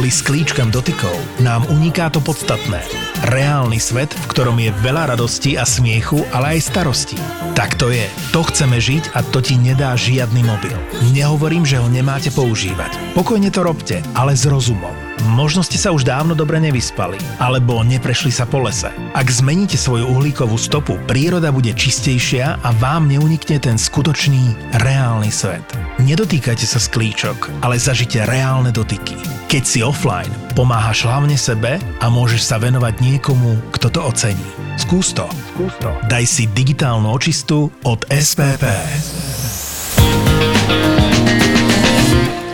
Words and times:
Kvôli 0.00 0.16
sklíčkam 0.16 0.72
dotykov 0.72 1.12
nám 1.44 1.68
uniká 1.68 2.08
to 2.08 2.24
podstatné. 2.24 2.80
Reálny 3.28 3.76
svet, 3.76 4.08
v 4.08 4.28
ktorom 4.32 4.56
je 4.56 4.72
veľa 4.80 5.12
radosti 5.12 5.60
a 5.60 5.68
smiechu, 5.68 6.24
ale 6.32 6.56
aj 6.56 6.72
starosti. 6.72 7.20
Tak 7.52 7.76
to 7.76 7.92
je. 7.92 8.08
To 8.32 8.40
chceme 8.40 8.80
žiť 8.80 9.12
a 9.12 9.20
to 9.20 9.44
ti 9.44 9.60
nedá 9.60 9.92
žiadny 9.92 10.40
mobil. 10.40 10.72
Nehovorím, 11.12 11.68
že 11.68 11.76
ho 11.76 11.84
nemáte 11.92 12.32
používať. 12.32 12.96
Pokojne 13.12 13.52
to 13.52 13.60
robte, 13.60 14.00
ale 14.16 14.32
s 14.32 14.48
rozumom. 14.48 15.09
Možno 15.28 15.60
ste 15.60 15.76
sa 15.76 15.92
už 15.92 16.08
dávno 16.08 16.32
dobre 16.32 16.56
nevyspali, 16.62 17.20
alebo 17.36 17.84
neprešli 17.84 18.32
sa 18.32 18.48
po 18.48 18.64
lese. 18.64 18.88
Ak 19.12 19.28
zmeníte 19.28 19.76
svoju 19.76 20.08
uhlíkovú 20.08 20.56
stopu, 20.56 20.96
príroda 21.04 21.52
bude 21.52 21.76
čistejšia 21.76 22.64
a 22.64 22.68
vám 22.80 23.08
neunikne 23.10 23.60
ten 23.60 23.76
skutočný, 23.76 24.56
reálny 24.80 25.28
svet. 25.28 25.64
Nedotýkajte 26.00 26.64
sa 26.64 26.80
sklíčok, 26.80 27.52
ale 27.60 27.76
zažite 27.76 28.24
reálne 28.24 28.72
dotyky. 28.72 29.16
Keď 29.50 29.62
si 29.66 29.80
offline, 29.84 30.30
pomáhaš 30.56 31.04
hlavne 31.04 31.34
sebe 31.34 31.76
a 32.00 32.06
môžeš 32.08 32.40
sa 32.40 32.56
venovať 32.56 33.02
niekomu, 33.02 33.74
kto 33.74 33.90
to 33.92 34.00
ocení. 34.00 34.48
Skús 34.80 35.12
to. 35.12 35.28
Skús 35.52 35.74
to. 35.82 35.90
Daj 36.08 36.24
si 36.24 36.48
digitálnu 36.48 37.10
očistu 37.12 37.68
od 37.84 38.00
SPP. 38.08 38.64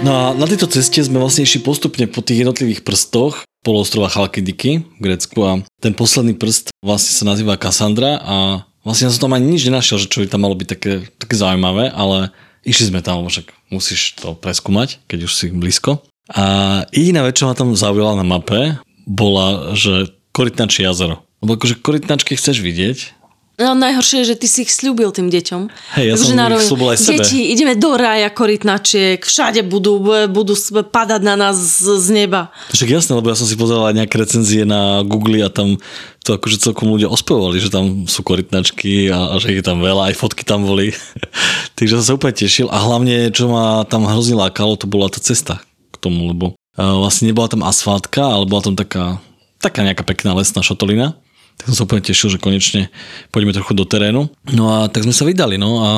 No 0.04 0.10
a 0.12 0.22
na 0.36 0.44
tejto 0.44 0.68
ceste 0.68 1.00
sme 1.00 1.16
vlastne 1.16 1.48
išli 1.48 1.64
postupne 1.64 2.04
po 2.04 2.20
tých 2.20 2.44
jednotlivých 2.44 2.84
prstoch 2.84 3.48
poloostrova 3.64 4.12
Chalkidiky 4.12 4.84
v 4.84 5.00
Grécku 5.00 5.38
a 5.42 5.64
ten 5.80 5.96
posledný 5.96 6.36
prst 6.36 6.70
vlastne 6.84 7.12
sa 7.16 7.24
nazýva 7.24 7.56
Cassandra 7.56 8.20
a 8.20 8.36
vlastne 8.84 9.08
ja 9.08 9.12
som 9.16 9.26
tam 9.26 9.34
ani 9.34 9.56
nič 9.56 9.66
nenašiel, 9.66 9.96
že 9.96 10.12
čo 10.12 10.20
by 10.20 10.28
tam 10.28 10.44
malo 10.44 10.54
byť 10.54 10.68
také, 10.68 10.92
také 11.16 11.34
zaujímavé, 11.34 11.90
ale 11.90 12.30
išli 12.62 12.92
sme 12.92 13.00
tam, 13.00 13.24
však 13.24 13.50
musíš 13.72 14.20
to 14.20 14.36
preskúmať, 14.36 15.00
keď 15.08 15.26
už 15.26 15.32
si 15.32 15.46
blízko. 15.50 16.04
A 16.30 16.84
jediná 16.92 17.24
vec, 17.24 17.40
čo 17.40 17.48
ma 17.48 17.56
tam 17.56 17.72
zaujala 17.72 18.20
na 18.20 18.26
mape, 18.26 18.78
bola, 19.06 19.72
že 19.72 20.12
Korytnačie 20.36 20.84
jazero. 20.84 21.24
Lebo 21.40 21.56
akože 21.56 21.80
korytnačky 21.80 22.36
chceš 22.36 22.60
vidieť, 22.60 23.16
No 23.56 23.72
najhoršie 23.72 24.20
je, 24.20 24.36
že 24.36 24.36
ty 24.36 24.46
si 24.52 24.68
ich 24.68 24.72
slúbil 24.72 25.08
tým 25.16 25.32
deťom. 25.32 25.62
Hej, 25.96 26.04
ja 26.04 26.12
Takže 26.12 26.28
som 26.28 26.36
ich 26.36 26.40
narovinu, 26.44 26.68
slúbil 26.68 26.88
aj 26.92 26.98
sebe. 27.00 27.24
Deti, 27.24 27.40
ideme 27.56 27.72
do 27.72 27.96
rája 27.96 28.28
korytnačiek, 28.28 29.24
všade 29.24 29.64
budú, 29.64 29.96
budú 30.28 30.52
padať 30.84 31.20
na 31.24 31.40
nás 31.40 31.56
z, 31.56 31.96
z 31.96 32.08
neba. 32.12 32.52
Však 32.76 32.92
jasné, 32.92 33.16
lebo 33.16 33.32
ja 33.32 33.36
som 33.40 33.48
si 33.48 33.56
pozeral 33.56 33.88
aj 33.88 33.96
nejaké 33.96 34.20
recenzie 34.20 34.68
na 34.68 35.00
Google 35.08 35.40
a 35.40 35.48
tam 35.48 35.80
to 36.20 36.36
akože 36.36 36.68
celkom 36.68 36.92
ľudia 36.92 37.08
ospevovali, 37.08 37.56
že 37.56 37.72
tam 37.72 38.04
sú 38.04 38.20
korytnačky 38.20 39.08
a, 39.08 39.32
a 39.32 39.34
že 39.40 39.56
ich 39.56 39.64
tam 39.64 39.80
veľa, 39.80 40.12
aj 40.12 40.20
fotky 40.20 40.44
tam 40.44 40.68
boli. 40.68 40.92
Takže 41.80 41.96
som 41.96 42.04
sa 42.04 42.16
úplne 42.20 42.36
tešil 42.36 42.68
a 42.68 42.76
hlavne, 42.76 43.32
čo 43.32 43.48
ma 43.48 43.88
tam 43.88 44.04
hrozne 44.04 44.36
lákalo, 44.36 44.76
to 44.76 44.84
bola 44.84 45.08
tá 45.08 45.16
cesta 45.16 45.64
k 45.64 45.96
tomu, 45.96 46.28
lebo 46.28 46.52
uh, 46.52 47.00
vlastne 47.00 47.32
nebola 47.32 47.48
tam 47.48 47.64
asfáltka, 47.64 48.20
ale 48.20 48.44
bola 48.44 48.68
tam 48.68 48.76
taká, 48.76 49.16
taká 49.64 49.80
nejaká 49.80 50.04
pekná 50.04 50.36
lesná 50.36 50.60
šotolina. 50.60 51.16
Tak 51.56 51.72
som 51.72 51.74
sa 51.74 51.84
úplne 51.88 52.04
tešil, 52.04 52.36
že 52.36 52.42
konečne 52.42 52.92
pôjdeme 53.32 53.56
trochu 53.56 53.72
do 53.72 53.88
terénu. 53.88 54.28
No 54.52 54.64
a 54.76 54.92
tak 54.92 55.08
sme 55.08 55.14
sa 55.16 55.24
vydali, 55.24 55.56
no 55.56 55.80
a 55.80 55.90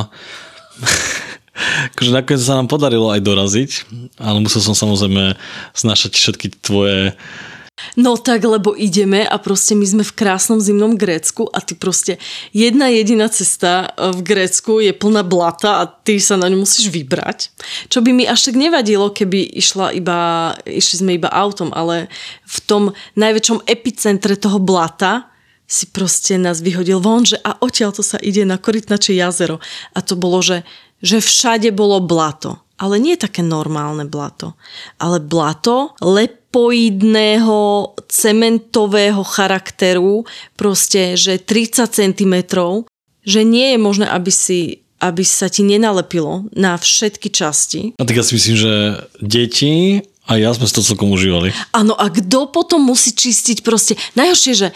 akože 1.95 2.15
nakoniec 2.15 2.43
sa 2.43 2.59
nám 2.59 2.71
podarilo 2.71 3.11
aj 3.11 3.21
doraziť, 3.21 3.71
ale 4.23 4.39
musel 4.39 4.63
som 4.63 4.79
samozrejme 4.79 5.35
znašať 5.75 6.13
všetky 6.15 6.47
tvoje 6.63 7.19
No 7.95 8.19
tak, 8.19 8.43
lebo 8.43 8.75
ideme 8.75 9.23
a 9.23 9.39
proste 9.39 9.79
my 9.79 9.87
sme 9.87 10.03
v 10.03 10.17
krásnom 10.19 10.59
zimnom 10.59 10.99
Grécku 10.99 11.47
a 11.47 11.63
ty 11.63 11.79
proste 11.79 12.19
jedna 12.51 12.91
jediná 12.91 13.31
cesta 13.31 13.95
e, 13.95 14.11
v 14.19 14.21
Grécku 14.27 14.83
je 14.83 14.91
plná 14.91 15.23
blata 15.23 15.83
a 15.83 15.85
ty 15.87 16.19
sa 16.19 16.35
na 16.35 16.51
ňu 16.51 16.67
musíš 16.67 16.91
vybrať. 16.91 17.55
Čo 17.87 18.03
by 18.03 18.11
mi 18.11 18.25
až 18.27 18.51
tak 18.51 18.59
nevadilo, 18.59 19.15
keby 19.15 19.55
išla 19.55 19.95
iba, 19.95 20.53
išli 20.67 21.07
sme 21.07 21.13
iba 21.15 21.31
autom, 21.31 21.71
ale 21.71 22.11
v 22.47 22.59
tom 22.67 22.83
najväčšom 23.15 23.63
epicentre 23.71 24.35
toho 24.35 24.59
blata 24.59 25.31
si 25.69 25.85
proste 25.93 26.41
nás 26.41 26.65
vyhodil 26.65 26.97
von, 26.99 27.29
že 27.29 27.37
a 27.45 27.61
odtiaľ 27.61 27.93
to 27.93 28.01
sa 28.01 28.17
ide 28.25 28.49
na 28.49 28.57
Korytnačie 28.57 29.21
jazero. 29.21 29.61
A 29.93 30.01
to 30.01 30.17
bolo, 30.17 30.41
že, 30.41 30.65
že 31.05 31.21
všade 31.21 31.69
bolo 31.77 32.01
blato. 32.01 32.65
Ale 32.81 32.97
nie 32.97 33.19
také 33.19 33.43
normálne 33.45 34.07
blato, 34.07 34.55
ale 35.03 35.19
blato 35.19 35.99
lepoidného, 35.99 37.59
cementového 38.07 39.21
charakteru, 39.27 40.23
proste, 40.55 41.19
že 41.19 41.43
30 41.43 41.91
cm, 41.91 42.35
že 43.27 43.41
nie 43.43 43.75
je 43.75 43.79
možné, 43.79 44.07
aby 44.09 44.33
si 44.33 44.61
aby 44.99 45.23
sa 45.23 45.47
ti 45.47 45.63
nenalepilo 45.63 46.51
na 46.59 46.75
všetky 46.75 47.31
časti. 47.31 47.95
A 47.95 48.03
tak 48.03 48.19
ja 48.19 48.27
si 48.27 48.35
myslím, 48.35 48.57
že 48.59 48.75
deti 49.23 50.03
a 50.29 50.37
ja 50.37 50.53
sme 50.53 50.69
si 50.69 50.77
to 50.77 50.85
celkom 50.85 51.09
užívali. 51.09 51.57
Áno, 51.73 51.97
a 51.97 52.13
kto 52.13 52.53
potom 52.53 52.85
musí 52.85 53.17
čistiť 53.17 53.65
proste? 53.65 53.97
Najhoršie, 54.13 54.53
že 54.53 54.69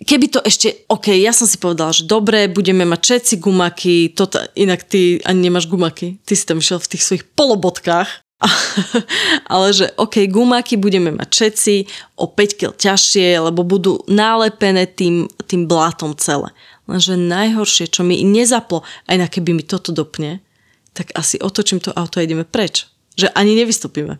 keby 0.00 0.32
to 0.32 0.40
ešte, 0.40 0.88
OK, 0.88 1.12
ja 1.12 1.36
som 1.36 1.44
si 1.44 1.60
povedala, 1.60 1.92
že 1.92 2.08
dobre, 2.08 2.48
budeme 2.48 2.88
mať 2.88 3.00
všetci 3.04 3.34
gumaky, 3.36 4.16
toto, 4.16 4.40
inak 4.56 4.80
ty 4.88 5.20
ani 5.28 5.52
nemáš 5.52 5.68
gumaky, 5.68 6.16
ty 6.24 6.32
si 6.32 6.48
tam 6.48 6.64
išiel 6.64 6.80
v 6.80 6.90
tých 6.96 7.04
svojich 7.04 7.24
polobodkách, 7.36 8.08
ale 9.52 9.66
že 9.76 9.92
OK, 10.00 10.24
gumaky 10.24 10.80
budeme 10.80 11.12
mať 11.12 11.28
všetci 11.28 11.74
o 12.16 12.24
5 12.28 12.58
kg 12.60 12.72
ťažšie, 12.72 13.44
lebo 13.44 13.60
budú 13.60 14.00
nalepené 14.08 14.88
tým, 14.88 15.28
tým 15.44 15.68
blátom 15.68 16.16
celé. 16.16 16.48
Lenže 16.88 17.16
najhoršie, 17.16 17.92
čo 17.92 18.04
mi 18.04 18.20
nezaplo, 18.24 18.84
aj 19.08 19.16
na 19.20 19.28
keby 19.28 19.52
mi 19.56 19.64
toto 19.64 19.92
dopne, 19.92 20.40
tak 20.96 21.12
asi 21.16 21.40
otočím 21.40 21.80
to 21.80 21.92
auto 21.92 22.20
a 22.20 22.24
ideme 22.24 22.44
preč. 22.44 22.88
Že 23.14 23.30
ani 23.34 23.54
nevystúpime. 23.54 24.18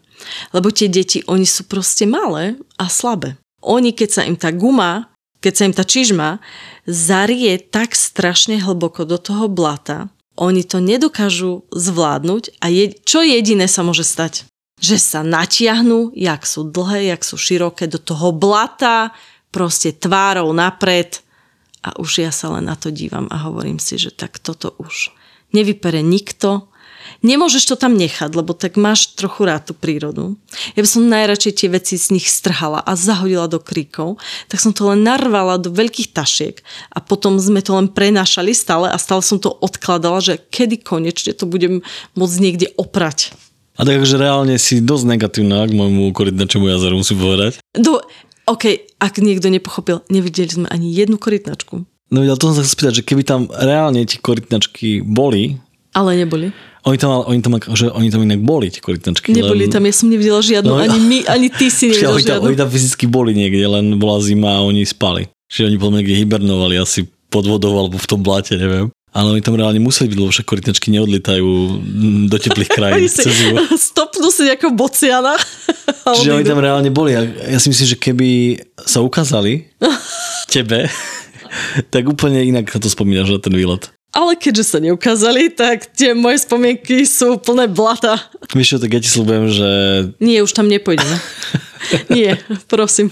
Lebo 0.54 0.70
tie 0.70 0.86
deti, 0.86 1.26
oni 1.26 1.44
sú 1.44 1.66
proste 1.66 2.06
malé 2.06 2.54
a 2.78 2.86
slabé. 2.86 3.34
Oni, 3.64 3.90
keď 3.90 4.08
sa 4.10 4.22
im 4.22 4.38
tá 4.38 4.54
guma, 4.54 5.10
keď 5.42 5.52
sa 5.52 5.66
im 5.68 5.74
tá 5.74 5.84
čižma 5.84 6.40
zarie 6.88 7.60
tak 7.60 7.92
strašne 7.92 8.60
hlboko 8.60 9.04
do 9.04 9.20
toho 9.20 9.50
blata, 9.50 10.08
oni 10.34 10.66
to 10.66 10.82
nedokážu 10.82 11.68
zvládnuť 11.70 12.58
a 12.58 12.66
je, 12.72 12.90
čo 13.06 13.22
jediné 13.22 13.70
sa 13.70 13.86
môže 13.86 14.02
stať? 14.02 14.50
Že 14.82 14.96
sa 14.98 15.20
natiahnú, 15.22 16.10
jak 16.16 16.42
sú 16.42 16.66
dlhé, 16.66 17.14
jak 17.14 17.22
sú 17.22 17.38
široké, 17.38 17.86
do 17.86 18.02
toho 18.02 18.34
blata, 18.34 19.14
proste 19.54 19.94
tvárou 19.94 20.50
napred 20.50 21.22
a 21.86 21.94
už 22.00 22.26
ja 22.26 22.32
sa 22.34 22.50
len 22.56 22.66
na 22.66 22.74
to 22.74 22.90
dívam 22.90 23.30
a 23.30 23.46
hovorím 23.46 23.78
si, 23.78 24.00
že 24.00 24.10
tak 24.10 24.42
toto 24.42 24.74
už 24.82 25.14
nevypere 25.54 26.02
nikto, 26.02 26.66
Nemôžeš 27.24 27.64
to 27.68 27.76
tam 27.76 27.96
nechať, 27.96 28.30
lebo 28.34 28.52
tak 28.52 28.76
máš 28.76 29.16
trochu 29.16 29.48
rád 29.48 29.70
tú 29.70 29.74
prírodu. 29.76 30.36
Ja 30.76 30.80
by 30.84 30.88
som 30.88 31.08
najradšej 31.08 31.52
tie 31.56 31.68
veci 31.72 31.94
z 31.96 32.12
nich 32.12 32.28
strhala 32.28 32.80
a 32.84 32.92
zahodila 32.96 33.48
do 33.48 33.60
kríkov, 33.60 34.20
tak 34.48 34.60
som 34.60 34.76
to 34.76 34.88
len 34.88 35.04
narvala 35.04 35.56
do 35.56 35.72
veľkých 35.72 36.12
tašiek 36.12 36.60
a 36.92 36.98
potom 37.00 37.40
sme 37.40 37.64
to 37.64 37.76
len 37.76 37.88
prenášali 37.88 38.52
stále 38.52 38.88
a 38.88 38.96
stále 39.00 39.20
som 39.24 39.40
to 39.40 39.52
odkladala, 39.52 40.20
že 40.20 40.40
kedy 40.52 40.80
konečne 40.80 41.32
to 41.32 41.48
budem 41.48 41.80
môcť 42.16 42.36
niekde 42.40 42.66
oprať. 42.76 43.32
A 43.74 43.82
tak 43.82 43.98
akože 43.98 44.16
reálne 44.22 44.54
si 44.54 44.78
dosť 44.78 45.04
negatívna 45.18 45.66
k 45.66 45.74
môjmu 45.74 46.14
korytnačomu 46.14 46.70
jazeru, 46.70 47.02
musím 47.02 47.18
povedať. 47.18 47.58
Do, 47.74 47.98
OK, 48.46 48.94
ak 49.02 49.18
niekto 49.18 49.50
nepochopil, 49.50 50.06
nevideli 50.06 50.46
sme 50.46 50.66
ani 50.70 50.94
jednu 50.94 51.18
korytnačku. 51.18 51.82
No 52.14 52.22
ja 52.22 52.38
to 52.38 52.52
som 52.52 52.60
sa 52.60 52.62
chcel 52.62 52.74
spýtať, 52.78 52.94
že 53.02 53.06
keby 53.08 53.22
tam 53.26 53.50
reálne 53.50 54.06
tie 54.06 54.22
korytnačky 54.22 55.02
boli, 55.02 55.58
Ale 55.94 56.14
neboli. 56.14 56.54
Oni 56.84 56.96
tam, 57.00 57.24
oni 57.24 57.40
tam, 57.40 57.56
že 57.72 57.88
oni 57.88 58.12
tam 58.12 58.20
inak 58.28 58.44
boli, 58.44 58.68
tie 58.68 58.84
korytnačky. 58.84 59.32
Neboli 59.32 59.72
tam, 59.72 59.88
ja 59.88 59.94
som 59.96 60.12
nevidela 60.12 60.44
žiadnu, 60.44 60.68
No, 60.68 60.76
ani 60.76 61.00
my, 61.00 61.18
ani 61.24 61.48
ty 61.48 61.72
si 61.72 61.88
nevidel 61.90 62.12
oni, 62.12 62.24
tam, 62.24 62.28
žiadnu. 62.36 62.46
oni 62.52 62.56
tam 62.60 62.68
fyzicky 62.68 63.04
boli 63.08 63.32
niekde, 63.32 63.64
len 63.64 63.96
bola 63.96 64.20
zima 64.20 64.60
a 64.60 64.64
oni 64.64 64.84
spali. 64.84 65.24
Čiže 65.48 65.72
oni 65.72 65.76
podľa 65.80 65.92
mňa 65.92 66.00
niekde 66.04 66.16
hibernovali 66.20 66.74
asi 66.76 67.08
pod 67.32 67.48
vodou 67.48 67.72
alebo 67.80 67.96
v 67.96 68.06
tom 68.08 68.20
bláte, 68.20 68.52
neviem. 68.60 68.92
Ale 69.14 69.30
oni 69.30 69.42
tam 69.46 69.54
reálne 69.54 69.78
museli 69.78 70.10
byť, 70.10 70.18
lebo 70.18 70.30
však 70.34 70.42
korytnačky 70.42 70.90
neodlietajú 70.90 71.46
mm, 71.46 72.22
do 72.28 72.36
teplých 72.36 72.70
krajín 72.76 73.06
cez 73.06 73.30
zimu. 73.30 73.62
stopnú 73.94 74.28
si 74.28 74.44
nejakého 74.44 74.74
bociana. 74.74 75.38
Čiže 76.18 76.34
oni 76.34 76.44
tam 76.44 76.58
reálne 76.58 76.90
boli. 76.90 77.14
A 77.14 77.22
ja 77.24 77.58
si 77.62 77.70
myslím, 77.70 77.94
že 77.94 77.96
keby 77.96 78.28
sa 78.82 79.00
ukázali 79.00 79.70
tebe, 80.50 80.90
tak 81.94 82.02
úplne 82.10 82.42
inak 82.42 82.68
sa 82.68 82.82
to 82.82 82.90
spomínaš 82.90 83.30
na 83.30 83.40
ten 83.40 83.54
výlet. 83.54 83.88
Ale 84.14 84.38
keďže 84.38 84.64
sa 84.64 84.78
neukázali, 84.78 85.50
tak 85.50 85.90
tie 85.90 86.14
moje 86.14 86.46
spomienky 86.46 87.02
sú 87.02 87.34
plné 87.42 87.66
blata. 87.66 88.14
Vieš 88.54 88.78
čo, 88.78 88.78
tak 88.78 88.94
ja 88.94 89.00
ti 89.02 89.10
slúbujem, 89.10 89.50
že 89.50 89.70
Nie, 90.22 90.46
už 90.46 90.54
tam 90.54 90.70
nepôjdeme. 90.70 91.18
Nie, 92.14 92.38
prosím. 92.70 93.10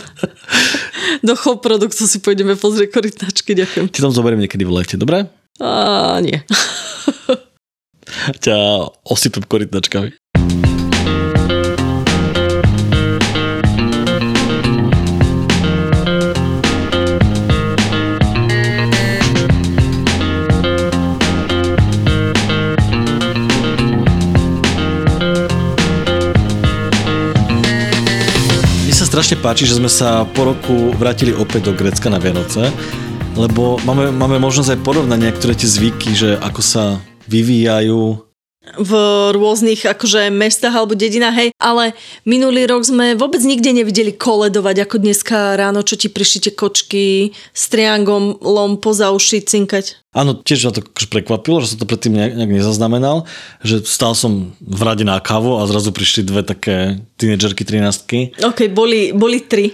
Do 1.26 1.34
produktu 1.58 2.06
si 2.06 2.22
pôjdeme 2.22 2.54
pozrieť 2.54 2.94
korytnačky, 2.94 3.52
ďakujem. 3.58 3.90
ti 3.90 3.98
tam 3.98 4.14
zoberiem 4.14 4.46
niekedy 4.46 4.62
v 4.62 4.78
lete, 4.78 4.94
dobre? 4.94 5.26
A 5.58 6.22
nie. 6.22 6.38
Ťa 8.46 8.56
osypem 9.02 9.42
korytnačkami. 9.42 10.21
Strašne 29.12 29.44
páči, 29.44 29.68
že 29.68 29.76
sme 29.76 29.92
sa 29.92 30.24
po 30.24 30.48
roku 30.48 30.88
vrátili 30.96 31.36
opäť 31.36 31.68
do 31.68 31.76
Grécka 31.76 32.08
na 32.08 32.16
Vianoce, 32.16 32.72
lebo 33.36 33.76
máme, 33.84 34.08
máme 34.08 34.40
možnosť 34.40 34.72
aj 34.72 34.80
porovnať 34.88 35.18
niektoré 35.20 35.52
tie 35.52 35.68
zvyky, 35.68 36.16
že 36.16 36.40
ako 36.40 36.64
sa 36.64 36.96
vyvíjajú 37.28 38.31
v 38.76 38.92
rôznych 39.36 39.84
akože 39.84 40.32
mestách 40.32 40.72
alebo 40.72 40.96
dedinách, 40.96 41.36
hej, 41.36 41.48
ale 41.60 41.92
minulý 42.24 42.64
rok 42.68 42.86
sme 42.86 43.14
vôbec 43.18 43.40
nikde 43.44 43.72
nevideli 43.72 44.12
koledovať, 44.14 44.88
ako 44.88 44.96
dneska 45.02 45.58
ráno, 45.58 45.84
čo 45.84 46.00
ti 46.00 46.08
prišli 46.08 46.48
tie 46.48 46.52
kočky 46.52 47.04
s 47.52 47.68
triangolom 47.68 48.80
poza 48.80 49.12
uši 49.12 49.44
cinkať. 49.44 50.02
Áno, 50.12 50.36
tiež 50.36 50.68
ma 50.68 50.76
to 50.76 50.84
akože 50.84 51.08
prekvapilo, 51.08 51.64
že 51.64 51.72
som 51.72 51.80
to 51.80 51.88
predtým 51.88 52.12
nejak, 52.12 52.36
nezaznamenal, 52.44 53.24
že 53.64 53.80
stál 53.88 54.12
som 54.12 54.52
v 54.60 54.80
rade 54.84 55.08
na 55.08 55.16
kávu 55.16 55.56
a 55.56 55.64
zrazu 55.64 55.88
prišli 55.88 56.28
dve 56.28 56.44
také 56.44 57.00
tínedžerky 57.16 57.64
13 57.64 58.44
OK, 58.44 58.68
boli, 58.68 59.16
boli 59.16 59.40
tri. 59.40 59.72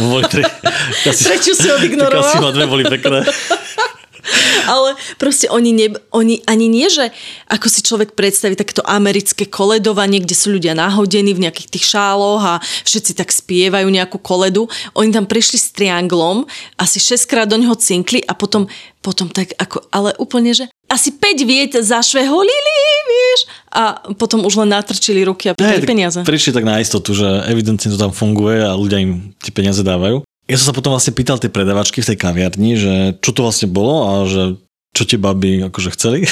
Boli 0.00 0.24
tri. 0.24 0.40
Tretiu 1.04 1.52
si 1.52 1.68
odignoroval. 1.76 2.24
Tak 2.24 2.32
asi 2.32 2.40
ma 2.40 2.50
dve 2.56 2.64
boli 2.64 2.84
pekné. 2.88 3.28
Ale 4.72 4.96
proste 5.20 5.46
oni, 5.48 5.70
ne, 5.72 5.88
oni 6.10 6.40
ani 6.48 6.66
nie, 6.68 6.88
že 6.88 7.12
ako 7.48 7.66
si 7.68 7.80
človek 7.84 8.16
predstaví 8.16 8.56
takto 8.56 8.80
americké 8.84 9.44
koledovanie, 9.48 10.20
kde 10.20 10.36
sú 10.36 10.54
ľudia 10.56 10.72
nahodení 10.72 11.36
v 11.36 11.48
nejakých 11.48 11.68
tých 11.78 11.84
šáloch 11.94 12.42
a 12.42 12.54
všetci 12.84 13.12
tak 13.16 13.30
spievajú 13.30 13.88
nejakú 13.88 14.18
koledu. 14.20 14.66
Oni 14.96 15.12
tam 15.12 15.28
prišli 15.28 15.58
s 15.60 15.72
trianglom, 15.74 16.48
asi 16.80 16.98
6 17.00 17.30
krát 17.30 17.48
do 17.48 17.60
neho 17.60 17.74
cinkli 17.76 18.24
a 18.24 18.32
potom, 18.32 18.66
potom 19.04 19.28
tak 19.28 19.52
ako, 19.60 19.84
ale 19.92 20.16
úplne, 20.16 20.56
že 20.56 20.64
asi 20.88 21.12
5 21.12 21.48
viet 21.48 21.72
zašveholili, 21.74 22.76
vieš, 23.08 23.40
a 23.72 23.98
potom 24.14 24.44
už 24.46 24.64
len 24.64 24.70
natrčili 24.70 25.24
ruky 25.24 25.50
a 25.50 25.56
pýtali 25.56 25.84
peniaze. 25.84 26.20
Prišli 26.22 26.54
tak 26.54 26.64
na 26.68 26.78
istotu, 26.78 27.16
že 27.16 27.26
evidentne 27.50 27.90
to 27.90 27.98
tam 27.98 28.12
funguje 28.14 28.62
a 28.62 28.76
ľudia 28.76 29.02
im 29.02 29.34
tie 29.40 29.50
peniaze 29.50 29.82
dávajú. 29.82 30.22
Ja 30.44 30.60
som 30.60 30.72
sa 30.72 30.76
potom 30.76 30.92
vlastne 30.92 31.16
pýtal 31.16 31.40
tej 31.40 31.48
predavačky 31.48 32.04
v 32.04 32.08
tej 32.12 32.18
kaviarni, 32.20 32.76
že 32.76 32.94
čo 33.24 33.32
to 33.32 33.48
vlastne 33.48 33.72
bolo 33.72 33.94
a 34.04 34.12
že 34.28 34.60
čo 34.92 35.08
tie 35.08 35.16
baby 35.16 35.64
akože 35.68 35.90
chceli. 35.96 36.28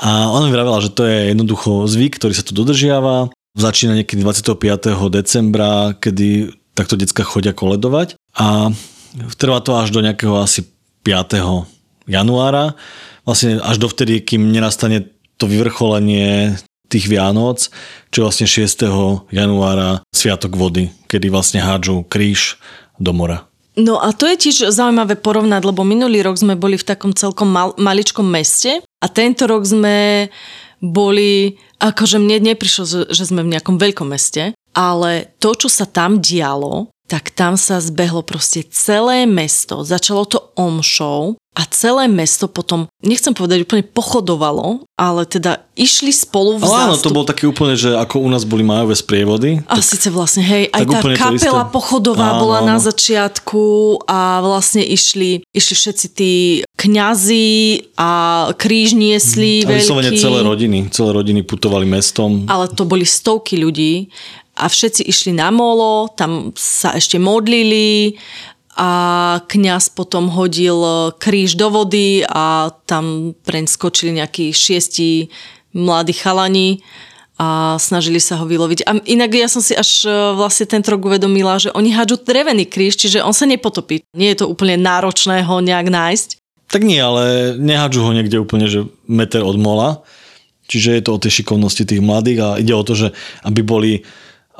A 0.00 0.32
ona 0.32 0.48
mi 0.48 0.56
vravela, 0.56 0.80
že 0.80 0.96
to 0.96 1.04
je 1.04 1.28
jednoducho 1.28 1.84
zvyk, 1.84 2.16
ktorý 2.16 2.32
sa 2.32 2.40
tu 2.40 2.56
dodržiava. 2.56 3.28
Začína 3.52 4.00
niekedy 4.00 4.24
25. 4.24 4.96
decembra, 5.12 5.92
kedy 5.92 6.56
takto 6.72 6.96
decka 6.96 7.20
chodia 7.20 7.52
koledovať 7.52 8.16
a 8.32 8.72
trvá 9.36 9.60
to 9.60 9.76
až 9.76 9.92
do 9.92 10.00
nejakého 10.00 10.40
asi 10.40 10.64
5. 11.04 12.08
januára. 12.08 12.72
Vlastne 13.28 13.60
až 13.60 13.76
dovtedy, 13.76 14.24
kým 14.24 14.48
nenastane 14.48 15.12
to 15.36 15.44
vyvrcholenie 15.44 16.56
tých 16.88 17.06
Vianoc, 17.06 17.68
čo 18.08 18.16
je 18.22 18.26
vlastne 18.26 18.46
6. 18.48 19.30
januára 19.30 20.00
Sviatok 20.10 20.56
vody, 20.56 20.90
kedy 21.06 21.28
vlastne 21.28 21.60
hádžu 21.60 22.08
kríž 22.08 22.56
do 23.00 23.16
mora. 23.16 23.48
No 23.80 23.96
a 23.96 24.12
to 24.12 24.28
je 24.28 24.36
tiež 24.36 24.68
zaujímavé 24.76 25.16
porovnať, 25.16 25.64
lebo 25.64 25.86
minulý 25.86 26.20
rok 26.20 26.36
sme 26.36 26.58
boli 26.58 26.76
v 26.76 26.84
takom 26.84 27.16
celkom 27.16 27.48
mal, 27.48 27.72
maličkom 27.80 28.26
meste 28.28 28.84
a 29.00 29.06
tento 29.08 29.48
rok 29.48 29.64
sme 29.64 30.28
boli, 30.84 31.56
akože 31.80 32.20
mne 32.20 32.52
neprišlo, 32.52 33.08
že 33.08 33.24
sme 33.24 33.40
v 33.40 33.56
nejakom 33.56 33.80
veľkom 33.80 34.12
meste, 34.12 34.52
ale 34.76 35.32
to, 35.40 35.56
čo 35.56 35.68
sa 35.72 35.88
tam 35.88 36.20
dialo, 36.20 36.92
tak 37.08 37.34
tam 37.34 37.56
sa 37.56 37.82
zbehlo 37.82 38.22
proste 38.22 38.62
celé 38.68 39.26
mesto. 39.26 39.82
Začalo 39.82 40.22
to 40.28 40.38
omšou 40.54 41.39
a 41.50 41.66
celé 41.66 42.06
mesto 42.06 42.46
potom, 42.46 42.86
nechcem 43.02 43.34
povedať 43.34 43.66
úplne 43.66 43.82
pochodovalo, 43.82 44.86
ale 44.94 45.26
teda 45.26 45.66
išli 45.74 46.14
spolu 46.14 46.62
v 46.62 46.62
Ale 46.62 46.76
áno, 46.86 46.94
zástup. 46.94 47.10
to 47.10 47.16
bol 47.18 47.26
také 47.26 47.44
úplne, 47.50 47.74
že 47.74 47.90
ako 47.90 48.22
u 48.22 48.28
nás 48.30 48.46
boli 48.46 48.62
majové 48.62 48.94
sprievody. 48.94 49.58
A 49.66 49.82
síce 49.82 50.14
vlastne, 50.14 50.46
hej, 50.46 50.70
aj 50.70 50.86
tak 50.86 51.02
tá 51.02 51.10
kapela 51.18 51.66
pochodová 51.66 52.38
Áno, 52.38 52.46
bola 52.46 52.62
áno. 52.62 52.70
na 52.70 52.76
začiatku 52.78 53.62
a 54.06 54.38
vlastne 54.46 54.86
išli, 54.86 55.42
išli 55.50 55.74
všetci 55.74 56.06
tí 56.14 56.32
kňazi 56.78 57.48
a 57.98 58.10
kríž 58.54 58.94
niesli 58.94 59.66
A 59.66 59.74
vyslovene 59.74 60.14
veľký. 60.14 60.22
celé 60.22 60.38
rodiny, 60.46 60.78
celé 60.94 61.10
rodiny 61.10 61.40
putovali 61.42 61.84
mestom. 61.84 62.46
Ale 62.46 62.70
to 62.70 62.86
boli 62.86 63.02
stovky 63.02 63.58
ľudí 63.58 64.06
a 64.54 64.70
všetci 64.70 65.02
išli 65.02 65.34
na 65.34 65.50
molo, 65.50 66.14
tam 66.14 66.54
sa 66.54 66.94
ešte 66.94 67.18
modlili 67.18 68.14
a 68.78 68.90
kňaz 69.50 69.90
potom 69.92 70.30
hodil 70.30 71.12
kríž 71.18 71.58
do 71.58 71.70
vody 71.70 72.22
a 72.22 72.70
tam 72.86 73.34
preň 73.42 73.66
skočili 73.66 74.14
nejakí 74.22 74.54
šiesti 74.54 75.26
mladí 75.74 76.14
chalani 76.14 76.82
a 77.40 77.80
snažili 77.80 78.20
sa 78.20 78.36
ho 78.36 78.44
vyloviť. 78.44 78.84
A 78.84 79.00
inak 79.08 79.32
ja 79.32 79.48
som 79.48 79.64
si 79.64 79.72
až 79.72 80.04
e, 80.04 80.12
vlastne 80.36 80.68
tento 80.68 80.92
rok 80.92 81.08
uvedomila, 81.08 81.56
že 81.56 81.72
oni 81.72 81.88
hádžu 81.88 82.20
drevený 82.20 82.68
kríž, 82.68 83.00
čiže 83.00 83.24
on 83.24 83.32
sa 83.32 83.48
nepotopí. 83.48 84.04
Nie 84.12 84.36
je 84.36 84.44
to 84.44 84.46
úplne 84.52 84.76
náročné 84.76 85.40
ho 85.48 85.64
nejak 85.64 85.88
nájsť. 85.88 86.28
Tak 86.68 86.84
nie, 86.84 87.00
ale 87.00 87.56
nehádžu 87.56 88.04
ho 88.04 88.12
niekde 88.12 88.36
úplne, 88.44 88.68
že 88.68 88.84
meter 89.08 89.40
od 89.40 89.56
mola. 89.56 90.04
Čiže 90.68 91.00
je 91.00 91.02
to 91.02 91.10
o 91.16 91.22
tej 91.22 91.40
šikovnosti 91.40 91.82
tých 91.82 92.04
mladých 92.04 92.38
a 92.44 92.48
ide 92.60 92.76
o 92.76 92.84
to, 92.84 92.92
že 92.94 93.08
aby 93.42 93.64
boli 93.64 94.04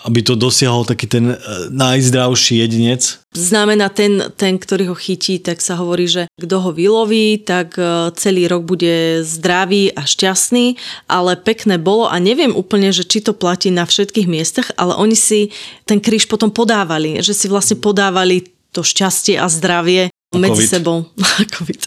aby 0.04 0.20
to 0.24 0.34
dosiahol 0.36 0.88
taký 0.88 1.06
ten 1.06 1.32
e, 1.32 1.36
najzdravší 1.70 2.64
jedinec. 2.64 3.20
Znamená 3.36 3.92
ten, 3.92 4.32
ten, 4.34 4.56
ktorý 4.56 4.90
ho 4.90 4.96
chytí, 4.96 5.38
tak 5.38 5.60
sa 5.60 5.76
hovorí, 5.76 6.08
že 6.08 6.22
kto 6.40 6.56
ho 6.60 6.70
vyloví, 6.72 7.40
tak 7.40 7.76
e, 7.76 8.10
celý 8.16 8.48
rok 8.48 8.64
bude 8.64 9.22
zdravý 9.22 9.92
a 9.92 10.08
šťastný, 10.08 10.80
ale 11.06 11.36
pekné 11.36 11.76
bolo 11.76 12.08
a 12.08 12.16
neviem 12.16 12.56
úplne, 12.56 12.90
že 12.90 13.04
či 13.04 13.20
to 13.20 13.36
platí 13.36 13.68
na 13.68 13.84
všetkých 13.84 14.28
miestach, 14.28 14.72
ale 14.80 14.96
oni 14.96 15.16
si 15.16 15.52
ten 15.84 16.00
kríž 16.00 16.26
potom 16.26 16.48
podávali, 16.48 17.20
že 17.20 17.36
si 17.36 17.46
vlastne 17.46 17.76
podávali 17.76 18.48
to 18.70 18.80
šťastie 18.80 19.36
a 19.36 19.46
zdravie 19.50 20.08
medzi 20.34 20.64
COVID. 20.66 20.70
sebou. 20.70 20.96
COVID. 21.58 21.82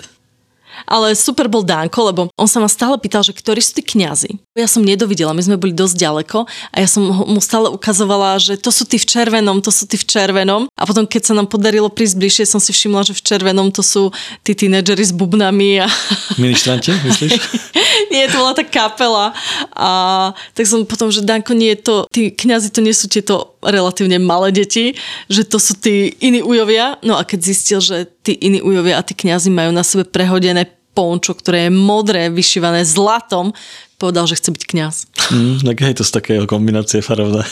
Ale 0.89 1.15
super 1.15 1.47
bol 1.47 1.63
Danko, 1.63 2.11
lebo 2.11 2.21
on 2.35 2.49
sa 2.49 2.59
ma 2.59 2.67
stále 2.67 2.97
pýtal, 2.99 3.23
že 3.23 3.31
ktorí 3.31 3.61
sú 3.61 3.77
tí 3.79 3.83
kňazi. 3.85 4.35
Ja 4.53 4.69
som 4.69 4.85
nedovidela, 4.85 5.33
my 5.33 5.41
sme 5.41 5.57
boli 5.57 5.73
dosť 5.73 5.97
ďaleko 5.97 6.45
a 6.45 6.75
ja 6.77 6.85
som 6.85 7.01
mu 7.09 7.41
stále 7.41 7.73
ukazovala, 7.73 8.37
že 8.37 8.53
to 8.53 8.69
sú 8.69 8.85
tí 8.85 9.01
v 9.01 9.09
červenom, 9.09 9.65
to 9.65 9.73
sú 9.73 9.89
tí 9.89 9.97
v 9.97 10.05
červenom. 10.05 10.69
A 10.77 10.85
potom, 10.85 11.09
keď 11.09 11.21
sa 11.25 11.33
nám 11.33 11.49
podarilo 11.49 11.89
prísť 11.89 12.21
bližšie, 12.21 12.45
som 12.45 12.61
si 12.61 12.69
všimla, 12.69 13.01
že 13.01 13.17
v 13.17 13.25
červenom 13.25 13.73
to 13.73 13.81
sú 13.81 14.13
tí 14.45 14.53
tínedžeri 14.53 15.01
s 15.01 15.09
bubnami 15.09 15.81
a 15.81 15.89
Ministrante, 16.37 16.93
myslíš? 16.93 17.33
nie, 18.13 18.29
to 18.29 18.37
bola 18.37 18.53
tá 18.53 18.61
kapela. 18.61 19.33
A 19.73 19.89
tak 20.53 20.69
som 20.69 20.85
potom, 20.85 21.09
že 21.09 21.25
Danko, 21.25 21.57
nie 21.57 21.73
je 21.73 21.79
to, 21.81 21.95
tí 22.13 22.29
kňazi 22.29 22.69
to 22.69 22.85
nie 22.85 22.93
sú 22.93 23.09
tieto 23.09 23.57
relatívne 23.65 24.21
malé 24.21 24.53
deti, 24.53 24.93
že 25.33 25.49
to 25.49 25.57
sú 25.57 25.81
tí 25.81 26.13
iní 26.21 26.45
ujovia. 26.45 27.01
No 27.01 27.17
a 27.17 27.25
keď 27.25 27.41
zistil, 27.41 27.81
že 27.81 28.05
tí 28.21 28.37
iní 28.37 28.61
ujovia 28.61 29.01
a 29.01 29.05
tí 29.05 29.17
kňazi 29.17 29.49
majú 29.49 29.73
na 29.73 29.81
sebe 29.81 30.05
prehodené 30.05 30.69
pončo, 30.93 31.33
ktoré 31.33 31.67
je 31.67 31.71
modré, 31.73 32.29
vyšívané 32.29 32.85
zlatom, 32.85 33.49
povedal, 34.03 34.27
že 34.27 34.35
chce 34.35 34.51
byť 34.51 34.63
kňaz. 34.67 34.95
Mm, 35.31 35.57
tak 35.63 35.77
hej, 35.79 35.95
to 35.95 36.03
z 36.03 36.11
takého 36.11 36.43
kombinácie 36.43 36.99
farovné. 36.99 37.47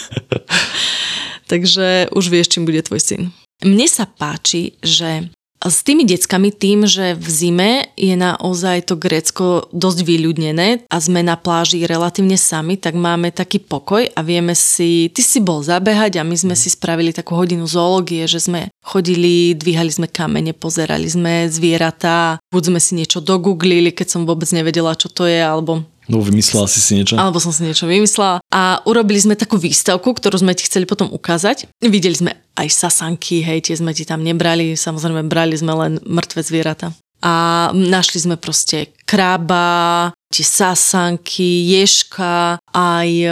Takže 1.51 2.11
už 2.11 2.27
vieš, 2.27 2.51
čím 2.51 2.67
bude 2.67 2.83
tvoj 2.83 2.99
syn. 2.99 3.21
Mne 3.63 3.87
sa 3.87 4.03
páči, 4.03 4.75
že 4.83 5.31
s 5.61 5.85
tými 5.85 6.01
deckami 6.09 6.49
tým, 6.49 6.89
že 6.89 7.13
v 7.13 7.27
zime 7.29 7.71
je 7.93 8.17
naozaj 8.17 8.89
to 8.89 8.97
Grécko 8.97 9.69
dosť 9.69 9.99
vyľudnené 10.01 10.89
a 10.89 10.97
sme 10.97 11.21
na 11.21 11.37
pláži 11.37 11.85
relatívne 11.85 12.33
sami, 12.33 12.81
tak 12.81 12.97
máme 12.97 13.29
taký 13.29 13.61
pokoj 13.61 14.09
a 14.09 14.19
vieme 14.25 14.57
si, 14.57 15.13
ty 15.13 15.21
si 15.21 15.37
bol 15.37 15.61
zabehať 15.61 16.17
a 16.17 16.25
my 16.25 16.33
sme 16.33 16.57
si 16.57 16.73
spravili 16.73 17.13
takú 17.13 17.37
hodinu 17.37 17.69
zoológie, 17.69 18.25
že 18.25 18.41
sme 18.41 18.73
chodili, 18.81 19.53
dvíhali 19.53 19.93
sme 19.93 20.09
kamene, 20.09 20.57
pozerali 20.57 21.05
sme 21.05 21.45
zvieratá, 21.45 22.41
buď 22.49 22.63
sme 22.73 22.79
si 22.81 22.91
niečo 22.97 23.21
dogooglili, 23.21 23.93
keď 23.93 24.17
som 24.17 24.21
vôbec 24.25 24.49
nevedela, 24.49 24.97
čo 24.97 25.13
to 25.13 25.29
je, 25.29 25.45
alebo 25.45 25.85
No, 26.11 26.19
vymyslela 26.19 26.67
si 26.67 26.83
si 26.83 26.99
niečo? 26.99 27.15
alebo 27.15 27.39
som 27.39 27.55
si 27.55 27.63
niečo 27.63 27.87
vymyslela. 27.87 28.43
A 28.51 28.83
urobili 28.83 29.15
sme 29.23 29.39
takú 29.39 29.55
výstavku, 29.55 30.11
ktorú 30.11 30.43
sme 30.43 30.51
ti 30.51 30.67
chceli 30.67 30.83
potom 30.83 31.07
ukázať. 31.07 31.71
Videli 31.79 32.13
sme 32.13 32.31
aj 32.59 32.67
sasanky, 32.67 33.39
hej, 33.39 33.71
tie 33.71 33.79
sme 33.79 33.95
ti 33.95 34.03
tam 34.03 34.19
nebrali, 34.19 34.75
samozrejme 34.75 35.23
brali 35.31 35.55
sme 35.55 35.71
len 35.71 35.93
mŕtve 36.03 36.43
zvieratá. 36.43 36.91
A 37.21 37.69
našli 37.71 38.27
sme 38.27 38.35
proste 38.35 38.91
krába, 39.07 40.09
tie 40.33 40.41
sasanky, 40.41 41.69
ješka, 41.69 42.57
aj 42.73 43.09
e, 43.29 43.31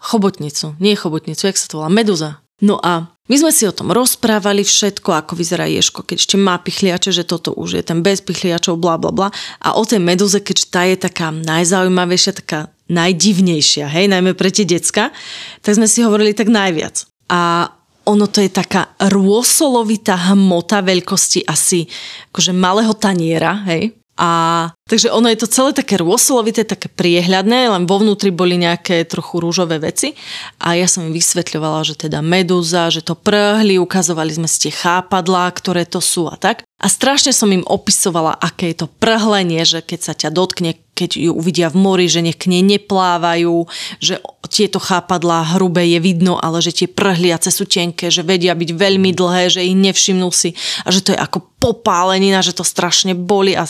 chobotnicu. 0.00 0.74
Nie 0.80 0.96
chobotnicu, 0.96 1.44
jak 1.44 1.60
sa 1.60 1.68
to 1.68 1.84
volá? 1.84 1.92
Meduza. 1.92 2.40
No 2.62 2.78
a 2.78 3.12
my 3.26 3.36
sme 3.38 3.50
si 3.54 3.66
o 3.66 3.74
tom 3.74 3.90
rozprávali 3.90 4.62
všetko, 4.62 5.14
ako 5.14 5.34
vyzerá 5.34 5.66
ješko, 5.66 6.06
keď 6.06 6.16
ešte 6.22 6.36
má 6.38 6.58
pichliače, 6.58 7.10
že 7.10 7.26
toto 7.26 7.54
už 7.54 7.78
je 7.78 7.82
ten 7.82 8.02
bez 8.02 8.22
pichliačov, 8.22 8.78
bla 8.78 8.98
bla 8.98 9.10
bla. 9.14 9.28
A 9.62 9.74
o 9.74 9.82
tej 9.82 9.98
meduze, 9.98 10.38
keď 10.38 10.61
tá 10.72 10.88
je 10.88 10.96
taká 10.96 11.28
najzaujímavejšia, 11.28 12.32
taká 12.40 12.72
najdivnejšia, 12.88 13.86
hej, 13.92 14.08
najmä 14.08 14.32
pre 14.32 14.48
tie 14.48 14.64
decka, 14.64 15.12
tak 15.60 15.76
sme 15.76 15.84
si 15.84 16.00
hovorili 16.00 16.32
tak 16.32 16.48
najviac. 16.48 17.04
A 17.28 17.68
ono 18.08 18.26
to 18.26 18.42
je 18.42 18.50
taká 18.50 18.96
rôsolovitá 18.98 20.34
hmota 20.34 20.82
veľkosti 20.82 21.46
asi 21.46 21.86
akože 22.34 22.50
malého 22.56 22.90
taniera, 22.98 23.62
hej. 23.70 24.01
A 24.20 24.68
takže 24.84 25.08
ono 25.08 25.32
je 25.32 25.40
to 25.40 25.48
celé 25.48 25.72
také 25.72 25.96
rôsolovité, 25.96 26.68
také 26.68 26.92
priehľadné, 26.92 27.72
len 27.72 27.88
vo 27.88 27.96
vnútri 27.96 28.28
boli 28.28 28.60
nejaké 28.60 29.08
trochu 29.08 29.40
rúžové 29.40 29.80
veci. 29.80 30.12
A 30.60 30.76
ja 30.76 30.84
som 30.84 31.08
im 31.08 31.16
vysvetľovala, 31.16 31.80
že 31.80 31.96
teda 31.96 32.20
medúza, 32.20 32.92
že 32.92 33.00
to 33.00 33.16
prhli, 33.16 33.80
ukazovali 33.80 34.36
sme 34.36 34.48
si 34.48 34.68
tie 34.68 34.72
chápadlá, 34.76 35.48
ktoré 35.56 35.88
to 35.88 36.04
sú 36.04 36.28
a 36.28 36.36
tak. 36.36 36.60
A 36.82 36.86
strašne 36.92 37.32
som 37.32 37.48
im 37.54 37.64
opisovala, 37.64 38.36
aké 38.36 38.76
je 38.76 38.84
to 38.84 38.88
prhlenie, 38.90 39.64
že 39.64 39.80
keď 39.80 40.00
sa 40.02 40.12
ťa 40.12 40.34
dotkne, 40.34 40.81
keď 40.92 41.10
ju 41.16 41.32
uvidia 41.32 41.72
v 41.72 41.80
mori, 41.80 42.06
že 42.06 42.20
nech 42.20 42.36
k 42.36 42.52
nej 42.52 42.60
neplávajú, 42.60 43.64
že 43.98 44.20
tieto 44.52 44.76
chápadlá 44.76 45.56
hrubé 45.56 45.88
je 45.88 46.00
vidno, 46.00 46.36
ale 46.36 46.60
že 46.60 46.84
tie 46.84 46.88
prhliace 46.88 47.48
sú 47.48 47.64
tenké, 47.64 48.12
že 48.12 48.20
vedia 48.20 48.52
byť 48.52 48.70
veľmi 48.76 49.16
dlhé, 49.16 49.48
že 49.48 49.64
ich 49.64 49.76
nevšimnú 49.76 50.28
si 50.28 50.52
a 50.84 50.92
že 50.92 51.00
to 51.00 51.16
je 51.16 51.18
ako 51.18 51.48
popálenina, 51.56 52.44
že 52.44 52.52
to 52.52 52.64
strašne 52.66 53.16
boli. 53.16 53.56
A... 53.56 53.64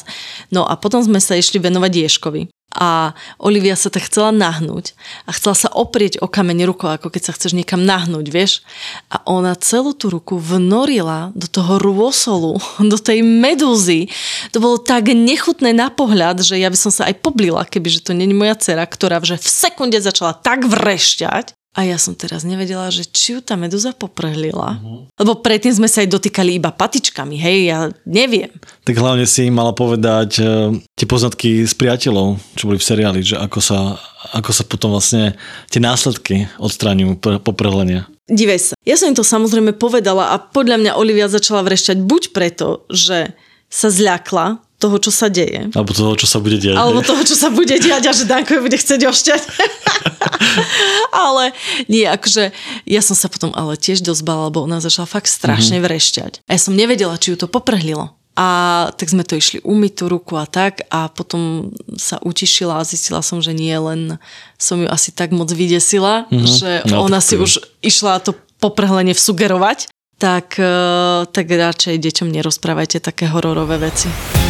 No 0.50 0.66
a 0.66 0.74
potom 0.74 0.98
sme 0.98 1.22
sa 1.22 1.38
išli 1.38 1.62
venovať 1.62 1.92
Ješkovi 1.94 2.61
a 2.72 3.12
Olivia 3.36 3.76
sa 3.76 3.92
tak 3.92 4.08
chcela 4.08 4.32
nahnúť 4.32 4.96
a 5.28 5.36
chcela 5.36 5.56
sa 5.56 5.68
oprieť 5.70 6.18
o 6.24 6.26
kameň 6.26 6.64
rukou, 6.64 6.88
ako 6.88 7.12
keď 7.12 7.22
sa 7.28 7.34
chceš 7.36 7.52
niekam 7.52 7.84
nahnúť, 7.84 8.26
vieš. 8.32 8.64
A 9.12 9.20
ona 9.28 9.52
celú 9.56 9.92
tú 9.92 10.08
ruku 10.08 10.40
vnorila 10.40 11.30
do 11.36 11.46
toho 11.46 11.76
rôsolu, 11.78 12.56
do 12.92 12.98
tej 12.98 13.20
medúzy. 13.20 14.08
To 14.56 14.58
bolo 14.58 14.76
tak 14.80 15.12
nechutné 15.12 15.76
na 15.76 15.92
pohľad, 15.92 16.40
že 16.40 16.56
ja 16.56 16.72
by 16.72 16.78
som 16.78 16.92
sa 16.92 17.08
aj 17.12 17.20
poblila, 17.20 17.68
kebyže 17.68 18.08
to 18.08 18.16
není 18.16 18.32
moja 18.32 18.56
dcera, 18.56 18.84
ktorá 18.88 19.20
že 19.22 19.38
v 19.38 19.48
sekunde 19.48 20.02
začala 20.02 20.34
tak 20.34 20.66
vrešťať, 20.66 21.54
a 21.72 21.88
ja 21.88 21.96
som 21.96 22.12
teraz 22.12 22.44
nevedela, 22.44 22.92
že 22.92 23.08
či 23.08 23.32
ju 23.32 23.40
tá 23.40 23.56
medúza 23.56 23.96
poprhlila. 23.96 24.76
Uh-huh. 24.76 25.08
Lebo 25.16 25.40
predtým 25.40 25.72
sme 25.72 25.88
sa 25.88 26.04
aj 26.04 26.12
dotýkali 26.12 26.60
iba 26.60 26.68
patičkami, 26.68 27.40
hej, 27.40 27.58
ja 27.72 27.78
neviem. 28.04 28.52
Tak 28.84 28.92
hlavne 28.92 29.24
si 29.24 29.48
im 29.48 29.56
mala 29.56 29.72
povedať 29.72 30.36
uh, 30.44 30.68
tie 30.92 31.08
poznatky 31.08 31.64
s 31.64 31.72
priateľov, 31.72 32.36
čo 32.60 32.68
boli 32.68 32.76
v 32.76 32.88
seriáli, 32.92 33.20
že 33.24 33.40
ako 33.40 33.58
sa, 33.64 33.96
ako 34.36 34.50
sa 34.52 34.68
potom 34.68 34.92
vlastne 34.92 35.32
tie 35.72 35.80
následky 35.80 36.44
odstraňujú 36.60 37.40
poprhlenia. 37.40 38.04
Divej 38.28 38.60
sa. 38.60 38.74
Ja 38.84 39.00
som 39.00 39.08
im 39.08 39.16
to 39.16 39.24
samozrejme 39.24 39.72
povedala 39.72 40.36
a 40.36 40.36
podľa 40.36 40.76
mňa 40.76 40.92
Olivia 41.00 41.32
začala 41.32 41.64
vrešťať 41.64 42.04
buď 42.04 42.22
preto, 42.36 42.84
že 42.92 43.32
sa 43.72 43.88
zľakla 43.88 44.60
toho, 44.82 44.98
čo 44.98 45.14
sa 45.14 45.30
deje. 45.30 45.70
Alebo 45.70 45.94
toho, 45.94 46.18
čo 46.18 46.26
sa 46.26 46.42
bude 46.42 46.58
diať. 46.58 46.74
Alebo 46.74 47.06
toho, 47.06 47.22
čo 47.22 47.38
sa 47.38 47.54
bude 47.54 47.78
diať 47.78 48.10
a 48.10 48.12
že 48.12 48.26
Danko 48.26 48.58
bude 48.58 48.74
chcieť 48.74 49.06
ošťať. 49.06 49.42
ale 51.30 51.54
nie, 51.86 52.02
akože 52.02 52.50
ja 52.90 52.98
som 52.98 53.14
sa 53.14 53.30
potom 53.30 53.54
ale 53.54 53.78
tiež 53.78 54.02
dosť 54.02 54.22
bala, 54.26 54.50
lebo 54.50 54.66
ona 54.66 54.82
začala 54.82 55.06
fakt 55.06 55.30
strašne 55.30 55.78
mm-hmm. 55.78 55.86
vrešťať. 55.86 56.32
A 56.50 56.58
ja 56.58 56.60
som 56.60 56.74
nevedela, 56.74 57.14
či 57.14 57.30
ju 57.30 57.36
to 57.38 57.46
poprhlilo. 57.46 58.18
A 58.32 58.88
tak 58.96 59.12
sme 59.12 59.28
to 59.28 59.36
išli 59.36 59.60
umyť 59.60 59.92
tú 59.92 60.04
ruku 60.08 60.40
a 60.40 60.48
tak 60.48 60.88
a 60.88 61.12
potom 61.12 61.70
sa 62.00 62.16
utišila 62.24 62.80
a 62.80 62.88
zistila 62.88 63.20
som, 63.20 63.44
že 63.44 63.52
nie, 63.52 63.76
len 63.76 64.16
som 64.56 64.80
ju 64.80 64.88
asi 64.88 65.12
tak 65.12 65.36
moc 65.36 65.52
vydesila, 65.52 66.26
mm-hmm. 66.32 66.48
že 66.48 66.70
no, 66.88 67.04
ona 67.04 67.20
si 67.20 67.36
už 67.36 67.60
išla 67.84 68.24
to 68.24 68.32
poprhlenie 68.56 69.12
vsugerovať 69.12 69.92
tak, 70.22 70.54
eh, 70.56 71.26
tak 71.26 71.44
radšej 71.50 71.98
deťom 71.98 72.30
nerozprávajte 72.30 73.02
také 73.02 73.26
hororové 73.26 73.90
veci. 73.90 74.41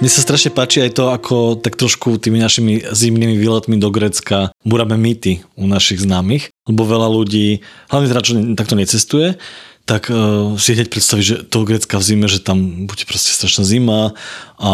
Mne 0.00 0.08
sa 0.08 0.24
strašne 0.24 0.48
páči 0.48 0.80
aj 0.80 0.96
to, 0.96 1.12
ako 1.12 1.60
tak 1.60 1.76
trošku 1.76 2.16
tými 2.16 2.40
našimi 2.40 2.80
zimnými 2.88 3.36
výletmi 3.36 3.76
do 3.76 3.92
Grecka 3.92 4.48
buráme 4.64 4.96
mýty 4.96 5.44
u 5.60 5.68
našich 5.68 6.00
známych, 6.00 6.48
lebo 6.64 6.88
veľa 6.88 7.04
ľudí, 7.12 7.60
hlavne 7.92 8.08
teda 8.08 8.24
čo 8.24 8.32
takto 8.56 8.80
necestuje, 8.80 9.36
tak 9.84 10.08
uh, 10.08 10.56
si 10.56 10.72
hneď 10.72 10.88
predstaví, 10.88 11.20
že 11.20 11.44
toho 11.44 11.68
Grecka 11.68 12.00
v 12.00 12.06
zime, 12.08 12.32
že 12.32 12.40
tam 12.40 12.88
bude 12.88 13.04
proste 13.04 13.28
strašná 13.28 13.60
zima 13.60 14.16
a 14.56 14.70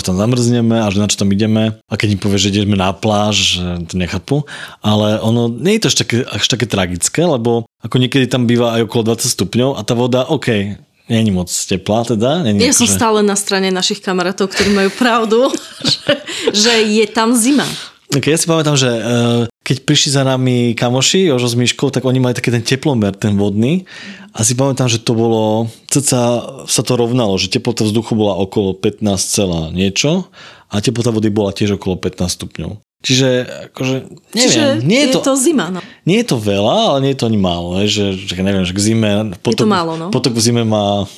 že 0.00 0.08
tam 0.08 0.16
zamrzneme 0.16 0.80
a 0.80 0.88
že 0.88 0.96
na 0.96 1.12
čo 1.12 1.20
tam 1.20 1.28
ideme. 1.28 1.76
A 1.84 1.94
keď 2.00 2.16
im 2.16 2.22
povie, 2.24 2.40
že 2.40 2.48
ideme 2.48 2.80
na 2.80 2.96
pláž, 2.96 3.60
to 3.84 4.00
nechápu. 4.00 4.48
Ale 4.80 5.20
ono 5.20 5.52
nie 5.52 5.76
je 5.76 5.82
to 5.84 5.88
až 5.92 5.96
také, 6.00 6.16
až 6.24 6.44
také 6.48 6.64
tragické, 6.64 7.20
lebo 7.20 7.68
ako 7.84 8.00
niekedy 8.00 8.32
tam 8.32 8.48
býva 8.48 8.80
aj 8.80 8.88
okolo 8.88 9.12
20 9.12 9.28
stupňov 9.28 9.70
a 9.76 9.84
tá 9.84 9.92
voda, 9.92 10.24
OK, 10.24 10.80
Není 11.10 11.34
moc 11.34 11.50
teplá 11.50 12.06
teda? 12.06 12.46
Není 12.46 12.62
ja 12.62 12.70
som 12.70 12.86
že... 12.86 12.94
stále 12.94 13.26
na 13.26 13.34
strane 13.34 13.74
našich 13.74 13.98
kamarátov, 13.98 14.54
ktorí 14.54 14.70
majú 14.70 14.90
pravdu, 14.94 15.50
že, 15.92 16.12
že 16.54 16.72
je 16.86 17.06
tam 17.10 17.34
zima. 17.34 17.66
Okay, 18.10 18.34
ja 18.34 18.38
si 18.38 18.46
pamätám, 18.46 18.74
že 18.74 18.90
uh, 18.90 19.46
keď 19.62 19.86
prišli 19.86 20.10
za 20.14 20.26
nami 20.26 20.74
kamoši, 20.74 21.30
Jožo 21.30 21.46
s 21.46 21.54
Myškou, 21.54 21.94
tak 21.94 22.02
oni 22.02 22.18
mali 22.18 22.34
taký 22.34 22.50
ten 22.50 22.62
teplomer, 22.62 23.14
ten 23.14 23.38
vodný. 23.38 23.86
A 24.34 24.42
si 24.42 24.58
pamätám, 24.58 24.90
že 24.90 25.02
to 25.02 25.14
bolo, 25.14 25.70
ceca 25.90 26.42
sa 26.66 26.82
to 26.82 26.92
rovnalo, 26.94 27.38
že 27.38 27.50
teplota 27.50 27.86
vzduchu 27.86 28.14
bola 28.14 28.38
okolo 28.38 28.74
15 28.78 29.02
celá 29.18 29.70
niečo 29.70 30.30
a 30.70 30.78
teplota 30.78 31.14
vody 31.14 31.30
bola 31.30 31.54
tiež 31.54 31.78
okolo 31.78 31.98
15 31.98 32.38
stupňov. 32.38 32.82
Čiže 33.00 33.28
akože, 33.72 33.96
neviem, 34.36 34.44
Čiže 34.44 34.62
nie 34.84 35.00
je, 35.00 35.08
je 35.08 35.14
to, 35.16 35.20
to 35.24 35.32
zima, 35.40 35.72
no. 35.72 35.80
Nie 36.04 36.20
je 36.20 36.26
to 36.30 36.36
veľa, 36.36 36.76
ale 36.92 36.98
nie 37.00 37.10
je 37.16 37.18
to 37.24 37.28
ani 37.32 37.40
málo, 37.40 37.80
že, 37.88 38.12
že 38.12 38.36
neviem, 38.44 38.60
že 38.68 38.76
k 38.76 38.80
zime... 38.92 39.32
Potok, 39.40 39.64
je 39.64 39.64
to 39.64 39.72
málo, 39.72 39.96
no. 39.96 40.12
Potok 40.12 40.36
v 40.36 40.42
zime 40.44 40.68
má 40.68 41.08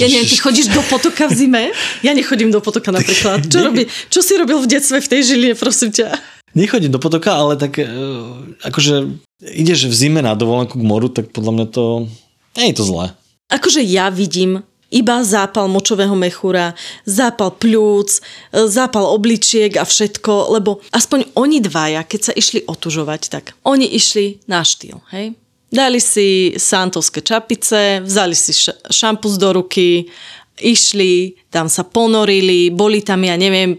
ja 0.00 0.08
neviem, 0.08 0.24
ty 0.24 0.40
chodíš 0.40 0.72
do 0.72 0.80
potoka 0.88 1.28
v 1.28 1.34
zime? 1.36 1.62
Ja 2.00 2.16
nechodím 2.16 2.48
do 2.48 2.64
potoka 2.64 2.88
napríklad. 2.88 3.44
Čo, 3.46 3.58
robí, 3.68 3.84
čo 4.08 4.24
si 4.24 4.32
robil 4.34 4.58
v 4.64 4.66
detstve 4.66 4.98
v 4.98 5.08
tej 5.12 5.20
žiline, 5.22 5.54
prosím 5.54 5.92
ťa? 5.92 6.16
Nechodím 6.56 6.88
do 6.88 6.96
potoka, 6.96 7.36
ale 7.36 7.60
tak 7.60 7.76
e, 7.76 7.84
akože 8.64 9.12
ideš 9.44 9.92
v 9.92 9.94
zime 9.94 10.20
na 10.24 10.32
dovolenku 10.32 10.80
k 10.80 10.88
moru, 10.88 11.12
tak 11.12 11.30
podľa 11.36 11.52
mňa 11.52 11.66
to 11.68 11.84
nie 12.56 12.72
je 12.72 12.76
to 12.80 12.84
zlé. 12.88 13.06
Akože 13.52 13.84
ja 13.84 14.08
vidím 14.08 14.64
iba 14.96 15.20
zápal 15.20 15.68
močového 15.68 16.16
mechúra, 16.16 16.72
zápal 17.04 17.52
pľúc, 17.52 18.24
zápal 18.52 19.04
obličiek 19.12 19.76
a 19.76 19.84
všetko, 19.84 20.56
lebo 20.56 20.80
aspoň 20.96 21.36
oni 21.36 21.60
dvaja, 21.60 22.00
keď 22.08 22.20
sa 22.20 22.32
išli 22.32 22.64
otužovať, 22.64 23.22
tak 23.28 23.52
oni 23.68 23.84
išli 23.84 24.40
na 24.48 24.64
štýl, 24.64 25.04
hej? 25.12 25.36
Dali 25.66 26.00
si 26.00 26.56
santovské 26.56 27.20
čapice, 27.20 28.00
vzali 28.00 28.32
si 28.38 28.54
šampus 28.88 29.36
do 29.36 29.60
ruky, 29.60 30.08
išli, 30.56 31.36
tam 31.52 31.68
sa 31.68 31.84
ponorili, 31.84 32.72
boli 32.72 33.04
tam, 33.04 33.20
ja 33.26 33.36
neviem, 33.36 33.76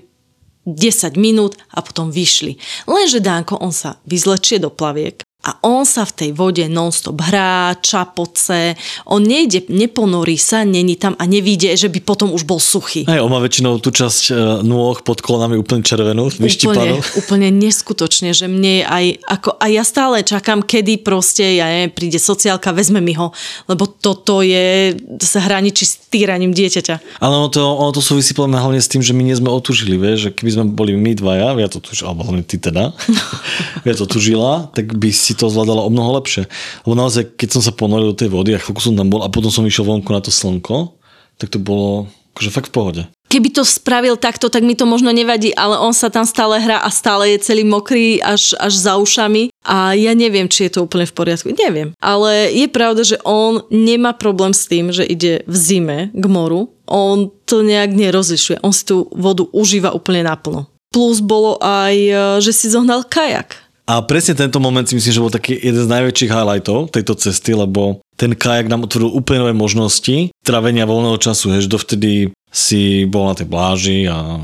10 0.68 1.16
minút 1.16 1.56
a 1.72 1.80
potom 1.80 2.12
vyšli. 2.12 2.60
Lenže 2.92 3.24
Dánko, 3.24 3.64
on 3.64 3.72
sa 3.72 4.04
vyzlečie 4.04 4.60
do 4.60 4.68
plaviek, 4.68 5.24
a 5.48 5.56
on 5.64 5.88
sa 5.88 6.04
v 6.04 6.12
tej 6.12 6.30
vode 6.36 6.66
nonstop 6.68 7.24
hrá, 7.24 7.72
čapoce, 7.80 8.76
on 9.08 9.24
nejde, 9.24 9.72
neponorí 9.72 10.36
sa, 10.36 10.68
není 10.68 11.00
tam 11.00 11.16
a 11.16 11.24
nevíde, 11.24 11.72
že 11.80 11.88
by 11.88 12.04
potom 12.04 12.36
už 12.36 12.44
bol 12.44 12.60
suchý. 12.60 13.08
Aj 13.08 13.24
on 13.24 13.32
má 13.32 13.40
väčšinou 13.40 13.80
tú 13.80 13.96
časť 13.96 14.24
e, 14.28 14.32
nôh 14.68 15.00
pod 15.08 15.24
kolonami 15.24 15.56
úplne 15.56 15.88
červenú, 15.88 16.28
úplne, 16.28 17.00
úplne 17.16 17.48
neskutočne, 17.54 18.36
že 18.36 18.52
mne 18.52 18.84
aj, 18.84 19.24
ako, 19.24 19.50
a 19.56 19.66
ja 19.72 19.88
stále 19.88 20.20
čakám, 20.20 20.68
kedy 20.68 21.00
proste, 21.00 21.48
ja 21.56 21.72
neviem, 21.72 21.96
príde 21.96 22.20
sociálka, 22.20 22.76
vezme 22.76 23.00
mi 23.00 23.16
ho, 23.16 23.32
lebo 23.72 23.88
toto 23.88 24.44
je, 24.44 25.00
sa 25.24 25.40
hraničí 25.48 25.88
s 25.88 26.12
týraním 26.12 26.52
dieťaťa. 26.52 27.24
Ale 27.24 27.34
ono 27.40 27.48
to, 27.48 27.64
ono 27.64 27.96
to 27.96 28.04
súvisí 28.04 28.36
podľa 28.36 28.68
hlavne 28.68 28.84
s 28.84 28.92
tým, 28.92 29.00
že 29.00 29.16
my 29.16 29.24
nie 29.24 29.38
sme 29.38 29.48
otužili, 29.48 29.96
vieš, 29.96 30.28
že 30.28 30.30
keby 30.36 30.50
sme 30.60 30.64
boli 30.76 30.92
my 31.00 31.16
dvaja, 31.16 31.56
ja 31.56 31.70
to 31.72 31.80
tužila, 31.80 32.12
alebo 32.12 32.28
hlavne 32.28 32.44
ty 32.44 32.60
teda, 32.60 32.92
ja 33.88 33.94
to 33.96 34.04
tužila, 34.04 34.68
tak 34.76 34.92
by 34.92 35.08
si 35.16 35.27
to 35.34 35.50
zvládala 35.52 35.84
o 35.84 35.92
mnoho 35.92 36.22
lepšie. 36.22 36.48
Lebo 36.88 36.96
naozaj, 36.96 37.36
keď 37.36 37.58
som 37.58 37.62
sa 37.66 37.76
ponoril 37.76 38.14
do 38.14 38.20
tej 38.20 38.30
vody 38.32 38.56
a 38.56 38.62
chvíľku 38.62 38.80
som 38.80 38.96
tam 38.96 39.10
bol 39.10 39.26
a 39.26 39.32
potom 39.34 39.52
som 39.52 39.66
išiel 39.66 39.84
vonku 39.84 40.14
na 40.14 40.22
to 40.24 40.32
slnko, 40.32 40.96
tak 41.42 41.50
to 41.50 41.60
bolo 41.60 42.08
akože 42.38 42.54
fakt 42.54 42.70
v 42.70 42.76
pohode. 42.78 43.02
Keby 43.28 43.52
to 43.52 43.68
spravil 43.68 44.16
takto, 44.16 44.48
tak 44.48 44.64
mi 44.64 44.72
to 44.72 44.88
možno 44.88 45.12
nevadí, 45.12 45.52
ale 45.52 45.76
on 45.84 45.92
sa 45.92 46.08
tam 46.08 46.24
stále 46.24 46.64
hrá 46.64 46.80
a 46.80 46.88
stále 46.88 47.36
je 47.36 47.44
celý 47.44 47.68
mokrý 47.68 48.24
až, 48.24 48.56
až 48.56 48.72
za 48.72 48.96
ušami 48.96 49.52
a 49.68 49.92
ja 50.00 50.16
neviem, 50.16 50.48
či 50.48 50.70
je 50.70 50.80
to 50.80 50.88
úplne 50.88 51.04
v 51.04 51.12
poriadku. 51.12 51.52
Neviem. 51.52 51.92
Ale 52.00 52.56
je 52.56 52.72
pravda, 52.72 53.04
že 53.04 53.20
on 53.28 53.68
nemá 53.68 54.16
problém 54.16 54.56
s 54.56 54.64
tým, 54.72 54.96
že 54.96 55.04
ide 55.04 55.44
v 55.44 55.56
zime 55.60 56.00
k 56.16 56.26
moru. 56.32 56.72
On 56.88 57.28
to 57.44 57.68
nejak 57.68 57.92
nerozlišuje. 57.92 58.64
On 58.64 58.72
si 58.72 58.88
tú 58.88 59.12
vodu 59.12 59.44
užíva 59.52 59.92
úplne 59.92 60.24
naplno. 60.24 60.72
Plus 60.88 61.20
bolo 61.20 61.60
aj, 61.60 61.96
že 62.40 62.56
si 62.56 62.72
zohnal 62.72 63.04
kajak 63.04 63.67
a 63.88 64.04
presne 64.04 64.36
tento 64.36 64.60
moment 64.60 64.84
si 64.84 65.00
myslím, 65.00 65.14
že 65.16 65.24
bol 65.24 65.32
taký 65.32 65.56
jeden 65.56 65.80
z 65.80 65.88
najväčších 65.88 66.28
highlightov 66.28 66.92
tejto 66.92 67.16
cesty, 67.16 67.56
lebo 67.56 68.04
ten 68.20 68.36
kajak 68.36 68.68
nám 68.68 68.84
otvoril 68.84 69.16
úplne 69.16 69.48
nové 69.48 69.56
možnosti 69.56 70.36
trávenia 70.44 70.84
voľného 70.84 71.16
času. 71.16 71.56
Hež 71.56 71.72
dovtedy 71.72 72.36
si 72.52 73.08
bol 73.08 73.32
na 73.32 73.36
tej 73.40 73.48
pláži 73.48 74.00
a 74.12 74.44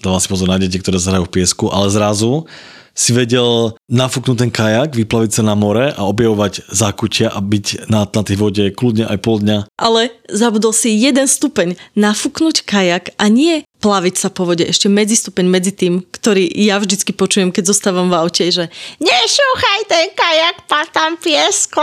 dával 0.00 0.20
si 0.24 0.32
pozor 0.32 0.48
na 0.48 0.56
deti, 0.56 0.80
ktoré 0.80 0.96
zhrajú 0.96 1.28
v 1.28 1.34
piesku, 1.36 1.68
ale 1.68 1.92
zrazu 1.92 2.48
si 2.92 3.16
vedel 3.16 3.72
nafúknúť 3.88 4.36
ten 4.36 4.52
kajak, 4.52 4.92
vyplaviť 4.92 5.40
sa 5.40 5.42
na 5.44 5.56
more 5.56 5.92
a 5.96 6.02
objavovať 6.04 6.68
zákutia 6.68 7.32
a 7.32 7.40
byť 7.40 7.88
na, 7.88 8.04
tej 8.04 8.36
vode 8.36 8.64
kľudne 8.72 9.08
aj 9.08 9.18
pol 9.24 9.40
dňa. 9.40 9.68
Ale 9.80 10.12
zabudol 10.28 10.76
si 10.76 10.92
jeden 10.92 11.24
stupeň. 11.24 11.76
Nafúknuť 11.96 12.68
kajak 12.68 13.16
a 13.16 13.32
nie 13.32 13.64
plaviť 13.82 14.14
sa 14.14 14.28
po 14.30 14.46
vode. 14.46 14.62
Ešte 14.62 14.86
medzistupeň 14.86 15.44
medzi 15.50 15.74
tým, 15.74 16.06
ktorý 16.06 16.46
ja 16.54 16.78
vždycky 16.78 17.10
počujem, 17.10 17.50
keď 17.50 17.74
zostávam 17.74 18.06
v 18.06 18.22
aute, 18.22 18.46
že 18.46 18.70
nešúchaj 19.02 19.80
ten 19.90 20.14
kajak, 20.14 20.56
pá 20.70 20.86
tam 20.86 21.18
piesko. 21.18 21.82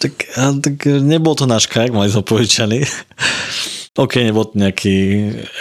Tak, 0.00 0.14
tak 0.64 0.76
nebol 0.88 1.36
to 1.36 1.44
náš 1.44 1.68
kajak, 1.68 1.92
mali 1.92 2.08
sme 2.08 2.24
požičaný. 2.24 2.80
OK, 3.96 4.20
nebol 4.20 4.44
to 4.44 4.60
nejaký 4.60 4.96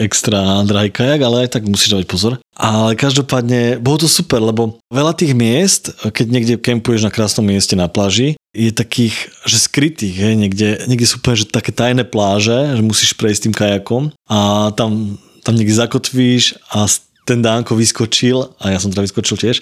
extra 0.03 0.59
drahý 0.67 0.91
kajak, 0.91 1.23
ale 1.23 1.47
aj 1.47 1.55
tak 1.55 1.71
musíš 1.71 1.95
dávať 1.95 2.07
pozor. 2.11 2.33
Ale 2.51 2.99
každopádne, 2.99 3.79
bolo 3.79 4.03
to 4.03 4.11
super, 4.11 4.43
lebo 4.43 4.75
veľa 4.91 5.15
tých 5.15 5.31
miest, 5.31 5.95
keď 6.03 6.27
niekde 6.27 6.55
kempuješ 6.59 7.07
na 7.07 7.15
krásnom 7.15 7.47
mieste 7.47 7.79
na 7.79 7.87
pláži, 7.87 8.35
je 8.51 8.71
takých, 8.75 9.15
že 9.47 9.59
skrytých, 9.59 10.15
hej, 10.15 10.35
niekde, 10.35 10.83
niekde 10.87 11.07
sú 11.07 11.23
úplne, 11.23 11.43
že 11.43 11.51
také 11.51 11.71
tajné 11.71 12.03
pláže, 12.03 12.75
že 12.75 12.83
musíš 12.83 13.15
prejsť 13.15 13.47
tým 13.47 13.55
kajakom 13.55 14.03
a 14.27 14.71
tam, 14.75 15.15
tam 15.45 15.53
niekde 15.53 15.77
zakotvíš 15.77 16.57
a 16.73 16.89
ten 17.29 17.45
Dánko 17.45 17.77
vyskočil 17.77 18.57
a 18.57 18.73
ja 18.73 18.81
som 18.81 18.89
teda 18.89 19.05
vyskočil 19.05 19.37
tiež 19.37 19.61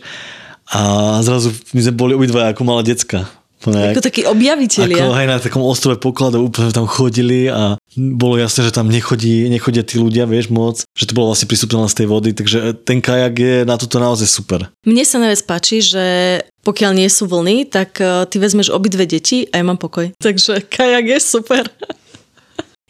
a 0.72 0.80
zrazu 1.20 1.52
my 1.75 1.82
sme 1.84 1.94
boli 1.94 2.13
obidva 2.16 2.56
ako 2.56 2.63
malé 2.63 2.96
decka. 2.96 3.28
Nejak, 3.63 3.96
ako 3.96 4.04
takí 4.04 4.22
objaviteľia. 4.28 5.08
Ako 5.08 5.16
aj 5.16 5.28
na 5.28 5.38
takom 5.40 5.63
ostrove 5.63 5.96
pokladov 5.96 6.44
úplne 6.44 6.75
tam 6.75 6.84
chodili 6.84 7.48
a 7.48 7.80
bolo 7.96 8.36
jasné, 8.36 8.68
že 8.68 8.75
tam 8.75 8.92
nechodí, 8.92 9.48
nechodia 9.48 9.88
tí 9.88 10.04
ľudia, 10.04 10.28
vieš, 10.28 10.52
moc, 10.52 10.84
že 10.84 11.08
to 11.08 11.16
bolo 11.16 11.32
vlastne 11.32 11.48
prístupné 11.48 11.88
z 11.88 12.04
tej 12.04 12.08
vody, 12.12 12.36
takže 12.36 12.75
ten 12.84 13.00
kajak 13.00 13.34
je 13.40 13.56
na 13.63 13.80
toto 13.80 14.04
naozaj 14.04 14.28
super. 14.28 14.68
Mne 14.84 15.08
sa 15.08 15.16
najviac 15.24 15.48
páči, 15.48 15.80
že 15.80 16.06
pokiaľ 16.68 16.92
nie 16.92 17.08
sú 17.08 17.24
vlny, 17.24 17.72
tak 17.72 18.04
eh, 18.04 18.28
ty 18.28 18.36
vezmeš 18.36 18.68
obidve 18.68 19.08
deti 19.08 19.48
a 19.48 19.60
ja 19.60 19.63
mám 19.63 19.80
pokoj. 19.80 20.12
Takže 20.20 20.68
kajak 20.68 21.06
je 21.08 21.20
super. 21.24 21.63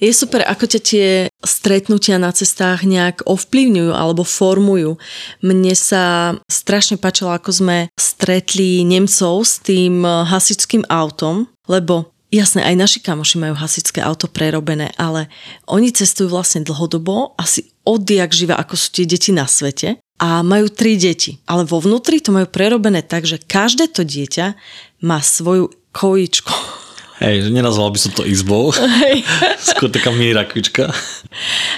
Je 0.03 0.12
super, 0.12 0.43
ako 0.43 0.67
ťa 0.67 0.81
tie 0.83 1.07
stretnutia 1.48 2.19
na 2.19 2.36
cestách 2.36 2.83
nejak 2.83 3.24
ovplyvňujú 3.24 3.95
alebo 3.95 4.27
formujú. 4.27 5.00
Mne 5.39 5.72
sa 5.79 6.36
strašne 6.51 7.00
páčilo, 7.00 7.31
ako 7.31 7.55
sme 7.55 7.77
stretli 7.95 8.83
Nemcov 8.83 9.48
s 9.48 9.63
tým 9.63 10.03
hasičským 10.03 10.83
autom, 10.91 11.48
lebo 11.72 12.12
Jasné, 12.33 12.65
aj 12.65 12.75
naši 12.81 13.00
kamoši 13.05 13.38
majú 13.38 13.53
hasičské 13.53 14.01
auto 14.01 14.25
prerobené, 14.25 14.89
ale 14.98 15.29
oni 15.69 15.93
cestujú 15.93 16.33
vlastne 16.33 16.65
dlhodobo, 16.65 17.38
asi 17.38 17.69
odjak 17.86 18.33
živa, 18.33 18.57
ako 18.57 18.74
sú 18.74 18.89
tie 18.89 19.05
deti 19.05 19.29
na 19.29 19.45
svete 19.45 20.01
a 20.17 20.41
majú 20.41 20.65
tri 20.74 20.98
deti. 20.98 21.38
Ale 21.45 21.62
vo 21.62 21.77
vnútri 21.77 22.17
to 22.17 22.33
majú 22.33 22.50
prerobené 22.50 23.05
tak, 23.05 23.29
že 23.29 23.38
každé 23.38 23.93
to 23.93 24.01
dieťa 24.01 24.57
má 25.05 25.22
svoju 25.22 25.77
kojičku 25.93 26.82
Hej, 27.23 27.47
že 27.47 27.49
nenazval 27.55 27.87
by 27.87 27.99
som 28.03 28.11
to 28.11 28.27
izbou. 28.27 28.75
Hej. 28.75 29.23
Skôr 29.71 29.87
taká 29.87 30.11
mírakvička. 30.11 30.91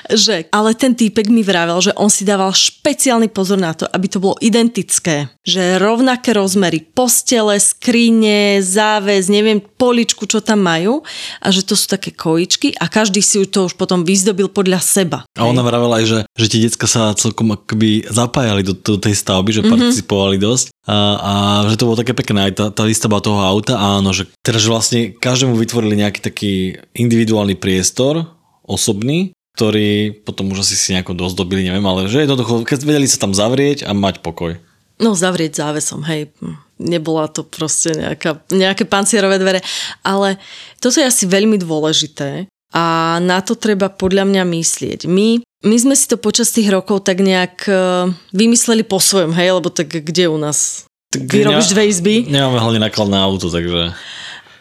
Že, 0.10 0.50
ale 0.50 0.74
ten 0.74 0.98
týpek 0.98 1.30
mi 1.30 1.46
vravel, 1.46 1.78
že 1.86 1.94
on 1.94 2.10
si 2.10 2.26
dával 2.26 2.50
špeciálny 2.50 3.30
pozor 3.30 3.62
na 3.62 3.78
to, 3.78 3.86
aby 3.86 4.10
to 4.10 4.18
bolo 4.18 4.34
identické. 4.42 5.30
Že 5.46 5.78
rovnaké 5.78 6.34
rozmery 6.34 6.82
postele, 6.82 7.62
skrine, 7.62 8.58
záväz, 8.66 9.30
neviem, 9.30 9.62
poličku, 9.62 10.26
čo 10.26 10.42
tam 10.42 10.66
majú 10.66 11.06
a 11.38 11.48
že 11.54 11.62
to 11.62 11.78
sú 11.78 11.94
také 11.94 12.10
kojičky 12.10 12.74
a 12.82 12.90
každý 12.90 13.22
si 13.22 13.46
to 13.46 13.70
už 13.70 13.78
potom 13.78 14.02
vyzdobil 14.02 14.50
podľa 14.50 14.82
seba. 14.82 15.30
A 15.38 15.46
ona 15.46 15.62
vravela 15.62 16.02
aj, 16.02 16.06
že, 16.10 16.20
že 16.34 16.50
tie 16.50 16.66
decka 16.66 16.90
sa 16.90 17.14
celkom 17.14 17.54
akoby 17.54 18.10
zapájali 18.10 18.66
do, 18.66 18.74
do 18.74 18.98
tej 18.98 19.14
stavby, 19.14 19.54
že 19.54 19.62
mm-hmm. 19.62 19.74
participovali 19.78 20.42
dosť 20.42 20.75
a, 20.86 20.98
a 21.18 21.34
že 21.66 21.82
to 21.82 21.90
bolo 21.90 21.98
také 21.98 22.14
pekné, 22.14 22.50
aj 22.50 22.54
tá, 22.54 22.66
tá 22.70 22.84
výstava 22.86 23.18
toho 23.18 23.42
auta, 23.42 23.74
áno, 23.78 24.14
že 24.14 24.30
teraz 24.46 24.70
vlastne 24.70 25.18
každému 25.18 25.58
vytvorili 25.58 25.98
nejaký 25.98 26.22
taký 26.22 26.54
individuálny 26.94 27.58
priestor, 27.58 28.30
osobný, 28.62 29.34
ktorý 29.58 30.14
potom 30.22 30.54
už 30.54 30.62
asi 30.62 30.78
si 30.78 30.94
nejako 30.94 31.18
dozdobili, 31.18 31.66
neviem, 31.66 31.86
ale 31.86 32.06
že 32.06 32.26
jednoducho, 32.26 32.62
keď 32.68 32.86
vedeli 32.86 33.10
sa 33.10 33.18
tam 33.18 33.34
zavrieť 33.34 33.88
a 33.90 33.98
mať 33.98 34.22
pokoj. 34.22 34.62
No 35.02 35.12
zavrieť 35.12 35.60
závesom, 35.60 36.08
hej. 36.08 36.32
Nebola 36.80 37.28
to 37.28 37.44
proste 37.44 37.96
nejaká, 37.96 38.44
nejaké 38.52 38.84
pancierové 38.88 39.40
dvere, 39.40 39.60
ale 40.04 40.40
toto 40.80 41.00
je 41.00 41.08
asi 41.08 41.24
veľmi 41.28 41.60
dôležité 41.60 42.48
a 42.76 43.18
na 43.24 43.40
to 43.40 43.56
treba 43.56 43.88
podľa 43.88 44.28
mňa 44.28 44.44
myslieť. 44.44 45.08
My 45.08 45.40
my 45.66 45.76
sme 45.82 45.98
si 45.98 46.06
to 46.06 46.22
počas 46.22 46.54
tých 46.54 46.70
rokov 46.70 47.10
tak 47.10 47.26
nejak 47.26 47.66
uh, 47.66 48.14
vymysleli 48.30 48.86
po 48.86 49.02
svojom, 49.02 49.34
hej, 49.34 49.58
lebo 49.58 49.74
tak 49.74 49.90
kde 49.90 50.30
u 50.30 50.38
nás? 50.38 50.86
Tak 51.10 51.26
Vyrobíš 51.26 51.74
dve 51.74 51.90
izby? 51.90 52.16
Nemáme 52.30 52.62
hlavne 52.62 52.86
náklad 52.86 53.10
na 53.10 53.26
auto, 53.26 53.50
takže... 53.50 53.98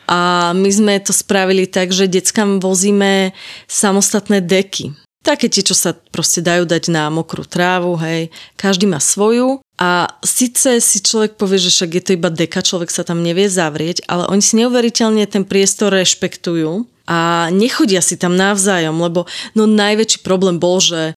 A 0.08 0.52
my 0.56 0.68
sme 0.68 1.00
to 1.00 1.12
spravili 1.16 1.68
tak, 1.68 1.92
že 1.92 2.08
deckám 2.08 2.60
vozíme 2.60 3.36
samostatné 3.68 4.40
deky. 4.40 4.96
Také 5.24 5.48
tie, 5.48 5.64
čo 5.64 5.72
sa 5.72 5.96
proste 5.96 6.44
dajú 6.44 6.68
dať 6.68 6.92
na 6.92 7.08
mokrú 7.08 7.44
trávu, 7.48 7.96
hej. 8.00 8.28
Každý 8.60 8.84
má 8.84 9.00
svoju 9.00 9.64
a 9.80 10.08
síce 10.20 10.80
si 10.84 11.00
človek 11.00 11.40
povie, 11.40 11.56
že 11.56 11.72
však 11.72 11.90
je 11.96 12.02
to 12.04 12.10
iba 12.16 12.28
deka, 12.28 12.60
človek 12.60 12.92
sa 12.92 13.04
tam 13.04 13.24
nevie 13.24 13.48
zavrieť, 13.48 14.04
ale 14.08 14.28
oni 14.28 14.44
si 14.44 14.60
neuveriteľne 14.60 15.24
ten 15.24 15.48
priestor 15.48 15.96
rešpektujú 15.96 16.93
a 17.04 17.48
nechodia 17.52 18.00
si 18.00 18.16
tam 18.16 18.36
navzájom, 18.36 18.96
lebo 18.96 19.28
no 19.52 19.68
najväčší 19.68 20.24
problém 20.24 20.56
bol, 20.56 20.80
že 20.80 21.12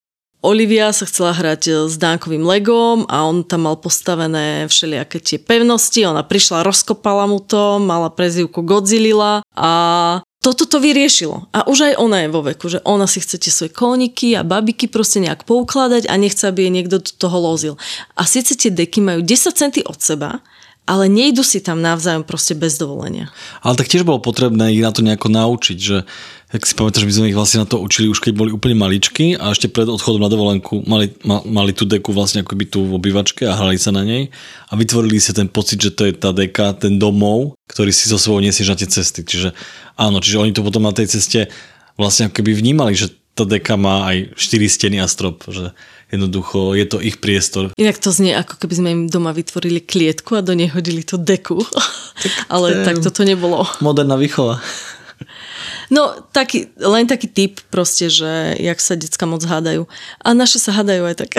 Olivia 0.45 0.93
sa 0.93 1.09
chcela 1.09 1.33
hrať 1.33 1.61
e, 1.65 1.71
s 1.89 1.97
Dánkovým 1.97 2.45
legom 2.45 3.09
a 3.09 3.25
on 3.25 3.41
tam 3.41 3.65
mal 3.65 3.75
postavené 3.75 4.69
všelijaké 4.69 5.17
tie 5.17 5.37
pevnosti, 5.41 6.05
ona 6.05 6.21
prišla, 6.21 6.61
rozkopala 6.61 7.25
mu 7.25 7.41
to, 7.41 7.81
mala 7.81 8.13
prezivku 8.13 8.61
Godzilla 8.61 9.41
a 9.57 9.71
toto 10.37 10.69
to 10.69 10.77
vyriešilo. 10.77 11.49
A 11.51 11.65
už 11.65 11.91
aj 11.91 11.93
ona 11.99 12.23
je 12.23 12.29
vo 12.31 12.45
veku, 12.45 12.69
že 12.69 12.79
ona 12.85 13.09
si 13.09 13.19
chce 13.19 13.41
tie 13.41 13.51
svoje 13.51 13.73
koniky 13.73 14.37
a 14.37 14.45
babiky 14.47 14.87
proste 14.87 15.19
nejak 15.19 15.43
poukladať 15.43 16.07
a 16.07 16.13
nechce, 16.15 16.45
aby 16.47 16.69
jej 16.69 16.73
niekto 16.73 17.01
do 17.01 17.11
toho 17.17 17.37
lozil. 17.41 17.73
A 18.13 18.23
síce 18.23 18.53
tie 18.53 18.69
deky 18.71 19.01
majú 19.01 19.25
10 19.25 19.51
centy 19.57 19.81
od 19.83 19.97
seba, 19.99 20.39
ale 20.87 21.11
nejdu 21.11 21.43
si 21.43 21.59
tam 21.59 21.83
navzájom 21.83 22.23
proste 22.23 22.55
bez 22.55 22.79
dovolenia. 22.79 23.27
Ale 23.59 23.75
tak 23.75 23.91
tiež 23.91 24.07
bolo 24.07 24.23
potrebné 24.23 24.71
ich 24.71 24.79
na 24.79 24.95
to 24.95 25.03
nejako 25.03 25.27
naučiť, 25.27 25.77
že 25.77 26.07
ak 26.47 26.63
si 26.63 26.79
pamätáš, 26.79 27.03
my 27.03 27.11
sme 27.11 27.27
ich 27.27 27.35
vlastne 27.35 27.59
na 27.59 27.67
to 27.67 27.75
učili 27.75 28.07
už 28.07 28.23
keď 28.23 28.31
boli 28.31 28.55
úplne 28.55 28.79
maličky 28.79 29.35
a 29.35 29.51
ešte 29.51 29.67
pred 29.67 29.83
odchodom 29.83 30.23
na 30.23 30.31
dovolenku 30.31 30.87
mali, 30.87 31.11
ma, 31.27 31.43
mali 31.43 31.75
tú 31.75 31.83
deku 31.83 32.15
vlastne 32.15 32.47
ako 32.47 32.55
by 32.55 32.65
tu 32.71 32.79
v 32.87 32.95
obývačke 32.95 33.43
a 33.43 33.59
hrali 33.59 33.75
sa 33.75 33.91
na 33.91 34.07
nej 34.07 34.31
a 34.71 34.73
vytvorili 34.79 35.19
si 35.19 35.35
ten 35.35 35.51
pocit, 35.51 35.83
že 35.83 35.91
to 35.91 36.07
je 36.07 36.15
tá 36.15 36.31
deka, 36.31 36.71
ten 36.79 36.95
domov, 36.95 37.59
ktorý 37.67 37.91
si 37.91 38.07
so 38.07 38.15
sebou 38.15 38.39
nesieš 38.39 38.71
na 38.71 38.79
tie 38.79 38.87
cesty. 38.87 39.27
Čiže 39.27 39.51
áno, 39.99 40.23
čiže 40.23 40.39
oni 40.39 40.55
to 40.55 40.63
potom 40.63 40.87
na 40.87 40.95
tej 40.95 41.11
ceste 41.11 41.51
vlastne 41.99 42.31
ako 42.31 42.39
keby 42.39 42.55
vnímali, 42.55 42.95
že 42.95 43.11
tá 43.35 43.43
deka 43.43 43.75
má 43.75 44.07
aj 44.09 44.39
4 44.39 44.65
steny 44.71 44.97
a 45.03 45.05
strop, 45.11 45.45
že 45.51 45.75
jednoducho 46.11 46.73
je 46.73 46.85
to 46.87 46.97
ich 47.03 47.19
priestor. 47.19 47.71
Inak 47.75 47.99
to 47.99 48.11
znie 48.11 48.35
ako 48.35 48.59
keby 48.59 48.73
sme 48.75 48.89
im 48.91 49.01
doma 49.11 49.35
vytvorili 49.35 49.83
klietku 49.83 50.39
a 50.39 50.45
do 50.45 50.55
nej 50.55 50.71
hodili 50.71 51.03
to 51.03 51.19
deku. 51.19 51.59
Tak 51.63 52.31
Ale 52.53 52.87
tak 52.87 53.03
toto 53.03 53.27
nebolo. 53.27 53.67
Moderná 53.83 54.15
výchova. 54.15 54.63
No, 55.87 56.19
taký, 56.35 56.67
len 56.77 57.07
taký 57.07 57.31
typ 57.31 57.63
proste, 57.71 58.11
že 58.11 58.59
jak 58.59 58.79
sa 58.83 58.99
decka 58.99 59.23
moc 59.23 59.39
hádajú. 59.43 59.87
A 60.19 60.35
naše 60.35 60.59
sa 60.59 60.75
hádajú 60.75 61.03
aj 61.07 61.15
tak. 61.15 61.31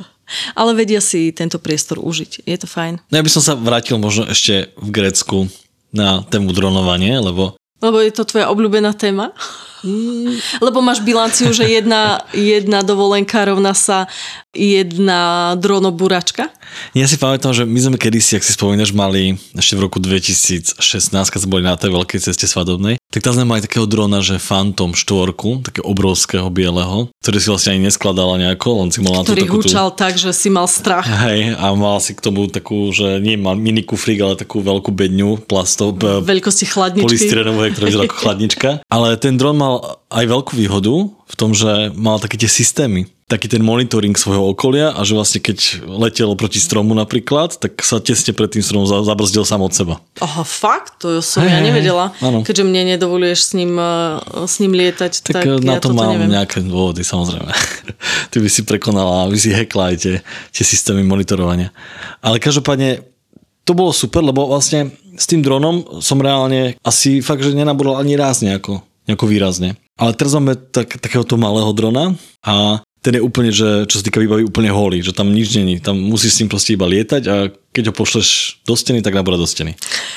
Ale 0.58 0.74
vedia 0.74 0.98
si 0.98 1.30
tento 1.30 1.62
priestor 1.62 2.02
užiť. 2.02 2.42
Je 2.42 2.56
to 2.58 2.66
fajn. 2.66 2.98
No 3.10 3.14
ja 3.14 3.24
by 3.24 3.30
som 3.30 3.42
sa 3.42 3.54
vrátil 3.54 4.00
možno 4.02 4.26
ešte 4.26 4.74
v 4.78 4.88
Grécku 4.90 5.46
na 5.94 6.26
tému 6.26 6.50
dronovanie, 6.50 7.14
lebo... 7.22 7.54
Lebo 7.84 8.00
je 8.00 8.12
to 8.16 8.24
tvoja 8.24 8.48
obľúbená 8.48 8.96
téma? 8.96 9.36
Mm. 9.84 10.40
Lebo 10.64 10.80
máš 10.80 11.04
bilanciu, 11.04 11.52
že 11.52 11.68
jedna, 11.68 12.24
jedna 12.32 12.80
dovolenka 12.80 13.44
rovná 13.44 13.76
sa 13.76 14.08
jedna 14.54 15.52
dronoburačka? 15.58 16.48
Ja 16.94 17.06
si 17.06 17.18
pamätám, 17.18 17.54
že 17.54 17.62
my 17.66 17.78
sme 17.78 17.96
kedysi, 17.98 18.38
ak 18.38 18.46
si 18.46 18.54
spomínaš, 18.54 18.90
mali 18.90 19.38
ešte 19.54 19.78
v 19.78 19.84
roku 19.86 19.98
2016, 20.02 20.74
keď 21.10 21.38
sme 21.38 21.50
boli 21.50 21.64
na 21.66 21.78
tej 21.78 21.94
veľkej 21.94 22.18
ceste 22.18 22.46
svadobnej, 22.50 22.98
tak 23.14 23.22
tam 23.22 23.38
sme 23.38 23.46
mali 23.46 23.62
takého 23.62 23.86
drona, 23.86 24.18
že 24.18 24.42
Phantom 24.42 24.90
4, 24.90 25.70
také 25.70 25.80
obrovského 25.86 26.50
bieleho, 26.50 27.06
ktorý 27.22 27.38
si 27.38 27.46
vlastne 27.46 27.70
ani 27.78 27.86
neskladala 27.86 28.34
nejako, 28.42 28.68
len 28.82 28.88
si 28.90 28.98
mal 28.98 29.22
na 29.22 29.22
to 29.22 29.34
Ktorý 29.34 29.46
húčal 29.46 29.94
tú... 29.94 30.02
tak, 30.02 30.18
že 30.18 30.34
si 30.34 30.50
mal 30.50 30.66
strach. 30.66 31.06
Hej, 31.06 31.54
a 31.54 31.66
mal 31.78 32.02
si 32.02 32.18
k 32.18 32.20
tomu 32.22 32.50
takú, 32.50 32.90
že 32.90 33.22
nie 33.22 33.38
mal 33.38 33.54
mini 33.54 33.86
kufrík, 33.86 34.18
ale 34.18 34.34
takú 34.34 34.58
veľkú 34.58 34.90
bedňu 34.90 35.46
plastov. 35.46 35.94
Veľkosti 36.02 36.66
chladničky. 36.66 37.06
Polystyrenovej, 37.06 37.68
ktorá 37.78 37.84
vyzerá 37.86 38.04
ako 38.10 38.18
chladnička. 38.26 38.68
Ale 38.90 39.14
ten 39.14 39.38
dron 39.38 39.62
mal 39.62 40.02
aj 40.14 40.24
veľkú 40.24 40.52
výhodu 40.54 40.94
v 41.10 41.34
tom, 41.34 41.50
že 41.50 41.90
mal 41.92 42.22
také 42.22 42.38
tie 42.38 42.46
systémy 42.46 43.10
taký 43.24 43.48
ten 43.48 43.64
monitoring 43.64 44.12
svojho 44.12 44.52
okolia 44.52 44.92
a 44.92 45.00
že 45.00 45.16
vlastne 45.16 45.40
keď 45.40 45.80
letel 45.88 46.28
proti 46.36 46.60
stromu 46.60 46.92
napríklad, 46.92 47.56
tak 47.56 47.80
sa 47.80 47.96
tesne 47.96 48.36
pred 48.36 48.52
tým 48.52 48.60
stromom 48.60 48.84
za- 48.84 49.00
zabrzdil 49.00 49.48
sám 49.48 49.64
od 49.64 49.72
seba. 49.72 49.96
Aha, 50.20 50.44
fakt? 50.44 51.00
To 51.00 51.24
som 51.24 51.40
Hej, 51.40 51.56
ja 51.56 51.60
nevedela. 51.64 52.04
áno. 52.20 52.44
Keďže 52.44 52.68
mne 52.68 52.94
nedovoluješ 52.94 53.40
s 53.40 53.52
ním, 53.56 53.80
eh, 53.80 54.20
s 54.44 54.60
ním 54.60 54.76
lietať, 54.76 55.12
Tak, 55.24 55.34
tak, 55.40 55.44
na 55.64 55.72
ja 55.72 55.80
to 55.80 55.96
mám 55.96 56.20
neviem. 56.20 56.36
nejaké 56.36 56.60
dôvody, 56.60 57.00
samozrejme. 57.00 57.48
Ty 58.30 58.36
by 58.36 58.48
si 58.52 58.60
prekonala, 58.60 59.32
by 59.32 59.38
si 59.40 59.56
hackla 59.56 59.84
aj 59.90 59.96
tie, 59.96 60.14
tie 60.52 60.64
systémy 60.64 61.00
monitorovania. 61.00 61.72
Ale 62.20 62.36
každopádne 62.36 63.08
to 63.64 63.72
bolo 63.72 63.88
super, 63.96 64.20
lebo 64.20 64.44
vlastne 64.44 64.92
s 65.16 65.24
tým 65.24 65.40
dronom 65.40 65.80
som 66.04 66.20
reálne 66.20 66.76
asi 66.84 67.24
fakt, 67.24 67.40
že 67.40 67.56
nenabudol 67.56 67.96
ani 67.96 68.20
raz 68.20 68.44
nejako, 68.44 68.84
nejako 69.08 69.24
výrazne. 69.24 69.80
Ale 69.94 70.10
teraz 70.18 70.34
máme 70.34 70.58
tak, 70.58 70.98
takéhoto 70.98 71.38
malého 71.38 71.70
drona 71.70 72.18
a 72.42 72.82
ten 73.04 73.20
je 73.20 73.22
úplne, 73.22 73.52
že 73.52 73.84
čo 73.84 74.00
sa 74.00 74.04
týka 74.08 74.16
výbavy, 74.16 74.48
úplne 74.48 74.72
holý, 74.72 75.04
že 75.04 75.12
tam 75.12 75.28
nič 75.28 75.52
není. 75.60 75.76
Tam 75.76 75.92
musíš 75.92 76.34
s 76.34 76.40
ním 76.40 76.48
proste 76.48 76.72
iba 76.72 76.88
lietať 76.88 77.22
a 77.28 77.52
keď 77.76 77.92
ho 77.92 77.94
pošleš 77.94 78.58
do 78.64 78.72
steny, 78.72 79.04
tak 79.04 79.12
nabúra 79.12 79.36
do 79.36 79.44
steny 79.44 79.76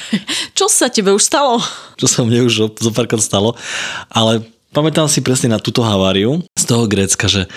Čo 0.57 0.71
sa 0.71 0.87
tebe 0.87 1.11
už 1.11 1.21
stalo? 1.27 1.59
čo 1.97 2.07
sa 2.07 2.23
mne 2.23 2.47
už 2.47 2.77
zo 2.77 2.91
párkrát 2.93 3.19
stalo, 3.19 3.57
ale 4.07 4.45
pamätám 4.71 5.09
si 5.09 5.19
presne 5.25 5.51
na 5.51 5.59
túto 5.59 5.81
haváriu 5.81 6.45
z 6.53 6.63
toho 6.63 6.85
Grécka, 6.85 7.25
že, 7.25 7.49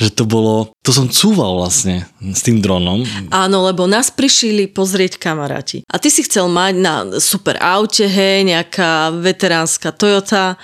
že 0.00 0.08
to 0.16 0.24
bolo, 0.24 0.72
to 0.80 0.96
som 0.96 1.12
cúval 1.12 1.60
vlastne 1.60 2.08
s 2.24 2.40
tým 2.40 2.64
dronom. 2.64 3.04
Áno, 3.28 3.68
lebo 3.68 3.84
nás 3.84 4.08
prišili 4.08 4.64
pozrieť 4.72 5.20
kamaráti. 5.20 5.84
A 5.92 6.00
ty 6.00 6.08
si 6.08 6.24
chcel 6.24 6.48
mať 6.48 6.74
na 6.80 6.94
super 7.20 7.60
aute, 7.60 8.08
hej, 8.08 8.48
nejaká 8.48 9.12
veteránska 9.12 9.92
Toyota. 9.92 10.56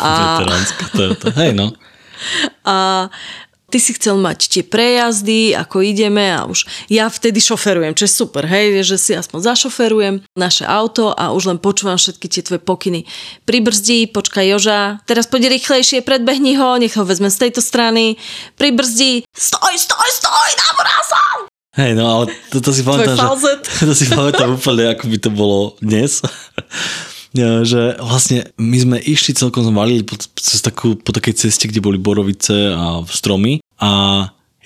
A, 0.00 0.40
Veteránska 0.40 0.84
Toyota. 0.96 1.28
Hej 1.36 1.52
no. 1.52 1.76
a 2.64 3.06
ty 3.68 3.78
si 3.78 3.92
chcel 3.96 4.16
mať 4.16 4.48
tie 4.48 4.62
prejazdy, 4.64 5.52
ako 5.52 5.84
ideme 5.84 6.32
a 6.32 6.48
už 6.48 6.64
ja 6.88 7.08
vtedy 7.12 7.38
šoferujem, 7.40 7.92
čo 7.92 8.08
je 8.08 8.12
super, 8.12 8.48
hej, 8.48 8.80
že 8.84 8.96
si 8.96 9.12
aspoň 9.12 9.54
zašoferujem 9.54 10.14
naše 10.36 10.64
auto 10.64 11.12
a 11.12 11.30
už 11.36 11.52
len 11.52 11.58
počúvam 11.60 12.00
všetky 12.00 12.26
tie 12.32 12.42
tvoje 12.44 12.60
pokyny. 12.64 13.04
Pribrzdí, 13.44 14.08
počkaj 14.08 14.46
Joža, 14.48 14.80
teraz 15.04 15.28
poď 15.28 15.52
rýchlejšie, 15.52 16.00
predbehni 16.00 16.56
ho, 16.56 16.80
nech 16.80 16.96
ho 16.96 17.04
vezme 17.04 17.28
z 17.28 17.48
tejto 17.48 17.60
strany, 17.60 18.16
pribrzdí, 18.56 19.28
stoj, 19.36 19.74
stoj, 19.76 20.08
stoj, 20.16 20.50
nabúral 20.56 21.02
som! 21.04 21.36
Hej 21.78 21.94
no, 21.94 22.04
ale 22.10 22.24
to, 22.50 22.58
to 22.58 22.74
si 22.74 22.82
pamätám, 22.82 23.38
že, 23.38 23.52
to 23.86 23.94
si 23.94 24.10
pamätám 24.10 24.58
úplne, 24.58 24.96
ako 24.96 25.04
by 25.06 25.18
to 25.20 25.30
bolo 25.30 25.58
dnes. 25.78 26.24
Ja, 27.38 27.62
že 27.62 27.94
vlastne 28.02 28.50
my 28.58 28.78
sme 28.82 28.96
išli 28.98 29.30
celkom, 29.30 29.62
sme 29.62 29.78
valili 29.78 30.02
po, 30.02 30.18
cez 30.18 30.58
takú, 30.58 30.98
po 30.98 31.14
takej 31.14 31.46
ceste, 31.46 31.70
kde 31.70 31.78
boli 31.78 31.94
borovice 31.94 32.74
a 32.74 33.06
stromy. 33.06 33.62
A 33.78 33.90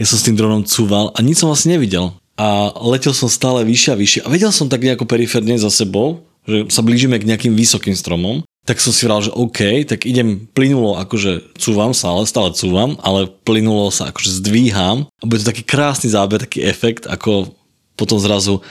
ja 0.01 0.05
som 0.09 0.17
s 0.17 0.25
tým 0.25 0.41
dronom 0.41 0.65
cúval 0.65 1.13
a 1.13 1.21
nič 1.21 1.45
som 1.45 1.53
vlastne 1.53 1.77
nevidel. 1.77 2.17
A 2.41 2.73
letel 2.81 3.13
som 3.13 3.29
stále 3.29 3.61
vyššie 3.69 3.91
a 3.93 4.01
vyššie. 4.01 4.21
A 4.25 4.33
vedel 4.33 4.49
som 4.49 4.73
tak 4.73 4.81
nejako 4.81 5.05
periférne 5.05 5.61
za 5.61 5.69
sebou, 5.69 6.25
že 6.49 6.65
sa 6.73 6.81
blížime 6.81 7.21
k 7.21 7.29
nejakým 7.29 7.53
vysokým 7.53 7.93
stromom, 7.93 8.41
tak 8.63 8.79
som 8.79 8.95
si 8.95 9.05
vral, 9.05 9.21
že 9.21 9.35
OK, 9.35 9.85
tak 9.85 10.07
idem 10.07 10.47
plynulo, 10.55 10.95
akože 11.03 11.59
cúvam 11.59 11.91
sa, 11.91 12.15
ale 12.15 12.31
stále 12.31 12.55
cúvam, 12.55 12.95
ale 13.03 13.27
plynulo 13.27 13.91
sa 13.91 14.09
akože 14.15 14.39
zdvíham. 14.39 15.11
A 15.19 15.25
bude 15.27 15.43
to 15.43 15.51
taký 15.51 15.67
krásny 15.67 16.09
záber, 16.09 16.47
taký 16.47 16.63
efekt, 16.63 17.11
ako 17.11 17.53
potom 17.99 18.23
zrazu 18.23 18.63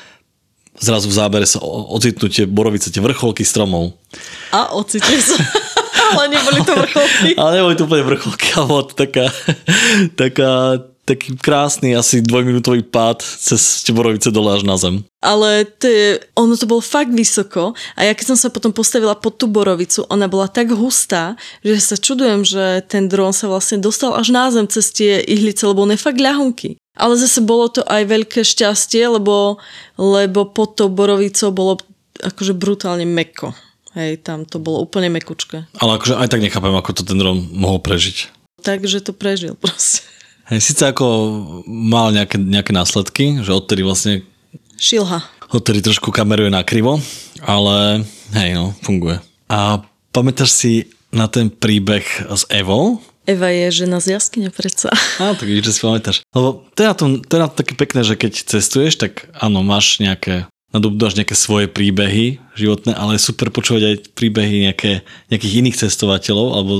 zrazu 0.82 1.08
v 1.08 1.15
zábere 1.15 1.46
sa 1.46 1.62
ocitnú 1.63 2.28
tie 2.28 2.50
borovice, 2.50 2.89
tie 2.89 3.00
vrcholky 3.00 3.46
stromov. 3.46 3.94
A 4.50 4.74
ocitli 4.74 5.22
sa. 5.22 5.38
Ale 6.12 6.28
neboli 6.28 6.60
to 6.65 6.74
vrcholky. 6.76 7.30
Ale 7.39 7.52
neboli 7.62 7.76
to 7.78 7.86
úplne 7.88 8.04
vrcholky, 8.04 8.46
ale 8.58 8.65
bola 8.67 8.84
to 8.84 8.94
taká, 9.00 9.26
taká, 10.22 10.52
taký 11.08 11.39
krásny 11.39 11.96
asi 11.96 12.20
dvojminútový 12.20 12.84
pád 12.84 13.24
cez 13.24 13.86
tie 13.86 13.96
borovice 13.96 14.28
dole 14.28 14.52
až 14.52 14.67
na 14.67 14.76
zem. 14.76 15.08
Ale 15.24 15.63
to 15.63 15.88
je, 15.88 16.20
ono 16.36 16.58
to 16.58 16.67
bolo 16.67 16.84
fakt 16.84 17.13
vysoko 17.15 17.78
a 17.96 18.10
ja 18.10 18.12
keď 18.17 18.36
som 18.36 18.38
sa 18.38 18.50
potom 18.52 18.76
postavila 18.76 19.15
pod 19.15 19.39
tú 19.39 19.48
borovicu, 19.48 20.04
ona 20.12 20.28
bola 20.28 20.52
tak 20.52 20.74
hustá, 20.76 21.39
že 21.63 21.80
sa 21.80 21.96
čudujem, 21.96 22.44
že 22.44 22.84
ten 22.89 23.08
dron 23.08 23.32
sa 23.32 23.48
vlastne 23.48 23.80
dostal 23.80 24.17
až 24.17 24.34
na 24.34 24.52
zem 24.52 24.67
cez 24.67 24.91
tie 24.91 25.22
ihlice, 25.24 25.63
lebo 25.63 25.86
on 25.86 25.94
je 25.94 26.02
fakt 26.02 26.20
ľahunky. 26.20 26.81
Ale 26.91 27.15
zase 27.15 27.39
bolo 27.39 27.71
to 27.71 27.82
aj 27.88 28.04
veľké 28.04 28.43
šťastie, 28.43 29.08
lebo, 29.08 29.58
lebo 29.95 30.43
pod 30.51 30.75
tou 30.75 30.91
borovicou 30.91 31.49
bolo 31.56 31.73
akože 32.19 32.51
brutálne 32.51 33.08
meko. 33.08 33.56
Hej, 33.95 34.23
tam 34.23 34.47
to 34.47 34.60
bolo 34.60 34.88
úplne 34.88 35.12
mekučké. 35.12 35.67
Ale 35.80 35.99
akože 35.99 36.15
aj 36.15 36.27
tak 36.32 36.43
nechápem, 36.43 36.71
ako 36.71 36.91
to 36.95 37.04
ten 37.04 37.19
dron 37.19 37.43
mohol 37.51 37.84
prežiť. 37.84 38.32
Takže 38.63 39.04
to 39.04 39.12
prežil 39.12 39.56
proste. 39.60 40.08
Hej, 40.47 40.71
síce 40.71 40.84
ako 40.84 41.08
mal 41.67 42.12
nejaké, 42.12 42.39
nejaké 42.39 42.71
následky, 42.75 43.39
že 43.43 43.56
odtedy 43.56 43.84
vlastne 43.84 44.23
Šilha. 44.75 45.23
odtedy 45.51 45.84
trošku 45.84 46.12
kameruje 46.12 46.51
na 46.51 46.63
krivo, 46.63 46.99
ale 47.43 48.04
hej 48.36 48.56
no, 48.56 48.75
funguje. 48.84 49.19
A 49.51 49.84
pamätáš 50.12 50.51
si 50.56 50.73
na 51.12 51.27
ten 51.27 51.51
príbeh 51.51 52.04
s 52.32 52.47
Evou? 52.47 53.04
Eva 53.32 53.50
je 53.50 53.86
žena 53.86 54.04
z 54.04 54.20
jaskyne 54.20 54.52
predsa. 54.52 54.91
Á, 55.20 55.34
tak 55.34 55.48
vidíš, 55.48 55.72
že 55.72 55.74
si 55.78 55.82
pamätáš. 55.82 56.17
Lebo 56.36 56.67
to 56.76 56.80
je, 56.84 56.88
na 57.39 57.48
to 57.48 57.56
také 57.63 57.74
pekné, 57.80 58.04
že 58.04 58.20
keď 58.20 58.34
cestuješ, 58.46 59.00
tak 59.00 59.32
áno, 59.39 59.63
máš 59.63 60.04
nejaké, 60.04 60.52
nadobúdaš 60.76 61.15
nejaké 61.15 61.36
svoje 61.36 61.72
príbehy 61.72 62.44
životné, 62.56 62.91
ale 62.96 63.15
je 63.15 63.28
super 63.28 63.52
počúvať 63.52 63.84
aj 63.88 63.96
príbehy 64.15 64.72
nejaké, 64.72 65.04
nejakých 65.32 65.54
iných 65.63 65.80
cestovateľov, 65.88 66.48
alebo 66.56 66.74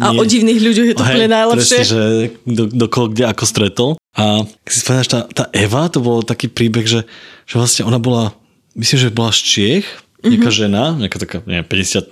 A 0.00 0.12
o 0.12 0.24
divných 0.24 0.60
ľuďoch 0.60 0.86
je 0.92 0.96
to 0.96 1.04
úplne 1.04 1.28
najlepšie. 1.32 1.80
Presne, 1.80 1.92
že 1.92 2.02
do, 2.44 2.64
do 2.68 2.86
koho 2.88 3.08
kde 3.08 3.24
ako 3.28 3.44
stretol. 3.48 3.90
A 4.18 4.44
keď 4.66 4.72
si 4.72 4.80
spomínaš, 4.82 5.08
tá, 5.08 5.20
tá 5.30 5.44
Eva, 5.54 5.86
to 5.88 6.02
bol 6.02 6.20
taký 6.26 6.50
príbeh, 6.50 6.84
že, 6.84 7.06
že 7.46 7.54
vlastne 7.54 7.86
ona 7.86 8.02
bola, 8.02 8.34
myslím, 8.74 8.98
že 9.08 9.14
bola 9.14 9.30
z 9.32 9.40
Čiech, 9.40 9.86
nejaká 10.24 10.50
Mhm. 10.50 10.58
žena, 10.58 10.82
nejaká 10.98 11.18
taká, 11.18 11.36
neviem, 11.46 11.64
50 11.64 12.10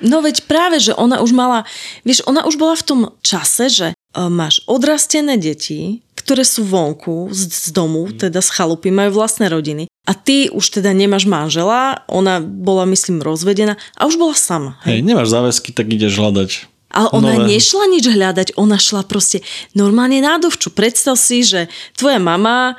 No 0.00 0.20
veď 0.20 0.44
práve, 0.44 0.80
že 0.80 0.92
ona 0.96 1.20
už 1.20 1.32
mala, 1.32 1.64
vieš, 2.02 2.24
ona 2.24 2.44
už 2.44 2.56
bola 2.56 2.76
v 2.76 2.84
tom 2.84 3.00
čase, 3.20 3.68
že 3.68 3.86
e, 3.90 3.94
máš 4.30 4.62
odrastené 4.64 5.36
deti, 5.36 6.00
ktoré 6.14 6.46
sú 6.46 6.64
vonku 6.64 7.28
z, 7.34 7.50
z 7.50 7.68
domu, 7.74 8.08
teda 8.12 8.40
z 8.40 8.48
chalupy, 8.52 8.88
majú 8.88 9.20
vlastné 9.20 9.50
rodiny. 9.50 9.90
A 10.04 10.12
ty 10.12 10.52
už 10.52 10.80
teda 10.80 10.92
nemáš 10.92 11.24
manžela, 11.24 12.04
ona 12.08 12.38
bola, 12.40 12.84
myslím, 12.84 13.24
rozvedená 13.24 13.76
a 13.96 14.04
už 14.04 14.16
bola 14.16 14.36
sama. 14.36 14.76
Hej. 14.84 15.00
Hej, 15.00 15.00
nemáš 15.04 15.28
záväzky, 15.32 15.72
tak 15.72 15.88
ideš 15.88 16.16
hľadať. 16.16 16.50
Ale 16.94 17.08
ona 17.10 17.34
nové. 17.34 17.58
nešla 17.58 17.84
nič 17.90 18.04
hľadať, 18.06 18.48
ona 18.54 18.78
šla 18.78 19.02
proste 19.02 19.42
normálne 19.74 20.22
nádovču. 20.22 20.70
Predstav 20.70 21.18
si, 21.18 21.42
že 21.42 21.66
tvoja 21.98 22.22
mama 22.22 22.78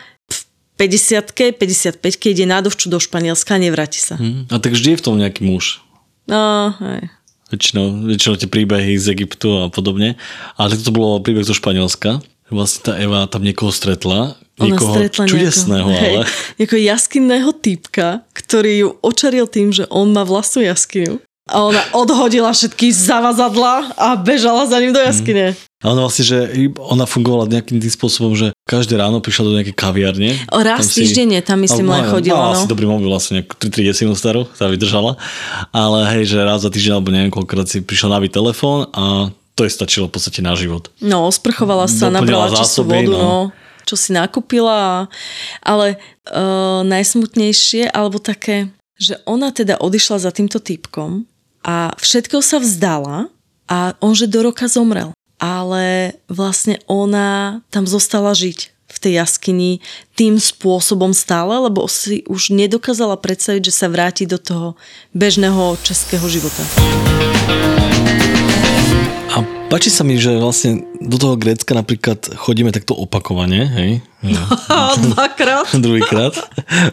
50 0.76 1.32
55 1.32 2.32
ide 2.32 2.46
nádovču 2.46 2.92
do 2.92 3.00
Španielska 3.00 3.56
a 3.56 3.60
nevráti 3.60 4.04
sa. 4.04 4.20
Hm. 4.20 4.52
A 4.52 4.60
tak 4.60 4.76
vždy 4.76 4.96
je 4.96 5.00
v 5.00 5.04
tom 5.04 5.16
nejaký 5.16 5.48
muž. 5.48 5.80
No, 6.28 6.74
hej. 6.82 7.08
Väčšinou, 7.54 8.10
väčšinou 8.10 8.36
tie 8.42 8.50
príbehy 8.50 8.98
z 8.98 9.14
Egyptu 9.14 9.54
a 9.62 9.70
podobne. 9.70 10.18
Ale 10.58 10.74
to 10.76 10.90
bolo 10.90 11.22
príbeh 11.22 11.46
zo 11.46 11.54
Španielska. 11.54 12.20
Vlastne 12.50 12.80
tá 12.82 12.92
Eva 12.98 13.26
tam 13.30 13.42
niekoho 13.46 13.74
stretla. 13.74 14.38
Ona 14.62 14.76
Niekoho 14.76 14.94
stretla 14.96 15.24
čudesného, 15.28 15.90
nejakého, 15.90 16.16
ale... 16.16 16.24
hej, 16.30 16.56
nejakého 16.62 16.82
jaskinného 16.88 17.52
typka, 17.58 18.08
ktorý 18.32 18.72
ju 18.80 18.90
očaril 19.04 19.46
tým, 19.52 19.76
že 19.76 19.84
on 19.92 20.16
má 20.16 20.24
vlastnú 20.24 20.64
jaskyňu. 20.64 21.20
A 21.46 21.62
ona 21.62 21.78
odhodila 21.94 22.50
všetky 22.50 22.90
zavazadla 22.90 23.94
a 23.94 24.18
bežala 24.18 24.66
za 24.66 24.82
ním 24.82 24.90
do 24.90 24.98
jaskyne. 24.98 25.54
A 25.78 25.94
ona 25.94 26.02
vlastne, 26.02 26.26
že 26.26 26.38
ona 26.82 27.06
fungovala 27.06 27.46
nejakým 27.46 27.78
tým 27.78 27.94
spôsobom, 27.94 28.34
že 28.34 28.50
každé 28.66 28.98
ráno 28.98 29.22
prišla 29.22 29.44
do 29.46 29.54
nejakej 29.54 29.78
kaviarne. 29.78 30.34
O 30.50 30.58
raz 30.58 30.82
Tam 30.82 30.90
si- 30.90 31.06
týždenne 31.06 31.38
tam 31.46 31.62
myslím 31.62 31.86
len 31.86 32.02
mala- 32.02 32.10
chodila. 32.10 32.38
Mala 32.42 32.58
asi 32.58 32.66
No. 32.66 32.72
dobrý 32.74 32.90
mobil, 32.90 33.06
vlastne 33.06 33.46
nejakú 33.46 33.54
3 33.62 33.86
desinu 33.86 34.18
starú, 34.18 34.50
tá 34.50 34.66
vydržala. 34.66 35.22
Ale 35.70 36.10
hej, 36.18 36.34
že 36.34 36.42
raz 36.42 36.66
za 36.66 36.74
týždeň 36.74 36.94
alebo 36.96 37.14
neviem 37.14 37.30
koľkokrát 37.30 37.70
si 37.70 37.78
prišiel 37.80 38.10
nabiť 38.10 38.32
telefón 38.34 38.90
a 38.90 39.30
to 39.54 39.62
je 39.62 39.72
stačilo 39.72 40.10
v 40.10 40.18
podstate 40.18 40.42
na 40.42 40.58
život. 40.58 40.90
no, 40.98 41.30
sprchovala 41.30 41.86
sa, 41.86 42.10
nabrala 42.10 42.50
čistú 42.52 42.82
vodu, 42.82 43.06
no. 43.06 43.22
no. 43.22 43.38
čo 43.86 43.94
si 43.94 44.10
nakúpila. 44.10 45.06
Ale 45.62 46.02
uh, 46.26 46.82
najsmutnejšie, 46.82 47.86
alebo 47.88 48.18
také, 48.18 48.74
že 48.98 49.22
ona 49.24 49.54
teda 49.54 49.78
odišla 49.78 50.18
za 50.20 50.34
týmto 50.34 50.58
typkom 50.58 51.30
a 51.66 51.98
všetko 51.98 52.46
sa 52.46 52.62
vzdala 52.62 53.34
a 53.66 53.98
on 53.98 54.14
že 54.14 54.30
do 54.30 54.46
roka 54.46 54.70
zomrel. 54.70 55.18
Ale 55.42 56.16
vlastne 56.32 56.80
ona 56.88 57.60
tam 57.74 57.90
zostala 57.90 58.32
žiť 58.32 58.72
v 58.86 58.98
tej 59.02 59.14
jaskyni 59.20 59.84
tým 60.16 60.40
spôsobom 60.40 61.12
stále, 61.12 61.52
lebo 61.58 61.84
si 61.90 62.24
už 62.30 62.56
nedokázala 62.56 63.20
predstaviť, 63.20 63.68
že 63.68 63.74
sa 63.74 63.92
vráti 63.92 64.24
do 64.24 64.40
toho 64.40 64.80
bežného 65.12 65.76
českého 65.84 66.24
života. 66.32 66.64
A 69.36 69.44
páči 69.68 69.92
sa 69.92 70.08
mi, 70.08 70.16
že 70.16 70.40
vlastne 70.40 70.88
do 71.04 71.20
toho 71.20 71.36
Grécka 71.36 71.76
napríklad 71.76 72.40
chodíme 72.40 72.72
takto 72.72 72.96
opakovane, 72.96 73.68
hej? 73.68 73.92
Dvakrát. 75.12 75.68
Druhýkrát 75.84 76.32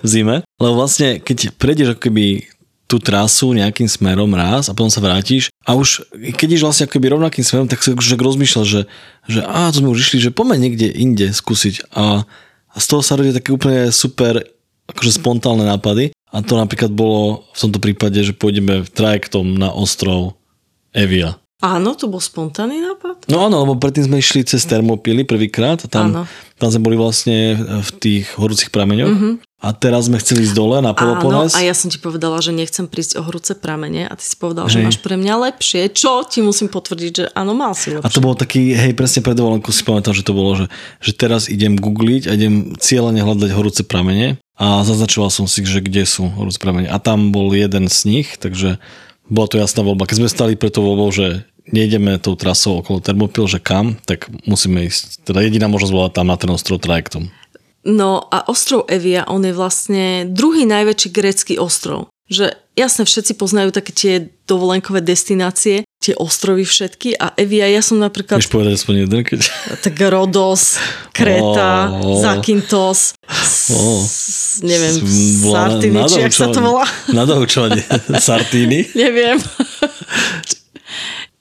v 0.03 0.07
zime. 0.09 0.37
Lebo 0.59 0.83
vlastne, 0.83 1.23
keď 1.23 1.55
prejdeš 1.55 1.95
ako 1.95 2.11
keby 2.11 2.51
tú 2.93 3.01
trasu 3.01 3.57
nejakým 3.57 3.89
smerom 3.89 4.29
raz 4.37 4.69
a 4.69 4.77
potom 4.77 4.93
sa 4.93 5.01
vrátiš 5.01 5.49
a 5.65 5.73
už 5.73 6.05
keď 6.13 6.47
ideš 6.53 6.65
vlastne 6.69 6.85
akoby 6.85 7.09
rovnakým 7.09 7.41
smerom, 7.41 7.65
tak 7.65 7.81
si 7.81 7.97
už 7.97 8.21
rozmýšľal, 8.21 8.65
že, 8.69 8.81
že 9.25 9.41
á, 9.41 9.73
to 9.73 9.81
sme 9.81 9.89
už 9.89 10.05
išli, 10.05 10.29
že 10.29 10.35
poďme 10.37 10.61
niekde 10.61 10.93
inde 10.93 11.33
skúsiť 11.33 11.89
a, 11.97 12.29
a 12.69 12.77
z 12.77 12.87
toho 12.93 13.01
sa 13.01 13.17
rodia 13.17 13.33
také 13.33 13.57
úplne 13.57 13.89
super 13.89 14.45
akože 14.93 15.17
spontánne 15.17 15.65
nápady 15.65 16.13
a 16.33 16.45
to 16.45 16.61
napríklad 16.61 16.93
bolo 16.93 17.49
v 17.57 17.59
tomto 17.59 17.81
prípade, 17.81 18.21
že 18.21 18.37
pôjdeme 18.37 18.85
trajektom 18.89 19.57
na 19.57 19.73
ostrov 19.73 20.37
Evia. 20.93 21.42
Áno, 21.63 21.95
to 21.95 22.11
bol 22.11 22.19
spontánny 22.19 22.83
nápad? 22.83 23.31
No 23.31 23.47
áno, 23.47 23.63
lebo 23.63 23.79
predtým 23.79 24.11
sme 24.11 24.19
išli 24.19 24.43
cez 24.43 24.67
Termopily 24.67 25.23
prvýkrát 25.23 25.79
a 25.79 25.89
tam, 25.89 26.27
tam 26.59 26.69
sme 26.75 26.83
boli 26.83 26.99
vlastne 26.99 27.55
v 27.55 27.91
tých 28.03 28.35
horúcich 28.35 28.75
prameňoch. 28.75 29.15
Mm-hmm. 29.15 29.35
A 29.63 29.71
teraz 29.71 30.11
sme 30.11 30.19
chceli 30.19 30.43
ísť 30.43 30.59
dole 30.59 30.83
na 30.83 30.91
Peloponés. 30.91 31.55
Áno, 31.55 31.63
a 31.63 31.63
ja 31.63 31.71
som 31.71 31.87
ti 31.87 32.03
povedala, 32.03 32.43
že 32.43 32.51
nechcem 32.51 32.91
prísť 32.91 33.15
o 33.15 33.23
horúce 33.23 33.55
pramene 33.55 34.11
a 34.11 34.19
ty 34.19 34.27
si 34.27 34.35
povedal, 34.35 34.67
hej. 34.67 34.75
že 34.75 34.79
máš 34.83 34.99
pre 34.99 35.15
mňa 35.15 35.35
lepšie. 35.39 35.87
Čo 35.95 36.27
ti 36.27 36.43
musím 36.43 36.67
potvrdiť, 36.67 37.13
že 37.15 37.25
áno, 37.31 37.55
mal 37.55 37.71
si 37.79 37.95
lepšie. 37.95 38.03
A 38.03 38.11
to 38.11 38.19
bol 38.19 38.35
taký, 38.35 38.75
hej, 38.75 38.99
presne 38.99 39.23
pred 39.23 39.39
dovolenkou 39.39 39.71
si 39.71 39.87
pamätám, 39.87 40.19
že 40.19 40.27
to 40.27 40.35
bolo, 40.35 40.59
že, 40.59 40.67
že 40.99 41.15
teraz 41.15 41.47
idem 41.47 41.79
googliť 41.79 42.27
a 42.27 42.35
idem 42.35 42.75
cieľene 42.83 43.23
hľadať 43.23 43.55
horúce 43.55 43.87
pramene 43.87 44.43
a 44.59 44.83
zaznačoval 44.83 45.31
som 45.31 45.47
si, 45.47 45.63
že 45.63 45.79
kde 45.79 46.11
sú 46.11 46.27
horúce 46.27 46.59
pramene. 46.59 46.91
A 46.91 46.99
tam 46.99 47.31
bol 47.31 47.55
jeden 47.55 47.87
z 47.87 47.99
nich, 48.11 48.35
takže 48.43 48.83
bola 49.31 49.47
to 49.47 49.63
jasná 49.63 49.87
voľba. 49.87 50.11
Keď 50.11 50.27
sme 50.27 50.29
stali 50.29 50.53
pre 50.59 50.75
to 50.75 50.83
voľbou, 50.83 51.15
že 51.15 51.47
nejdeme 51.71 52.19
tou 52.19 52.35
trasou 52.35 52.83
okolo 52.83 52.99
Termopil, 52.99 53.47
že 53.47 53.63
kam, 53.63 53.99
tak 54.03 54.27
musíme 54.49 54.83
ísť. 54.89 55.23
Teda 55.29 55.45
jediná 55.45 55.71
možnosť 55.71 55.95
bola 55.95 56.09
tam 56.11 56.27
na 56.33 56.37
ten 56.41 56.51
ostrov 56.51 56.83
trajektom. 56.83 57.31
No 57.83 58.31
a 58.31 58.47
ostrov 58.47 58.87
Evia, 58.87 59.27
on 59.27 59.43
je 59.43 59.51
vlastne 59.51 60.31
druhý 60.31 60.63
najväčší 60.71 61.09
grécky 61.11 61.55
ostrov. 61.59 62.07
Že 62.31 62.55
jasne 62.79 63.03
všetci 63.03 63.35
poznajú 63.35 63.75
také 63.75 63.91
tie 63.91 64.15
dovolenkové 64.47 65.03
destinácie, 65.03 65.83
tie 65.99 66.15
ostrovy 66.15 66.63
všetky 66.63 67.19
a 67.19 67.35
Evia, 67.35 67.67
ja 67.67 67.83
som 67.83 67.99
napríklad... 67.99 68.39
Vieš 68.39 68.55
povedať 68.55 68.79
aspoň 68.79 68.95
jeden, 69.05 69.21
keď... 69.27 69.51
Tak 69.83 69.99
Rodos, 69.99 70.79
Kreta, 71.11 71.91
oh, 71.91 72.23
Zakynthos, 72.23 73.19
oh, 73.75 74.03
neviem, 74.63 74.95
Sartiny, 75.43 75.99
či 76.07 76.19
jak 76.23 76.33
sa 76.33 76.55
to 76.55 76.63
volá? 76.63 76.87
Nadoučovanie. 77.11 77.83
Sartiny? 78.31 78.95
neviem 78.95 79.43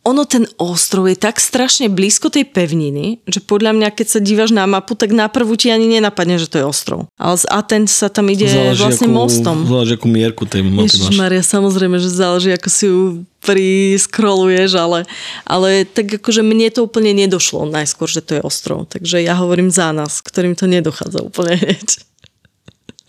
ono 0.02 0.26
ten 0.26 0.50
ostrov 0.58 1.06
je 1.06 1.14
tak 1.14 1.38
strašne 1.38 1.86
blízko 1.86 2.34
tej 2.34 2.50
pevniny, 2.50 3.22
že 3.30 3.38
podľa 3.38 3.78
mňa, 3.78 3.88
keď 3.94 4.08
sa 4.18 4.20
dívaš 4.20 4.50
na 4.50 4.66
mapu, 4.66 4.98
tak 4.98 5.14
na 5.14 5.30
prvú 5.30 5.54
ti 5.54 5.70
ani 5.70 5.86
nenapadne, 5.86 6.42
že 6.42 6.50
to 6.50 6.58
je 6.58 6.66
ostrov. 6.66 7.06
Ale 7.22 7.38
z 7.38 7.46
Aten 7.54 7.86
sa 7.86 8.10
tam 8.10 8.26
ide 8.34 8.50
záleží 8.50 8.82
vlastne 8.82 9.10
akú, 9.14 9.22
mostom. 9.22 9.58
Záleží, 9.62 9.94
akú 10.02 10.08
mierku 10.10 10.44
tej 10.50 10.66
mapy 10.66 10.98
máš. 10.98 11.14
Maria, 11.14 11.46
samozrejme, 11.46 12.02
že 12.02 12.10
záleží, 12.10 12.50
ako 12.50 12.70
si 12.74 12.84
ju 12.90 13.00
priskroluješ, 13.46 14.74
ale, 14.74 15.00
ale 15.46 15.86
tak 15.86 16.18
akože 16.18 16.42
mne 16.42 16.74
to 16.74 16.82
úplne 16.82 17.14
nedošlo 17.14 17.70
najskôr, 17.70 18.10
že 18.10 18.26
to 18.26 18.38
je 18.38 18.42
ostrov. 18.42 18.90
Takže 18.90 19.22
ja 19.22 19.38
hovorím 19.38 19.70
za 19.70 19.94
nás, 19.94 20.26
ktorým 20.26 20.58
to 20.58 20.66
nedochádza 20.66 21.22
úplne 21.22 21.62
hneď. 21.62 22.02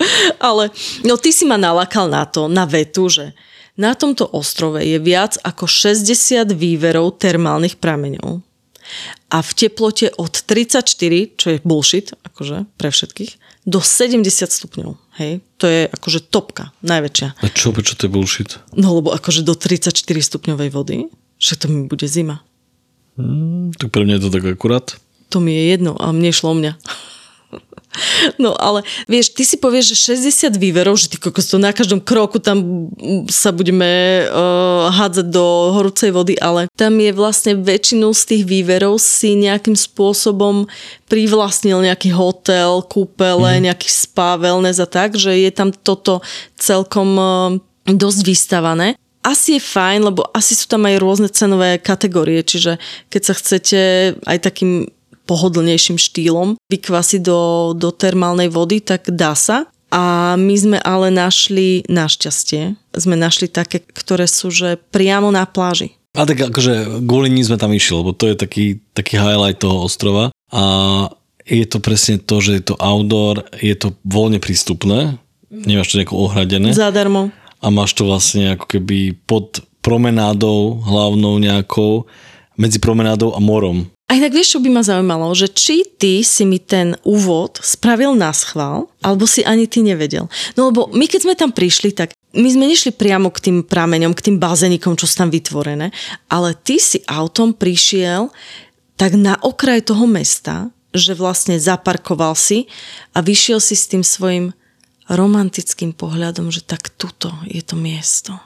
ale 0.49 0.69
no 1.07 1.17
ty 1.17 1.33
si 1.33 1.49
ma 1.49 1.57
nalakal 1.57 2.11
na 2.11 2.29
to, 2.29 2.53
na 2.53 2.69
vetu, 2.69 3.09
že 3.09 3.33
na 3.77 3.97
tomto 3.97 4.29
ostrove 4.29 4.85
je 4.85 4.99
viac 5.01 5.41
ako 5.41 5.65
60 5.65 6.53
výverov 6.53 7.17
termálnych 7.17 7.81
prameňov 7.81 8.45
a 9.33 9.39
v 9.41 9.51
teplote 9.57 10.13
od 10.21 10.33
34, 10.45 10.93
čo 11.41 11.47
je 11.57 11.59
bullshit, 11.65 12.13
akože 12.29 12.69
pre 12.77 12.93
všetkých, 12.93 13.65
do 13.65 13.81
70 13.81 14.29
stupňov. 14.29 14.99
Hej, 15.17 15.41
to 15.57 15.71
je 15.71 15.89
akože 15.89 16.29
topka, 16.29 16.75
najväčšia. 16.85 17.41
A 17.41 17.47
čo, 17.49 17.73
prečo 17.73 17.97
to 17.97 18.09
je 18.09 18.13
bullshit? 18.13 18.61
No 18.77 18.99
lebo 18.99 19.15
akože 19.15 19.47
do 19.47 19.57
34 19.57 19.97
stupňovej 20.03 20.69
vody, 20.73 21.09
že 21.41 21.57
to 21.57 21.73
mi 21.73 21.89
bude 21.89 22.05
zima. 22.05 22.45
Hmm, 23.17 23.73
tak 23.77 23.93
pre 23.93 24.05
mňa 24.05 24.19
je 24.19 24.23
to 24.29 24.31
tak 24.33 24.45
akurát. 24.49 24.97
To 25.33 25.41
mi 25.41 25.57
je 25.57 25.73
jedno 25.73 25.97
a 25.97 26.13
mne 26.13 26.29
šlo 26.29 26.53
mňa. 26.53 26.77
No 28.43 28.55
ale 28.55 28.87
vieš, 29.11 29.35
ty 29.35 29.43
si 29.43 29.57
povieš, 29.59 29.95
že 29.95 30.17
60 30.19 30.55
výverov, 30.59 30.95
že 30.99 31.11
ty 31.11 31.17
kokos 31.19 31.51
to 31.51 31.59
na 31.59 31.75
každom 31.75 31.99
kroku 31.99 32.39
tam 32.39 32.89
sa 33.29 33.51
budeme 33.51 34.25
uh, 34.29 34.89
hádzať 34.93 35.27
do 35.29 35.75
horúcej 35.75 36.11
vody, 36.15 36.39
ale 36.39 36.71
tam 36.79 36.99
je 36.99 37.11
vlastne 37.15 37.59
väčšinu 37.59 38.15
z 38.15 38.23
tých 38.23 38.43
výverov 38.47 38.99
si 39.03 39.35
nejakým 39.35 39.75
spôsobom 39.75 40.67
privlastnil 41.11 41.83
nejaký 41.83 42.15
hotel, 42.15 42.85
kúpele, 42.87 43.59
mm. 43.59 43.63
nejaký 43.71 43.89
spa, 43.91 44.39
wellness 44.39 44.81
a 44.81 44.89
tak, 44.89 45.19
že 45.19 45.35
je 45.35 45.51
tam 45.53 45.75
toto 45.75 46.25
celkom 46.57 47.09
uh, 47.19 47.51
dosť 47.87 48.21
vystavané 48.23 48.95
asi 49.23 49.57
je 49.57 49.63
fajn, 49.63 50.11
lebo 50.11 50.27
asi 50.35 50.59
sú 50.59 50.67
tam 50.67 50.83
aj 50.83 50.99
rôzne 50.99 51.31
cenové 51.31 51.79
kategórie, 51.79 52.43
čiže 52.43 52.83
keď 53.07 53.23
sa 53.23 53.35
chcete 53.39 53.81
aj 54.27 54.39
takým 54.43 54.91
pohodlnejším 55.33 55.97
štýlom 55.97 56.61
vykvasiť 56.69 57.21
do, 57.25 57.73
do 57.73 57.89
termálnej 57.89 58.53
vody, 58.53 58.85
tak 58.85 59.09
dá 59.09 59.33
sa. 59.33 59.65
A 59.89 60.37
my 60.37 60.55
sme 60.57 60.79
ale 60.81 61.09
našli, 61.09 61.85
našťastie, 61.89 62.77
sme 62.97 63.17
našli 63.17 63.49
také, 63.49 63.81
ktoré 63.81 64.29
sú 64.29 64.53
že 64.53 64.77
priamo 64.93 65.33
na 65.33 65.49
pláži. 65.49 65.97
A 66.13 66.29
tak 66.29 66.45
akože 66.45 67.05
kvôli 67.09 67.33
ní 67.33 67.41
sme 67.41 67.57
tam 67.57 67.73
išli, 67.73 67.97
lebo 67.97 68.13
to 68.13 68.29
je 68.29 68.37
taký, 68.37 68.85
taký 68.93 69.17
highlight 69.17 69.61
toho 69.61 69.89
ostrova. 69.89 70.29
A 70.53 70.63
je 71.49 71.65
to 71.65 71.81
presne 71.81 72.21
to, 72.21 72.45
že 72.45 72.53
je 72.61 72.65
to 72.73 72.75
outdoor, 72.77 73.49
je 73.57 73.73
to 73.73 73.97
voľne 74.05 74.37
prístupné, 74.37 75.17
nemáš 75.49 75.93
to 75.93 75.99
nejako 76.01 76.29
ohradené. 76.29 76.77
Zadarmo. 76.77 77.33
A 77.65 77.67
máš 77.73 77.97
to 77.97 78.05
vlastne 78.05 78.57
ako 78.57 78.69
keby 78.69 79.17
pod 79.25 79.65
promenádou 79.81 80.85
hlavnou 80.85 81.37
nejakou, 81.41 82.09
medzi 82.61 82.77
promenádou 82.77 83.33
a 83.33 83.41
morom. 83.41 83.89
A 84.13 84.21
inak 84.21 84.37
vieš, 84.37 84.53
čo 84.53 84.61
by 84.61 84.69
ma 84.69 84.85
zaujímalo, 84.85 85.33
že 85.33 85.49
či 85.49 85.89
ty 85.89 86.21
si 86.21 86.45
mi 86.45 86.61
ten 86.61 87.01
úvod 87.01 87.57
spravil 87.65 88.13
na 88.13 88.29
schvál, 88.37 88.93
alebo 89.01 89.25
si 89.25 89.41
ani 89.41 89.65
ty 89.65 89.81
nevedel. 89.81 90.29
No 90.53 90.69
lebo 90.69 90.93
my 90.93 91.09
keď 91.09 91.21
sme 91.25 91.33
tam 91.33 91.49
prišli, 91.49 91.97
tak 91.97 92.13
my 92.37 92.45
sme 92.45 92.69
nešli 92.69 92.93
priamo 92.93 93.33
k 93.33 93.49
tým 93.49 93.59
prameňom, 93.65 94.13
k 94.13 94.29
tým 94.29 94.37
bazenikom, 94.37 95.01
čo 95.01 95.09
sú 95.09 95.17
tam 95.17 95.33
vytvorené, 95.33 95.97
ale 96.29 96.53
ty 96.53 96.77
si 96.77 97.01
autom 97.09 97.57
prišiel 97.57 98.29
tak 99.01 99.17
na 99.17 99.41
okraj 99.41 99.81
toho 99.81 100.05
mesta, 100.05 100.69
že 100.93 101.17
vlastne 101.17 101.57
zaparkoval 101.57 102.37
si 102.37 102.69
a 103.17 103.25
vyšiel 103.25 103.65
si 103.65 103.73
s 103.73 103.89
tým 103.89 104.05
svojim 104.05 104.53
romantickým 105.09 105.97
pohľadom, 105.97 106.53
že 106.53 106.61
tak 106.61 106.93
tuto 107.01 107.33
je 107.49 107.65
to 107.65 107.81
miesto 107.81 108.37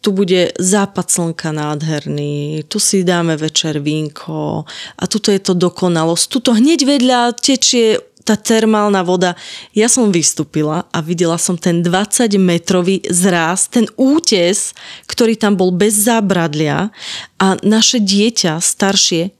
tu 0.00 0.14
bude 0.14 0.54
západ 0.56 1.06
slnka 1.10 1.52
nádherný, 1.52 2.64
tu 2.70 2.78
si 2.78 3.02
dáme 3.02 3.34
večer 3.36 3.82
vínko 3.82 4.62
a 4.96 5.04
tuto 5.10 5.34
je 5.34 5.40
to 5.42 5.58
dokonalosť. 5.58 6.24
Tuto 6.30 6.50
hneď 6.54 6.86
vedľa 6.86 7.34
tečie 7.34 7.98
tá 8.28 8.36
termálna 8.36 9.00
voda. 9.00 9.32
Ja 9.72 9.88
som 9.88 10.12
vystúpila 10.12 10.84
a 10.92 10.98
videla 11.00 11.40
som 11.40 11.56
ten 11.56 11.80
20-metrový 11.80 13.08
zráz, 13.08 13.72
ten 13.72 13.88
útes, 13.96 14.76
ktorý 15.08 15.32
tam 15.40 15.56
bol 15.56 15.72
bez 15.72 15.96
zábradlia 15.96 16.92
a 17.40 17.56
naše 17.64 18.04
dieťa 18.04 18.60
staršie 18.60 19.32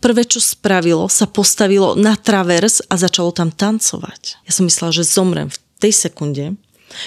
prvé, 0.00 0.24
čo 0.24 0.40
spravilo, 0.40 1.12
sa 1.12 1.28
postavilo 1.28 1.92
na 1.92 2.16
travers 2.16 2.80
a 2.88 2.96
začalo 2.96 3.28
tam 3.36 3.52
tancovať. 3.52 4.40
Ja 4.48 4.52
som 4.56 4.64
myslela, 4.64 4.96
že 4.96 5.04
zomrem 5.04 5.52
v 5.52 5.58
tej 5.76 5.92
sekunde. 5.92 6.56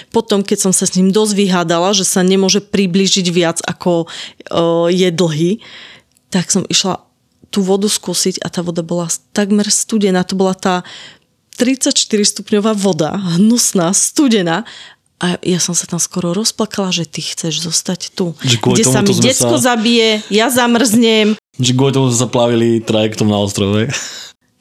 Potom, 0.09 0.41
keď 0.41 0.69
som 0.69 0.73
sa 0.75 0.87
s 0.87 0.95
ním 0.95 1.11
dosť 1.13 1.33
vyhádala, 1.35 1.95
že 1.95 2.07
sa 2.07 2.23
nemôže 2.25 2.59
priblížiť 2.63 3.27
viac 3.29 3.57
ako 3.63 4.05
uh, 4.05 4.87
je 4.89 5.09
dlhý, 5.11 5.51
tak 6.33 6.49
som 6.49 6.65
išla 6.65 7.03
tú 7.53 7.61
vodu 7.61 7.85
skúsiť 7.85 8.41
a 8.41 8.49
tá 8.49 8.65
voda 8.65 8.81
bola 8.81 9.05
takmer 9.31 9.69
studená. 9.69 10.25
To 10.25 10.33
bola 10.33 10.57
tá 10.57 10.81
34 11.61 11.93
stupňová 12.09 12.73
voda, 12.73 13.13
hnusná, 13.37 13.93
studená 13.93 14.65
a 15.21 15.39
ja 15.39 15.61
som 15.61 15.71
sa 15.71 15.87
tam 15.87 16.01
skoro 16.01 16.33
rozplakala, 16.35 16.91
že 16.91 17.07
ty 17.07 17.23
chceš 17.23 17.63
zostať 17.63 18.11
tu. 18.17 18.33
Kde 18.43 18.83
sa 18.83 18.99
mi 18.99 19.13
detsko 19.15 19.55
sa... 19.55 19.71
zabije, 19.71 20.25
ja 20.33 20.49
zamrznem. 20.49 21.39
Že 21.61 21.71
kvôli 21.77 21.93
tomu 21.93 22.09
sa 22.09 22.27
zaplavili 22.27 22.81
trajektom 22.81 23.29
na 23.29 23.39
ostrove. 23.39 23.87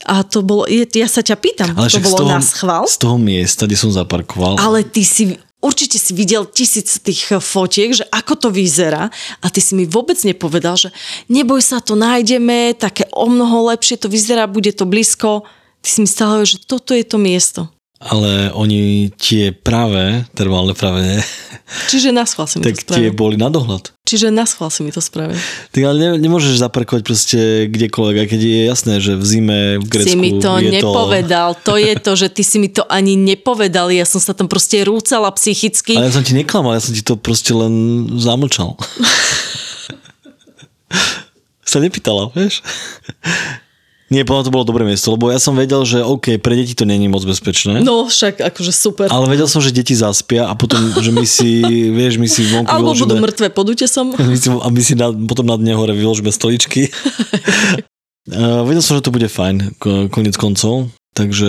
A 0.07 0.27
to 0.27 0.43
bolo, 0.43 0.67
ja 0.69 1.09
sa 1.09 1.23
ťa 1.23 1.37
pýtam, 1.39 1.71
Ale 1.79 1.87
to 1.87 2.03
bolo 2.03 2.27
toho, 2.27 2.31
na 2.31 2.41
schvál? 2.43 2.85
Z 2.91 2.99
toho 2.99 3.17
miesta, 3.19 3.71
kde 3.71 3.79
som 3.79 3.91
zaparkoval. 3.95 4.59
Ale 4.59 4.83
ty 4.83 5.07
si, 5.07 5.39
určite 5.63 5.97
si 5.99 6.11
videl 6.13 6.47
tisíc 6.51 6.99
tých 6.99 7.39
fotiek, 7.39 7.95
že 7.95 8.05
ako 8.11 8.35
to 8.35 8.49
vyzerá 8.51 9.09
a 9.39 9.47
ty 9.47 9.63
si 9.63 9.79
mi 9.79 9.87
vôbec 9.87 10.19
nepovedal, 10.27 10.75
že 10.75 10.91
neboj 11.31 11.63
sa, 11.63 11.79
to 11.79 11.95
nájdeme, 11.95 12.75
také 12.75 13.07
o 13.15 13.31
mnoho 13.31 13.71
lepšie 13.71 14.03
to 14.03 14.11
vyzerá, 14.11 14.51
bude 14.51 14.75
to 14.75 14.83
blízko. 14.83 15.47
Ty 15.83 15.89
si 15.89 15.99
mi 16.03 16.09
stále 16.11 16.47
že 16.47 16.63
toto 16.63 16.95
je 16.95 17.03
to 17.07 17.19
miesto. 17.19 17.71
Ale 18.03 18.51
oni 18.51 19.15
tie 19.15 19.55
práve, 19.55 20.27
termálne 20.35 20.75
práve, 20.75 21.23
Čiže 21.89 22.13
na 22.13 22.29
schvál 22.29 22.45
si 22.45 22.61
mi 22.61 22.69
tak 22.69 22.85
to 22.85 22.93
tie 22.93 23.09
spravil. 23.09 23.17
boli 23.17 23.37
na 23.41 23.49
dohľad. 23.49 23.97
Čiže 24.05 24.29
na 24.29 24.45
schvál 24.45 24.69
si 24.69 24.85
mi 24.85 24.93
to 24.93 25.01
spravil. 25.01 25.41
Tak 25.73 25.81
ale 25.81 25.97
ne, 25.97 26.09
nemôžeš 26.21 26.61
zaparkovať 26.61 27.03
proste 27.07 27.41
kdekoľvek, 27.73 28.17
aj 28.21 28.29
keď 28.29 28.41
je 28.45 28.63
jasné, 28.69 28.95
že 29.01 29.17
v 29.17 29.25
zime 29.25 29.59
v 29.81 29.87
Grécku 29.89 30.13
si 30.13 30.21
mi 30.21 30.37
to 30.37 30.61
je 30.61 30.69
nepovedal. 30.69 31.57
To... 31.65 31.73
to 31.73 31.75
je 31.81 31.95
to, 31.97 32.13
že 32.13 32.29
ty 32.29 32.43
si 32.45 32.61
mi 32.61 32.69
to 32.69 32.85
ani 32.93 33.17
nepovedal. 33.17 33.89
Ja 33.89 34.05
som 34.05 34.21
sa 34.21 34.37
tam 34.37 34.53
proste 34.53 34.85
rúcala 34.85 35.33
psychicky. 35.33 35.97
Ale 35.97 36.13
ja 36.13 36.17
som 36.19 36.27
ti 36.27 36.37
neklamal, 36.37 36.77
ja 36.77 36.85
som 36.85 36.93
ti 36.93 37.01
to 37.01 37.17
proste 37.17 37.57
len 37.57 38.05
zamlčal. 38.21 38.77
sa 41.73 41.81
nepýtala, 41.81 42.29
vieš? 42.37 42.61
Nie, 44.13 44.29
podľa 44.29 44.45
to 44.45 44.53
bolo 44.53 44.69
dobré 44.69 44.85
miesto, 44.85 45.09
lebo 45.09 45.33
ja 45.33 45.41
som 45.41 45.57
vedel, 45.57 45.81
že 45.89 46.05
OK, 46.05 46.37
pre 46.37 46.53
deti 46.53 46.77
to 46.77 46.85
není 46.85 47.09
moc 47.09 47.25
bezpečné. 47.25 47.81
No 47.81 48.05
však 48.05 48.45
akože 48.45 48.69
super. 48.69 49.09
Ale 49.09 49.25
vedel 49.25 49.49
som, 49.49 49.65
že 49.65 49.73
deti 49.73 49.97
zaspia 49.97 50.45
a 50.45 50.53
potom, 50.53 50.77
že 51.01 51.09
my 51.09 51.25
si, 51.25 51.65
vieš, 51.97 52.21
my 52.21 52.29
si 52.29 52.45
vonku 52.45 52.69
Alebo 52.69 52.93
vyložíme, 52.93 53.09
budú 53.09 53.25
mŕtve 53.25 53.47
pod 53.49 53.73
útesom. 53.73 54.13
my 54.33 54.37
si, 54.37 54.49
a 54.53 54.69
my 54.69 54.83
si 54.85 54.93
na, 54.93 55.09
potom 55.09 55.49
na 55.49 55.57
dne 55.57 55.73
hore 55.73 55.97
vyložíme 55.97 56.29
stoličky. 56.29 56.93
uh, 58.29 58.61
vedel 58.69 58.85
som, 58.85 59.01
že 59.01 59.09
to 59.09 59.15
bude 59.17 59.33
fajn, 59.33 59.81
ko- 59.81 60.13
konec 60.13 60.37
koncov. 60.37 60.93
Takže 61.13 61.49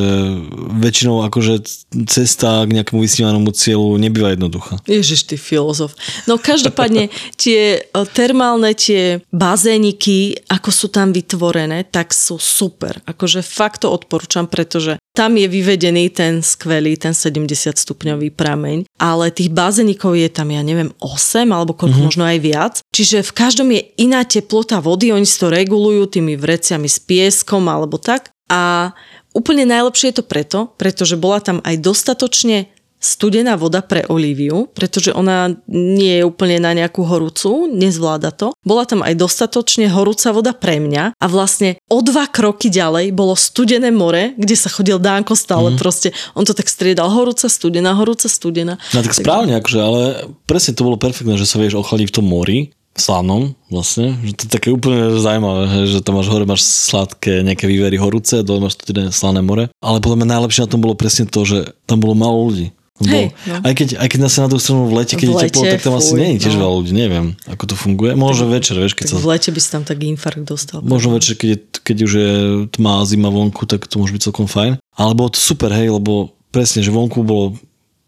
väčšinou 0.76 1.24
akože 1.24 1.64
cesta 2.04 2.68
k 2.68 2.76
nejakému 2.76 3.00
vysnívanému 3.00 3.48
cieľu 3.56 3.96
nebýva 3.96 4.36
jednoduchá. 4.36 4.84
Ježiš, 4.84 5.24
ty 5.24 5.40
filozof. 5.40 5.96
No 6.28 6.36
každopádne 6.36 7.08
tie 7.40 7.80
e, 7.80 8.00
termálne, 8.12 8.76
tie 8.76 9.24
bazéniky, 9.32 10.44
ako 10.52 10.68
sú 10.68 10.92
tam 10.92 11.16
vytvorené, 11.16 11.88
tak 11.88 12.12
sú 12.12 12.36
super. 12.44 13.00
Akože 13.08 13.40
fakt 13.40 13.88
to 13.88 13.92
odporúčam, 13.96 14.52
pretože 14.52 15.00
tam 15.16 15.40
je 15.40 15.48
vyvedený 15.48 16.12
ten 16.12 16.44
skvelý, 16.44 17.00
ten 17.00 17.16
70 17.16 17.48
stupňový 17.80 18.36
prameň, 18.36 18.84
ale 19.00 19.32
tých 19.32 19.48
bazénikov 19.48 20.20
je 20.20 20.28
tam, 20.28 20.52
ja 20.52 20.60
neviem, 20.60 20.92
8 21.00 21.48
alebo 21.54 21.72
koľko 21.72 21.88
mm-hmm. 21.88 22.08
možno 22.12 22.24
aj 22.28 22.40
viac. 22.44 22.74
Čiže 22.92 23.24
v 23.24 23.32
každom 23.32 23.72
je 23.72 23.88
iná 23.96 24.28
teplota 24.28 24.84
vody, 24.84 25.16
oni 25.16 25.24
si 25.24 25.40
to 25.40 25.48
regulujú 25.48 26.20
tými 26.20 26.36
vreciami 26.36 26.92
s 26.92 27.00
pieskom 27.00 27.64
alebo 27.72 27.96
tak. 27.96 28.34
A 28.52 28.92
Úplne 29.34 29.66
najlepšie 29.66 30.14
je 30.14 30.18
to 30.22 30.26
preto, 30.26 30.60
pretože 30.78 31.18
bola 31.18 31.42
tam 31.42 31.58
aj 31.66 31.82
dostatočne 31.82 32.70
studená 33.04 33.60
voda 33.60 33.84
pre 33.84 34.08
Olíviu, 34.08 34.72
pretože 34.72 35.12
ona 35.12 35.52
nie 35.68 36.24
je 36.24 36.24
úplne 36.24 36.64
na 36.64 36.72
nejakú 36.72 37.04
horúcu, 37.04 37.68
nezvláda 37.68 38.32
to. 38.32 38.56
Bola 38.64 38.88
tam 38.88 39.04
aj 39.04 39.20
dostatočne 39.20 39.92
horúca 39.92 40.32
voda 40.32 40.56
pre 40.56 40.80
mňa 40.80 41.20
a 41.20 41.26
vlastne 41.28 41.76
o 41.92 42.00
dva 42.00 42.32
kroky 42.32 42.72
ďalej 42.72 43.12
bolo 43.12 43.36
studené 43.36 43.92
more, 43.92 44.32
kde 44.40 44.56
sa 44.56 44.72
chodil 44.72 44.96
Dánko 45.04 45.36
stále 45.36 45.76
mm. 45.76 45.78
proste. 45.78 46.16
On 46.32 46.48
to 46.48 46.56
tak 46.56 46.72
striedal 46.72 47.12
horúca, 47.12 47.52
studená, 47.52 47.92
horúca, 47.92 48.32
studená. 48.32 48.80
No 48.96 49.04
tak 49.04 49.12
správne, 49.12 49.60
akože, 49.60 49.80
ale 49.84 50.02
presne 50.48 50.72
to 50.72 50.88
bolo 50.88 50.96
perfektné, 50.96 51.36
že 51.36 51.44
sa 51.44 51.60
vieš 51.60 51.84
ochladiť 51.84 52.08
v 52.08 52.16
tom 52.16 52.26
mori 52.32 52.72
slanom 52.94 53.58
vlastne, 53.74 54.14
že 54.22 54.34
to 54.38 54.42
je 54.46 54.52
také 54.54 54.70
úplne 54.70 55.18
zaujímavé, 55.18 55.64
hej, 55.66 55.84
že 55.98 56.06
tam 56.06 56.22
máš 56.22 56.30
hore 56.30 56.46
máš 56.46 56.62
sladké 56.62 57.42
nejaké 57.42 57.66
vývery 57.66 57.98
horúce, 57.98 58.46
dole 58.46 58.62
máš 58.62 58.78
to 58.78 58.94
teda 58.94 59.10
slané 59.10 59.42
more, 59.42 59.70
ale 59.82 59.98
podľa 59.98 60.22
mňa 60.22 60.28
najlepšie 60.38 60.62
na 60.66 60.70
tom 60.70 60.82
bolo 60.82 60.94
presne 60.94 61.26
to, 61.26 61.42
že 61.42 61.74
tam 61.90 61.98
bolo 61.98 62.14
málo 62.14 62.54
ľudí. 62.54 62.70
Hej, 63.02 63.34
no. 63.50 63.58
aj, 63.66 63.74
keď, 63.74 63.88
aj 63.98 64.08
keď 64.08 64.20
na 64.22 64.30
na 64.30 64.50
tú 64.54 64.58
stranu 64.62 64.86
v 64.86 65.02
lete, 65.02 65.18
keď 65.18 65.28
v 65.28 65.34
je 65.34 65.42
teplo, 65.50 65.64
tak 65.66 65.82
tam 65.82 65.98
asi 65.98 66.14
fuj, 66.14 66.20
nie 66.22 66.30
je 66.38 66.46
tiež 66.46 66.56
no. 66.56 66.60
veľa 66.62 66.74
ľudí, 66.78 66.92
neviem, 66.94 67.28
ako 67.50 67.64
to 67.74 67.76
funguje. 67.76 68.12
Možno 68.14 68.46
večer, 68.54 68.78
vieš, 68.78 68.94
keď 68.94 69.06
sa... 69.10 69.18
v 69.18 69.28
lete 69.34 69.50
by 69.50 69.60
si 69.60 69.70
tam 69.74 69.84
tak 69.84 69.98
infarkt 70.06 70.46
dostal. 70.46 70.80
Možno 70.86 71.18
večer, 71.18 71.34
keď, 71.34 71.50
je, 71.50 71.60
keď 71.82 71.98
už 72.06 72.12
je 72.14 72.32
tma 72.78 73.02
a 73.02 73.08
zima 73.10 73.34
vonku, 73.34 73.66
tak 73.66 73.90
to 73.90 73.98
môže 73.98 74.14
byť 74.14 74.22
celkom 74.30 74.46
fajn. 74.46 74.78
Ale 74.94 75.12
bolo 75.18 75.34
to 75.34 75.42
super, 75.42 75.74
hej, 75.74 75.90
lebo 75.90 76.38
presne, 76.54 76.86
že 76.86 76.94
vonku 76.94 77.26
bolo 77.26 77.58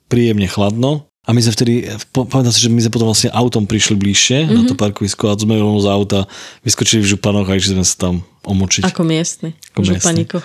príjemne 0.06 0.46
chladno, 0.46 1.10
a 1.26 1.34
my 1.34 1.42
sme 1.42 1.52
vtedy, 1.58 1.74
pamätám 2.14 2.54
si, 2.54 2.62
že 2.62 2.70
my 2.70 2.78
sme 2.86 2.94
potom 2.94 3.10
vlastne 3.10 3.34
autom 3.34 3.66
prišli 3.66 3.98
bližšie 3.98 4.46
mm-hmm. 4.46 4.56
na 4.56 4.62
to 4.70 4.78
parkovisko 4.78 5.34
a 5.34 5.34
sme 5.34 5.58
rovno 5.58 5.82
z 5.82 5.90
auta 5.90 6.20
vyskočili 6.62 7.02
v 7.02 7.18
županoch 7.18 7.50
a 7.50 7.58
išli 7.58 7.74
sme 7.74 7.86
sa 7.86 7.98
tam 7.98 8.14
omočiť. 8.46 8.86
Ako 8.86 9.02
miestny. 9.02 9.58
Ako. 9.74 10.40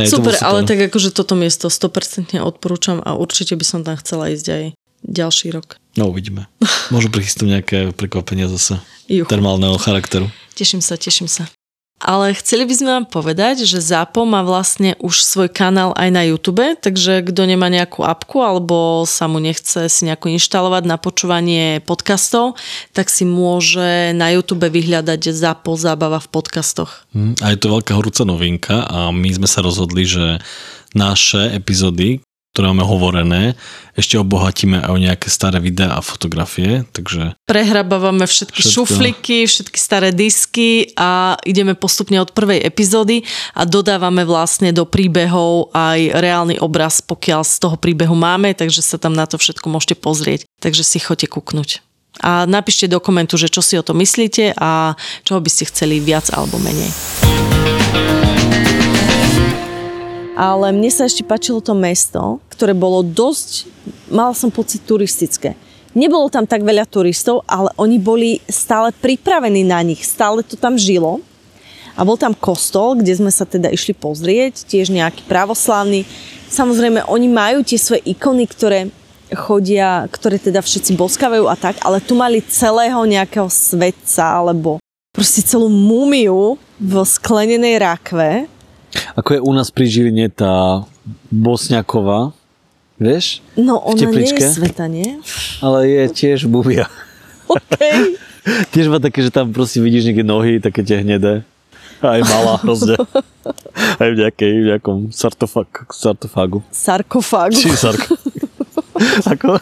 Hej, 0.00 0.08
to 0.08 0.16
super, 0.16 0.32
super. 0.32 0.48
ale 0.48 0.58
tak 0.64 0.80
akože 0.88 1.12
toto 1.12 1.36
miesto 1.36 1.68
100% 1.68 2.40
odporúčam 2.40 3.04
a 3.04 3.12
určite 3.12 3.52
by 3.60 3.64
som 3.68 3.80
tam 3.84 4.00
chcela 4.00 4.32
ísť 4.32 4.46
aj 4.48 4.62
ďalší 5.04 5.52
rok. 5.52 5.76
No 6.00 6.08
uvidíme. 6.08 6.48
Možno 6.94 7.12
prichystám 7.12 7.52
nejaké 7.52 7.92
prekvapenia 7.92 8.48
zase 8.48 8.80
Juchu. 9.08 9.28
termálneho 9.28 9.76
charakteru. 9.76 10.32
Teším 10.56 10.80
sa, 10.80 10.96
teším 10.96 11.28
sa. 11.28 11.44
Ale 11.96 12.36
chceli 12.36 12.68
by 12.68 12.74
sme 12.76 12.90
vám 12.92 13.06
povedať, 13.08 13.64
že 13.64 13.80
Zápo 13.80 14.28
má 14.28 14.44
vlastne 14.44 15.00
už 15.00 15.24
svoj 15.24 15.48
kanál 15.48 15.96
aj 15.96 16.12
na 16.12 16.28
YouTube, 16.28 16.76
takže 16.76 17.24
kto 17.24 17.48
nemá 17.48 17.72
nejakú 17.72 18.04
apku 18.04 18.44
alebo 18.44 19.08
sa 19.08 19.24
mu 19.24 19.40
nechce 19.40 19.88
si 19.88 20.04
nejako 20.04 20.28
inštalovať 20.36 20.84
na 20.84 21.00
počúvanie 21.00 21.80
podcastov, 21.80 22.60
tak 22.92 23.08
si 23.08 23.24
môže 23.24 24.12
na 24.12 24.28
YouTube 24.36 24.68
vyhľadať 24.68 25.32
Zápo 25.32 25.72
zábava 25.80 26.20
v 26.20 26.28
podcastoch. 26.28 27.08
Hm, 27.16 27.40
A 27.40 27.56
je 27.56 27.58
to 27.64 27.72
veľká 27.72 27.96
horúca 27.96 28.28
novinka 28.28 28.84
a 28.84 29.08
my 29.08 29.32
sme 29.32 29.48
sa 29.48 29.64
rozhodli, 29.64 30.04
že 30.04 30.36
naše 30.92 31.52
epizódy, 31.52 32.25
ktoré 32.56 32.72
máme 32.72 32.88
hovorené, 32.88 33.52
ešte 33.92 34.16
obohatíme 34.16 34.80
aj 34.80 34.88
o 34.88 34.96
nejaké 34.96 35.28
staré 35.28 35.60
videá 35.60 36.00
a 36.00 36.00
fotografie, 36.00 36.88
takže 36.96 37.36
Prehrabávame 37.44 38.24
všetky 38.24 38.64
Všetko. 38.64 38.72
šufliky, 38.72 39.44
všetky 39.44 39.76
staré 39.76 40.08
disky 40.08 40.88
a 40.96 41.36
ideme 41.44 41.76
postupne 41.76 42.16
od 42.16 42.32
prvej 42.32 42.64
epizódy 42.64 43.28
a 43.52 43.68
dodávame 43.68 44.24
vlastne 44.24 44.72
do 44.72 44.88
príbehov 44.88 45.68
aj 45.76 46.16
reálny 46.16 46.56
obraz, 46.56 47.04
pokiaľ 47.04 47.44
z 47.44 47.60
toho 47.60 47.76
príbehu 47.76 48.16
máme, 48.16 48.56
takže 48.56 48.80
sa 48.80 48.96
tam 48.96 49.12
na 49.12 49.28
to 49.28 49.36
všetko 49.36 49.68
môžete 49.68 50.00
pozrieť. 50.00 50.48
Takže 50.56 50.80
si 50.80 50.96
choďte 50.96 51.28
kúknuť. 51.28 51.84
A 52.24 52.48
napíšte 52.48 52.88
do 52.88 53.04
komentu, 53.04 53.36
že 53.36 53.52
čo 53.52 53.60
si 53.60 53.76
o 53.76 53.84
to 53.84 53.92
myslíte 53.92 54.56
a 54.56 54.96
čoho 55.28 55.44
by 55.44 55.52
ste 55.52 55.68
chceli 55.68 56.00
viac 56.00 56.32
alebo 56.32 56.56
menej. 56.56 56.88
Ale 60.36 60.68
mne 60.68 60.92
sa 60.92 61.08
ešte 61.08 61.24
páčilo 61.24 61.64
to 61.64 61.72
mesto, 61.72 62.44
ktoré 62.52 62.76
bolo 62.76 63.00
dosť, 63.00 63.72
mala 64.12 64.36
som 64.36 64.52
pocit, 64.52 64.84
turistické. 64.84 65.56
Nebolo 65.96 66.28
tam 66.28 66.44
tak 66.44 66.60
veľa 66.60 66.84
turistov, 66.84 67.40
ale 67.48 67.72
oni 67.80 67.96
boli 67.96 68.44
stále 68.44 68.92
pripravení 68.92 69.64
na 69.64 69.80
nich, 69.80 70.04
stále 70.04 70.44
to 70.44 70.52
tam 70.52 70.76
žilo. 70.76 71.24
A 71.96 72.04
bol 72.04 72.20
tam 72.20 72.36
kostol, 72.36 73.00
kde 73.00 73.16
sme 73.16 73.32
sa 73.32 73.48
teda 73.48 73.72
išli 73.72 73.96
pozrieť, 73.96 74.68
tiež 74.68 74.92
nejaký 74.92 75.24
pravoslavný. 75.24 76.04
Samozrejme, 76.52 77.08
oni 77.08 77.32
majú 77.32 77.64
tie 77.64 77.80
svoje 77.80 78.04
ikony, 78.04 78.44
ktoré 78.44 78.92
chodia, 79.32 80.04
ktoré 80.12 80.36
teda 80.36 80.60
všetci 80.60 80.92
boskávajú 81.00 81.48
a 81.48 81.56
tak, 81.56 81.80
ale 81.80 82.04
tu 82.04 82.12
mali 82.12 82.44
celého 82.44 83.00
nejakého 83.08 83.48
svetca, 83.48 84.36
alebo 84.44 84.76
proste 85.16 85.40
celú 85.40 85.72
múmiu 85.72 86.60
v 86.76 86.92
sklenenej 87.08 87.80
rakve, 87.80 88.44
Ako 89.16 89.28
je 89.36 89.40
u 89.40 89.52
nás 89.52 89.68
pri 89.72 89.86
Žiline 89.88 90.28
tá 90.32 90.84
Bosňaková, 91.32 92.32
vieš? 93.00 93.44
No 93.56 93.80
ona 93.80 94.08
nie 94.12 94.28
je 94.28 94.50
sveta, 94.52 94.86
nie? 94.88 95.20
Ale 95.60 95.88
je 95.88 96.04
tiež 96.12 96.48
bubia. 96.48 96.88
OK. 97.52 97.76
Tiež 98.72 98.86
má 98.86 99.02
také, 99.02 99.26
že 99.26 99.34
tam 99.34 99.50
proste 99.50 99.82
vidíš 99.82 100.06
niekde 100.10 100.22
nohy, 100.22 100.62
také 100.62 100.86
tie 100.86 101.02
hnedé. 101.02 101.42
Aj 101.98 102.20
malá 102.22 102.60
hrozne. 102.62 102.94
Aj 104.02 104.08
v, 104.12 104.16
nejakej, 104.20 104.52
v 104.62 104.66
nejakom 104.74 104.98
sartofag, 105.10 105.66
sartofágu. 105.90 106.62
Sarkofágu. 106.70 107.56
Či 107.56 107.72
sarko... 107.74 108.14
Ako? 109.32 109.58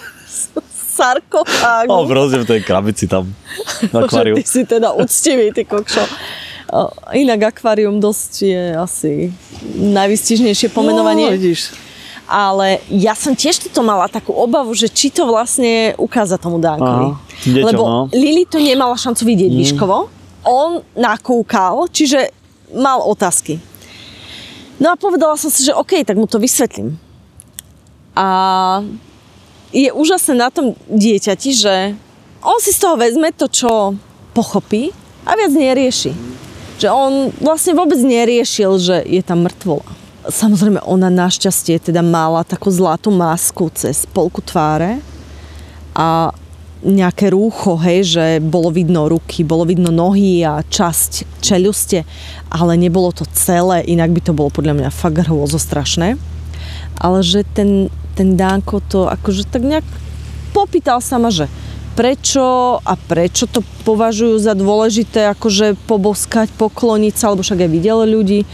Sarkofágu. 0.95 1.91
O, 1.91 2.07
v 2.07 2.47
tej 2.47 2.61
krabici 2.63 3.07
tam. 3.07 3.31
Na 3.91 4.05
akváriu. 4.05 4.39
Ty 4.39 4.45
si 4.47 4.63
teda 4.67 4.95
úctivý, 4.95 5.51
ty 5.55 5.67
kokšo. 5.67 6.05
Inak 7.13 7.55
akvárium 7.55 8.01
dosť 8.01 8.33
je 8.43 8.63
asi 8.75 9.13
najvystižnejšie 9.77 10.73
pomenovanie. 10.73 11.29
No, 11.31 11.37
vidíš. 11.37 11.77
ale 12.25 12.81
ja 12.89 13.13
som 13.13 13.37
tiež 13.37 13.69
toto 13.69 13.85
mala 13.85 14.09
takú 14.09 14.33
obavu, 14.33 14.73
že 14.73 14.89
či 14.89 15.13
to 15.13 15.29
vlastne 15.29 15.93
ukáza 16.01 16.41
tomu 16.41 16.57
Dánkovi. 16.57 17.09
Deťom, 17.45 17.67
Lebo 17.69 17.83
no. 17.85 17.99
Lili 18.11 18.49
to 18.49 18.57
nemala 18.57 18.97
šancu 18.97 19.23
vidieť 19.29 19.53
mm. 19.53 19.59
výškovo. 19.61 19.97
On 20.45 20.81
nakúkal, 20.97 21.89
čiže 21.93 22.33
mal 22.73 23.05
otázky. 23.05 23.61
No 24.81 24.91
a 24.91 24.99
povedala 24.99 25.37
som 25.39 25.53
si, 25.53 25.63
že 25.63 25.77
OK, 25.77 26.03
tak 26.03 26.19
mu 26.19 26.27
to 26.27 26.43
vysvetlím. 26.43 26.99
A 28.17 28.83
je 29.75 29.91
úžasné 29.91 30.39
na 30.39 30.49
tom 30.51 30.79
dieťati, 30.87 31.51
že 31.51 31.75
on 32.45 32.59
si 32.63 32.71
z 32.71 32.79
toho 32.83 32.95
vezme 32.95 33.31
to, 33.35 33.51
čo 33.51 33.95
pochopí 34.35 34.91
a 35.27 35.35
viac 35.35 35.51
nerieši. 35.55 36.13
Že 36.85 36.93
on 36.93 37.33
vlastne 37.41 37.73
vôbec 37.73 37.97
neriešil, 37.97 38.77
že 38.77 39.01
je 39.09 39.25
tam 39.25 39.49
mŕtvola. 39.49 39.89
Samozrejme, 40.29 40.85
ona 40.85 41.09
našťastie 41.09 41.81
teda 41.81 42.05
mala 42.05 42.45
takú 42.45 42.69
zlatú 42.69 43.09
masku 43.09 43.73
cez 43.73 44.05
polku 44.05 44.45
tváre 44.45 45.01
a 45.97 46.29
nejaké 46.85 47.33
rúcho, 47.33 47.81
hej, 47.81 48.05
že 48.05 48.25
bolo 48.45 48.69
vidno 48.69 49.09
ruky, 49.09 49.41
bolo 49.49 49.65
vidno 49.65 49.89
nohy 49.89 50.45
a 50.45 50.61
časť 50.61 51.41
čeluste, 51.41 52.05
ale 52.53 52.77
nebolo 52.77 53.17
to 53.17 53.25
celé, 53.33 53.81
inak 53.89 54.13
by 54.13 54.21
to 54.21 54.37
bolo 54.37 54.53
podľa 54.53 54.85
mňa 54.85 54.91
fakt 54.93 55.25
hrôzo 55.25 55.57
strašné. 55.57 56.21
Ale 57.01 57.25
že 57.25 57.49
ten, 57.57 57.89
ten 58.13 58.37
Dánko 58.37 58.85
to 58.93 59.09
akože 59.09 59.49
tak 59.49 59.65
nejak 59.65 59.89
popýtal 60.53 61.01
sa 61.01 61.17
že 61.33 61.49
prečo 61.95 62.79
a 62.83 62.93
prečo 62.99 63.47
to 63.47 63.63
považujú 63.87 64.43
za 64.43 64.53
dôležité 64.53 65.31
akože 65.33 65.79
poboskať, 65.87 66.51
pokloniť 66.59 67.15
sa, 67.15 67.31
alebo 67.31 67.47
však 67.47 67.65
aj 67.65 67.71
videl 67.71 67.99
ľudí. 68.05 68.45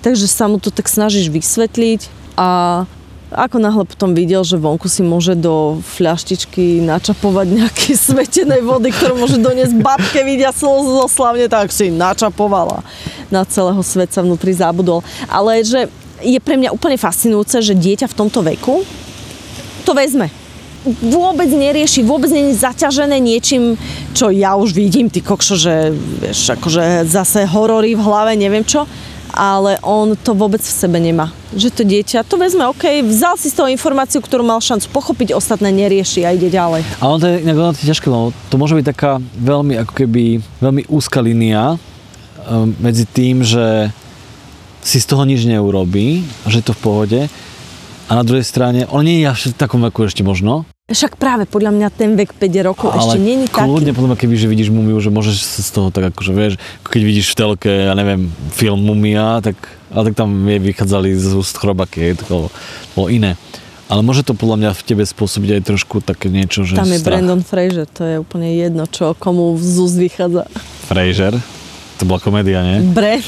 Takže 0.00 0.26
sa 0.26 0.48
mu 0.48 0.56
to 0.56 0.72
tak 0.72 0.88
snažíš 0.88 1.28
vysvetliť 1.28 2.08
a 2.40 2.82
ako 3.26 3.58
náhle 3.58 3.82
potom 3.82 4.14
videl, 4.14 4.46
že 4.46 4.54
vonku 4.54 4.86
si 4.86 5.02
môže 5.02 5.34
do 5.34 5.82
fľaštičky 5.82 6.78
načapovať 6.86 7.46
nejaké 7.58 7.90
svetenej 8.08 8.62
vody, 8.62 8.94
ktorú 8.94 9.18
môže 9.18 9.42
doniesť 9.42 9.74
babke, 9.82 10.22
vidia 10.22 10.54
slzo 10.54 11.10
slavne, 11.10 11.50
tak 11.50 11.74
si 11.74 11.90
načapovala. 11.90 12.86
Na 13.28 13.42
celého 13.42 13.82
svet 13.82 14.14
sa 14.14 14.22
vnútri 14.22 14.54
zabudol. 14.54 15.02
Ale 15.26 15.60
že 15.66 15.90
je 16.22 16.38
pre 16.38 16.54
mňa 16.54 16.70
úplne 16.70 16.96
fascinujúce, 16.96 17.60
že 17.60 17.74
dieťa 17.74 18.06
v 18.08 18.18
tomto 18.18 18.40
veku 18.46 18.86
to 19.86 19.94
vezme. 19.94 20.45
Vôbec 21.02 21.50
nerieši, 21.50 22.06
vôbec 22.06 22.30
nie 22.30 22.54
je 22.54 22.62
zaťažené 22.62 23.18
niečím, 23.18 23.74
čo 24.14 24.30
ja 24.30 24.54
už 24.54 24.70
vidím, 24.70 25.10
ty 25.10 25.18
kokšo, 25.18 25.54
že 25.58 25.90
vieš, 25.92 26.54
akože 26.54 27.02
zase 27.06 27.42
horory 27.44 27.98
v 27.98 28.04
hlave, 28.06 28.32
neviem 28.38 28.62
čo 28.62 28.86
ale 29.36 29.76
on 29.84 30.16
to 30.16 30.32
vôbec 30.32 30.64
v 30.64 30.72
sebe 30.72 30.96
nemá. 30.96 31.28
Že 31.52 31.68
to 31.76 31.82
dieťa 31.84 32.24
to 32.24 32.40
vezme, 32.40 32.64
OK, 32.72 33.04
vzal 33.04 33.36
si 33.36 33.52
z 33.52 33.60
toho 33.60 33.68
informáciu, 33.68 34.24
ktorú 34.24 34.40
mal 34.40 34.64
šancu 34.64 34.88
pochopiť, 34.88 35.36
ostatné 35.36 35.68
nerieši 35.76 36.24
a 36.24 36.32
ide 36.32 36.48
ďalej. 36.48 36.80
A 36.98 37.04
on 37.04 37.20
to 37.20 37.28
je 37.28 37.44
inak 37.44 37.60
veľmi 37.60 37.76
ťažké, 37.76 38.08
lebo 38.08 38.32
to 38.48 38.56
môže 38.56 38.72
byť 38.72 38.86
taká 38.96 39.20
veľmi 39.36 39.76
ako 39.84 39.92
keby, 39.92 40.40
veľmi 40.64 40.88
úzka 40.88 41.20
línia 41.20 41.76
um, 41.76 42.72
medzi 42.80 43.04
tým, 43.04 43.44
že 43.44 43.92
si 44.80 44.96
z 45.02 45.06
toho 45.06 45.28
nič 45.28 45.44
neurobí, 45.44 46.24
že 46.48 46.64
je 46.64 46.66
to 46.72 46.72
v 46.72 46.82
pohode 46.82 47.20
a 48.06 48.12
na 48.14 48.22
druhej 48.22 48.46
strane, 48.46 48.86
on 48.88 49.04
nie 49.04 49.20
je 49.20 49.52
v 49.52 49.58
takom 49.58 49.82
veku 49.84 50.06
ešte 50.06 50.22
možno, 50.24 50.64
však 50.86 51.18
práve 51.18 51.50
podľa 51.50 51.74
mňa 51.74 51.88
ten 51.90 52.14
vek 52.14 52.38
5 52.38 52.46
rokov 52.62 52.94
ale 52.94 53.02
ešte 53.02 53.18
není 53.18 53.50
taký. 53.50 53.66
kľudne 53.66 53.90
potom, 53.90 54.14
keby 54.14 54.34
že 54.38 54.46
vidíš 54.46 54.70
mumiu, 54.70 54.94
že 55.02 55.10
môžeš 55.10 55.66
z 55.66 55.70
toho 55.74 55.90
tak 55.90 56.14
akože 56.14 56.30
vieš, 56.30 56.62
keď 56.86 57.02
vidíš 57.02 57.34
v 57.34 57.36
telke, 57.42 57.72
ja 57.90 57.94
neviem, 57.98 58.30
film 58.54 58.86
Mumia, 58.86 59.42
tak, 59.42 59.58
ale 59.90 60.10
tak 60.10 60.14
tam 60.14 60.30
je, 60.46 60.62
vychádzali 60.62 61.10
z 61.18 61.34
úst 61.34 61.58
chrobaky, 61.58 62.14
to 62.14 62.24
bolo, 62.30 62.46
bolo 62.94 63.10
iné. 63.10 63.34
Ale 63.90 64.06
môže 64.06 64.22
to 64.22 64.38
podľa 64.38 64.62
mňa 64.62 64.70
v 64.78 64.82
tebe 64.86 65.02
spôsobiť 65.02 65.58
aj 65.58 65.62
trošku 65.74 66.06
také 66.06 66.30
niečo, 66.30 66.62
že 66.62 66.78
Tam 66.78 66.90
je 66.90 67.02
strach. 67.02 67.18
Brandon 67.18 67.42
Fraser, 67.42 67.86
to 67.90 68.02
je 68.06 68.16
úplne 68.22 68.46
jedno, 68.54 68.86
čo 68.86 69.14
komu 69.18 69.58
z 69.58 69.74
úst 69.82 69.98
vychádza. 69.98 70.46
Fraser? 70.86 71.34
To 71.98 72.02
bola 72.06 72.22
komédia, 72.22 72.62
nie? 72.62 72.82
Bre. 72.94 73.22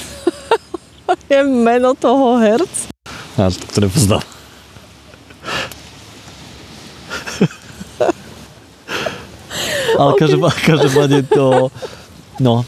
je 1.30 1.40
meno 1.42 1.98
toho 1.98 2.38
herc. 2.38 2.70
Ja 3.34 3.50
to 3.50 3.82
nepoznám. 3.82 4.37
Ale 9.96 10.10
okay. 10.12 10.28
každopádne, 10.66 11.20
to... 11.24 11.72
No. 12.42 12.66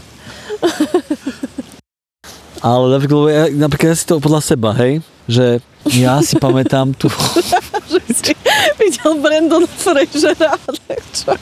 Ale 2.61 2.85
napríklad, 2.93 3.21
ja, 3.33 3.45
napríklad 3.53 3.89
ja 3.93 3.97
si 3.97 4.05
to 4.05 4.21
podľa 4.21 4.41
seba, 4.45 4.77
hej, 4.77 5.01
že 5.25 5.65
ja 5.97 6.21
si 6.21 6.37
pamätám 6.37 6.93
tu... 6.93 7.09
že 7.93 8.01
si 8.13 8.33
videl 8.77 9.17
Brandon 9.21 9.65
Frasera, 9.65 10.61
tak 10.61 11.03
čo? 11.17 11.33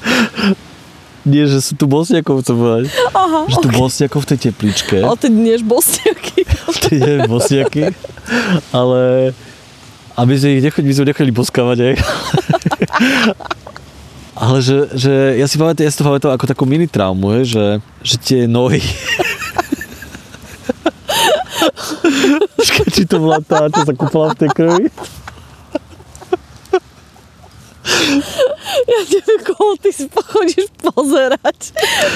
Nie, 1.29 1.45
že 1.45 1.61
sú 1.61 1.77
tu 1.77 1.85
bosniakov, 1.91 2.41
chcem 2.41 2.57
povedať. 2.57 2.85
Aha, 3.13 3.51
že 3.51 3.59
tu 3.61 3.69
okay. 3.69 3.79
bosniakov 3.83 4.21
v 4.25 4.29
tej 4.33 4.39
tepličke. 4.49 4.97
Ale 5.03 5.19
ty 5.19 5.29
dnieš 5.29 5.61
bosniaky. 5.67 6.41
Ty 6.89 6.93
nie 6.95 7.15
bosniaky, 7.29 7.85
ale 8.73 9.33
aby 10.17 10.33
sme 10.39 10.49
ich 10.57 10.63
nechali, 10.65 10.85
my 10.89 10.95
sme 10.95 11.07
nechali 11.11 11.31
boskávať, 11.35 11.79
hej. 11.83 11.95
Ale 14.39 14.63
že, 14.63 14.87
že 14.95 15.35
ja 15.35 15.51
si 15.51 15.59
pamätám, 15.59 15.83
ja 15.83 15.91
si 15.91 15.99
to 15.99 16.07
pamätám 16.07 16.31
ako 16.31 16.47
takú 16.47 16.63
mini 16.63 16.87
traumu, 16.87 17.35
hej, 17.35 17.59
že, 17.59 17.65
že 18.07 18.17
tie 18.23 18.41
nohy... 18.47 18.79
Či 22.95 23.03
to 23.11 23.19
bola 23.19 23.43
tá, 23.43 23.67
čo 23.67 23.83
sa 23.83 23.95
kúpala 23.99 24.31
v 24.35 24.47
tej 24.47 24.51
krvi? 24.55 24.87
Ja 28.89 29.01
neviem, 29.11 29.41
koho 29.43 29.75
ty 29.83 29.91
si 29.91 30.07
chodíš 30.07 30.71
pozerať. 30.81 31.59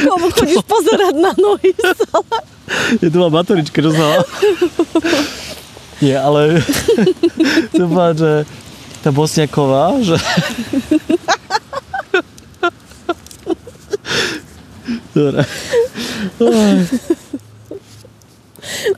Komu 0.07 0.31
chodíš 0.31 0.63
pozerať 0.63 1.15
na 1.19 1.35
nohy 1.35 1.75
stále. 1.75 2.39
Je 3.03 3.09
to 3.11 3.17
bola 3.19 3.43
matorička, 3.43 3.83
čo 3.83 3.91
sa... 3.93 4.23
Nie, 5.99 6.19
ale... 6.23 6.63
Chcem 7.71 7.87
povedať, 7.87 8.17
že 8.19 8.33
tá 9.03 9.11
Bosniaková, 9.11 9.99
že... 10.03 10.17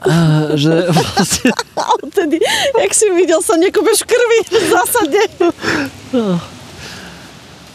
A, 0.05 0.15
že 0.55 0.87
vlastne... 0.93 1.51
A 1.81 1.83
odtedy, 1.99 2.39
jak 2.79 2.93
si 2.95 3.11
videl, 3.11 3.41
sa 3.43 3.57
nekopeš 3.59 4.05
v 4.05 4.09
krvi 4.13 4.39
v 4.47 4.67
zásade. 4.71 5.21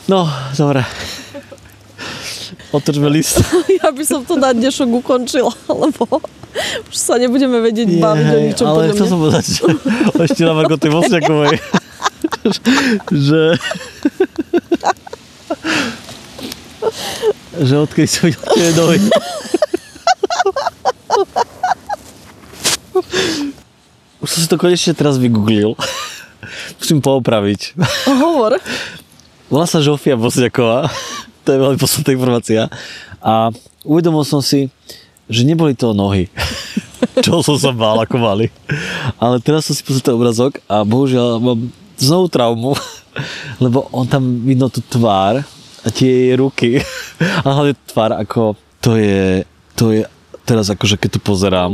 No, 0.08 0.26
dobre. 0.56 0.86
Otočme 2.70 3.10
list. 3.10 3.42
Ja 3.82 3.90
by 3.90 4.04
som 4.06 4.22
to 4.26 4.38
na 4.38 4.54
dnešok 4.54 4.90
ukončila, 5.02 5.54
lebo 5.70 6.06
už 6.90 6.96
sa 6.96 7.18
nebudeme 7.18 7.62
vedieť 7.64 7.88
Je, 7.90 8.02
baviť 8.02 8.28
o 8.28 8.40
ničom 8.52 8.66
ale 8.68 8.92
chcel 8.94 9.08
som 9.08 9.20
povedať, 9.22 9.44
že 9.48 9.64
ešte 10.20 10.42
nám 10.44 10.58
ako 10.66 10.76
tej 10.78 10.92
Bosniakovej. 10.92 11.56
že... 13.30 13.42
že 17.60 17.76
odkedy 17.76 18.08
som 18.08 18.24
videl 18.32 18.46
tie 18.56 18.70
nohy. 18.76 19.00
Už 24.20 24.28
som 24.28 24.40
si 24.44 24.48
to 24.48 24.60
konečne 24.60 24.96
teraz 24.96 25.20
vygooglil. 25.20 25.76
Musím 26.80 27.00
poopraviť. 27.04 27.76
Hovor. 28.08 28.60
Volá 29.52 29.66
sa 29.68 29.84
Žofia 29.84 30.20
Bosniaková. 30.20 30.88
To 31.44 31.50
je 31.50 31.60
veľmi 31.60 31.78
posledná 31.80 32.12
informácia. 32.16 32.62
A 33.20 33.52
uvedomil 33.84 34.24
som 34.24 34.40
si, 34.40 34.72
že 35.28 35.42
neboli 35.44 35.76
to 35.76 35.92
nohy. 35.92 36.32
Čo 37.26 37.44
som 37.44 37.60
sa 37.60 37.72
bál 37.76 38.00
ako 38.00 38.16
mali. 38.20 38.48
Ale 39.20 39.44
teraz 39.44 39.68
som 39.68 39.76
si 39.76 39.84
pozrel 39.84 40.04
ten 40.04 40.16
obrazok 40.16 40.60
a 40.72 40.84
bohužiaľ 40.88 41.40
mám 41.40 41.60
znovu 42.00 42.32
traumu, 42.32 42.72
lebo 43.64 43.88
on 43.92 44.08
tam 44.08 44.24
vidno 44.48 44.72
tú 44.72 44.80
tvár 44.84 45.44
a 45.84 45.88
tie 45.90 46.10
jej 46.10 46.34
ruky. 46.36 46.80
A 47.44 47.48
hlavne 47.48 47.76
tvár 47.88 48.16
ako 48.16 48.56
to 48.80 48.96
je, 48.96 49.44
to 49.76 49.92
je 49.92 50.02
teraz 50.48 50.72
akože 50.72 50.96
keď 50.96 51.20
to 51.20 51.22
pozerám, 51.22 51.72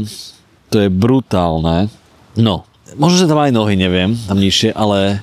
to 0.74 0.82
je 0.82 0.90
brutálne. 0.90 1.88
No, 2.36 2.66
možno, 2.98 3.24
že 3.24 3.30
tam 3.30 3.40
aj 3.40 3.54
nohy, 3.54 3.78
neviem, 3.78 4.18
tam 4.28 4.42
nižšie, 4.42 4.74
ale 4.74 5.22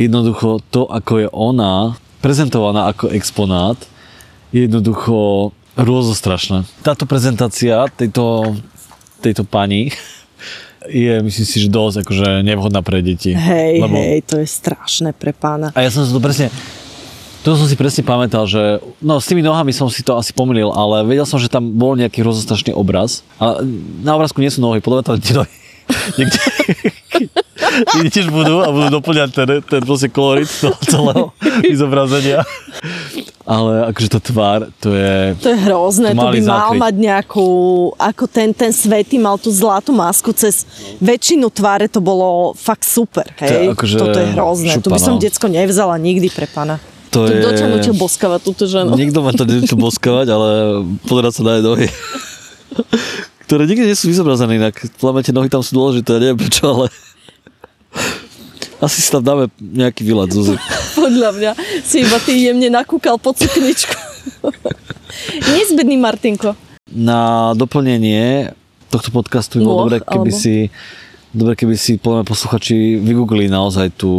jednoducho 0.00 0.64
to, 0.72 0.88
ako 0.88 1.12
je 1.22 1.28
ona 1.30 1.94
prezentovaná 2.20 2.88
ako 2.92 3.12
exponát, 3.12 3.76
je 4.50 4.66
jednoducho 4.66 5.50
rôzostrašné. 5.78 6.66
Táto 6.82 7.06
prezentácia 7.06 7.86
tejto, 7.94 8.56
tejto 9.22 9.46
pani 9.46 9.92
je, 10.88 11.20
myslím 11.22 11.46
si, 11.46 11.56
že 11.62 11.68
dosť 11.68 12.02
akože 12.04 12.28
nevhodná 12.42 12.80
pre 12.82 13.00
deti. 13.04 13.32
Hej, 13.36 13.84
Lebo- 13.84 13.96
hej, 13.96 14.24
to 14.26 14.40
je 14.40 14.48
strašné 14.48 15.12
pre 15.14 15.30
pána. 15.36 15.70
A 15.76 15.84
ja 15.84 15.90
som 15.92 16.02
si 16.04 16.10
to 16.12 16.20
presne, 16.20 16.48
to 17.40 17.56
som 17.56 17.64
si 17.64 17.76
presne 17.76 18.04
pamätal, 18.04 18.44
že 18.44 18.84
no 19.00 19.16
s 19.16 19.24
tými 19.24 19.40
nohami 19.40 19.72
som 19.72 19.88
si 19.88 20.04
to 20.04 20.12
asi 20.16 20.36
pomýlil, 20.36 20.68
ale 20.76 21.08
vedel 21.08 21.24
som, 21.24 21.40
že 21.40 21.48
tam 21.48 21.72
bol 21.72 21.96
nejaký 21.96 22.20
rozostrašný 22.20 22.76
obraz. 22.76 23.24
A 23.40 23.64
na 24.04 24.12
obrázku 24.12 24.44
nie 24.44 24.52
sú 24.52 24.60
nohy, 24.60 24.84
podľa 24.84 25.00
mňa 25.00 25.06
tam 25.08 25.16
tie 25.20 25.34
nohy 25.40 25.52
niekde, 26.18 26.40
niekde 27.96 28.10
tiež 28.12 28.28
budú 28.28 28.60
a 28.60 28.68
budú 28.68 28.88
doplňať 29.00 29.28
ten, 29.32 29.48
ten 29.64 29.80
proste 29.82 30.12
kolorit 30.12 30.48
toho 30.48 30.76
celého 30.84 31.24
zobrazenia. 31.80 32.44
Ale 33.50 33.88
akože 33.90 34.08
tá 34.14 34.20
tvár, 34.22 34.70
to 34.78 34.94
je... 34.94 35.34
To 35.42 35.48
je 35.50 35.58
hrozné, 35.66 36.14
to, 36.14 36.22
To 36.22 36.30
by 36.30 36.38
mali 36.38 36.40
mal 36.44 36.70
mať 36.76 36.94
nejakú, 37.02 37.48
ako 37.98 38.24
ten, 38.30 38.54
ten 38.54 38.70
svetý 38.70 39.18
mal 39.18 39.40
tú 39.42 39.50
zlatú 39.50 39.90
masku 39.90 40.30
cez 40.30 40.62
väčšinu 41.02 41.50
tváre, 41.50 41.90
to 41.90 41.98
bolo 41.98 42.54
fakt 42.54 42.86
super, 42.86 43.26
hej. 43.42 43.74
akože 43.74 43.96
Toto 43.98 44.18
je 44.22 44.28
hrozné, 44.38 44.78
tu 44.78 44.92
by 44.92 45.00
šupa, 45.02 45.08
som 45.08 45.14
no. 45.18 45.22
decko 45.24 45.46
nevzala 45.50 45.98
nikdy 45.98 46.30
pre 46.30 46.46
pána. 46.46 46.78
To 47.10 47.26
je... 47.26 47.42
do 47.42 47.50
ťa 47.50 47.66
nutil 47.66 47.94
boskavať 47.98 48.40
túto 48.46 48.64
ženu. 48.70 48.94
Niekto 48.94 49.20
ma 49.22 49.34
to 49.34 49.42
nechce 49.42 49.74
boskavať, 49.86 50.26
ale 50.30 50.48
pozerať 51.06 51.32
sa 51.38 51.42
na 51.42 51.52
jej 51.58 51.64
nohy. 51.66 51.88
Ktoré 53.50 53.66
nikde 53.66 53.82
nie 53.90 53.98
sú 53.98 54.06
vyzobrazené 54.06 54.62
inak. 54.62 54.78
Podľa 55.02 55.26
tie 55.26 55.34
nohy 55.34 55.50
tam 55.50 55.58
sú 55.58 55.74
dôležité, 55.74 56.22
neviem 56.22 56.38
prečo, 56.38 56.70
ale... 56.70 56.86
Asi 58.80 59.02
si 59.02 59.12
tam 59.12 59.20
dáme 59.20 59.52
nejaký 59.60 60.06
výlet, 60.06 60.30
Zuzi. 60.32 60.56
Podľa 60.96 61.30
mňa 61.36 61.50
si 61.82 62.06
iba 62.06 62.16
ty 62.22 62.32
jemne 62.46 62.70
nakúkal 62.72 63.18
pod 63.20 63.36
sukničku. 63.36 63.92
Nezbedný 65.52 66.00
Martinko. 66.00 66.56
Na 66.88 67.52
doplnenie 67.58 68.54
tohto 68.88 69.12
podcastu 69.12 69.60
by 69.60 69.64
bolo 69.66 69.84
dobre, 69.86 69.98
keby 70.00 70.30
alebo? 70.32 70.40
si 70.40 70.54
Dobre, 71.30 71.54
keby 71.54 71.78
si 71.78 71.94
podľa 71.94 72.22
mňa 72.22 72.26
posluchači 72.26 72.98
vygooglili 72.98 73.46
naozaj 73.46 73.94
tú 73.94 74.10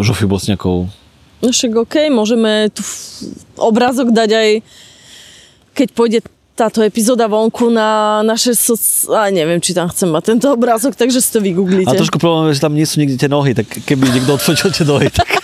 Žofiu 0.00 0.32
Bosniakovú. 0.32 0.88
No 1.38 1.54
však 1.54 1.72
OK, 1.86 1.94
môžeme 2.10 2.66
tu 2.74 2.82
obrázok 3.54 4.10
dať 4.10 4.30
aj, 4.34 4.48
keď 5.74 5.88
pôjde 5.94 6.18
táto 6.58 6.82
epizóda 6.82 7.30
vonku 7.30 7.70
na 7.70 8.20
naše 8.26 8.50
soc... 8.58 9.06
A 9.14 9.30
neviem, 9.30 9.62
či 9.62 9.70
tam 9.70 9.86
chcem 9.86 10.10
mať 10.10 10.34
tento 10.34 10.50
obrázok, 10.50 10.98
takže 10.98 11.22
si 11.22 11.30
to 11.30 11.38
vygooglite. 11.38 11.86
A 11.86 11.94
trošku 11.94 12.18
problém 12.18 12.50
je, 12.50 12.58
že 12.58 12.64
tam 12.66 12.74
nie 12.74 12.82
sú 12.82 12.98
nikde 12.98 13.14
tie 13.14 13.30
nohy, 13.30 13.54
tak 13.54 13.70
keby 13.86 14.10
niekto 14.10 14.34
odfočil 14.34 14.74
tie 14.74 14.82
nohy, 14.82 15.06
tak 15.06 15.38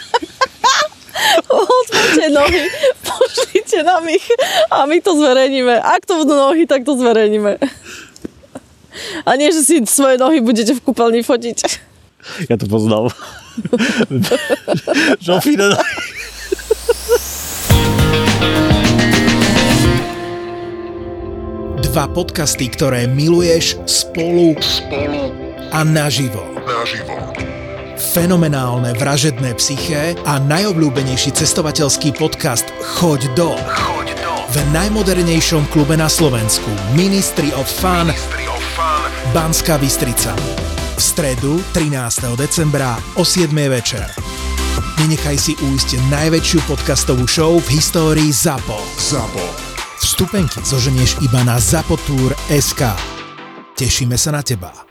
Otvorte 1.54 2.26
nohy, 2.34 2.66
pošlite 3.06 3.86
nám 3.86 4.02
ich 4.10 4.26
a 4.74 4.90
my 4.90 4.98
to 4.98 5.14
zverejníme. 5.14 5.78
Ak 5.78 6.02
to 6.02 6.18
budú 6.18 6.34
nohy, 6.34 6.66
tak 6.66 6.82
to 6.82 6.98
zverejníme. 6.98 7.62
A 9.22 9.30
nie, 9.38 9.54
že 9.54 9.62
si 9.62 9.74
svoje 9.86 10.18
nohy 10.18 10.42
budete 10.42 10.74
v 10.74 10.82
kúpeľni 10.82 11.22
fotiť. 11.22 11.58
ja 12.50 12.58
to 12.58 12.66
poznám. 12.66 13.14
Žofíne 15.26 15.74
nohy. 15.74 15.94
Dva 21.84 22.10
podcasty, 22.10 22.66
ktoré 22.66 23.06
miluješ 23.06 23.78
spolu, 23.86 24.58
spolu 24.58 25.30
a 25.70 25.86
naživo. 25.86 26.42
naživo. 26.66 27.14
Fenomenálne 27.94 28.98
vražedné 28.98 29.54
psyché 29.54 30.18
a 30.26 30.42
najobľúbenejší 30.42 31.30
cestovateľský 31.38 32.18
podcast 32.18 32.66
Choď 32.98 33.30
do. 33.38 33.54
Choď 33.54 34.18
do 34.18 34.34
V 34.50 34.56
najmodernejšom 34.74 35.70
klube 35.70 35.94
na 35.94 36.10
Slovensku 36.10 36.70
Ministry 36.98 37.54
of 37.54 37.70
Fun 37.70 38.10
Ministry 38.10 38.46
of 38.50 38.62
Fun 38.74 39.10
Banská 39.30 39.78
Bystrica. 39.78 40.34
V 40.94 41.02
stredu 41.02 41.64
13. 41.72 42.36
decembra 42.36 42.96
o 43.14 43.24
7. 43.24 43.50
večer. 43.66 44.06
Nenechaj 45.02 45.34
si 45.34 45.52
újsť 45.58 45.98
najväčšiu 46.06 46.70
podcastovú 46.70 47.26
show 47.26 47.58
v 47.58 47.82
histórii 47.82 48.30
ZAPO. 48.30 48.78
ZAPO. 48.94 49.44
Vstupenky 49.98 50.62
zoženieš 50.62 51.18
iba 51.18 51.42
na 51.42 51.58
zapotur.sk. 51.58 52.82
Tešíme 53.74 54.14
sa 54.14 54.38
na 54.38 54.46
teba. 54.46 54.83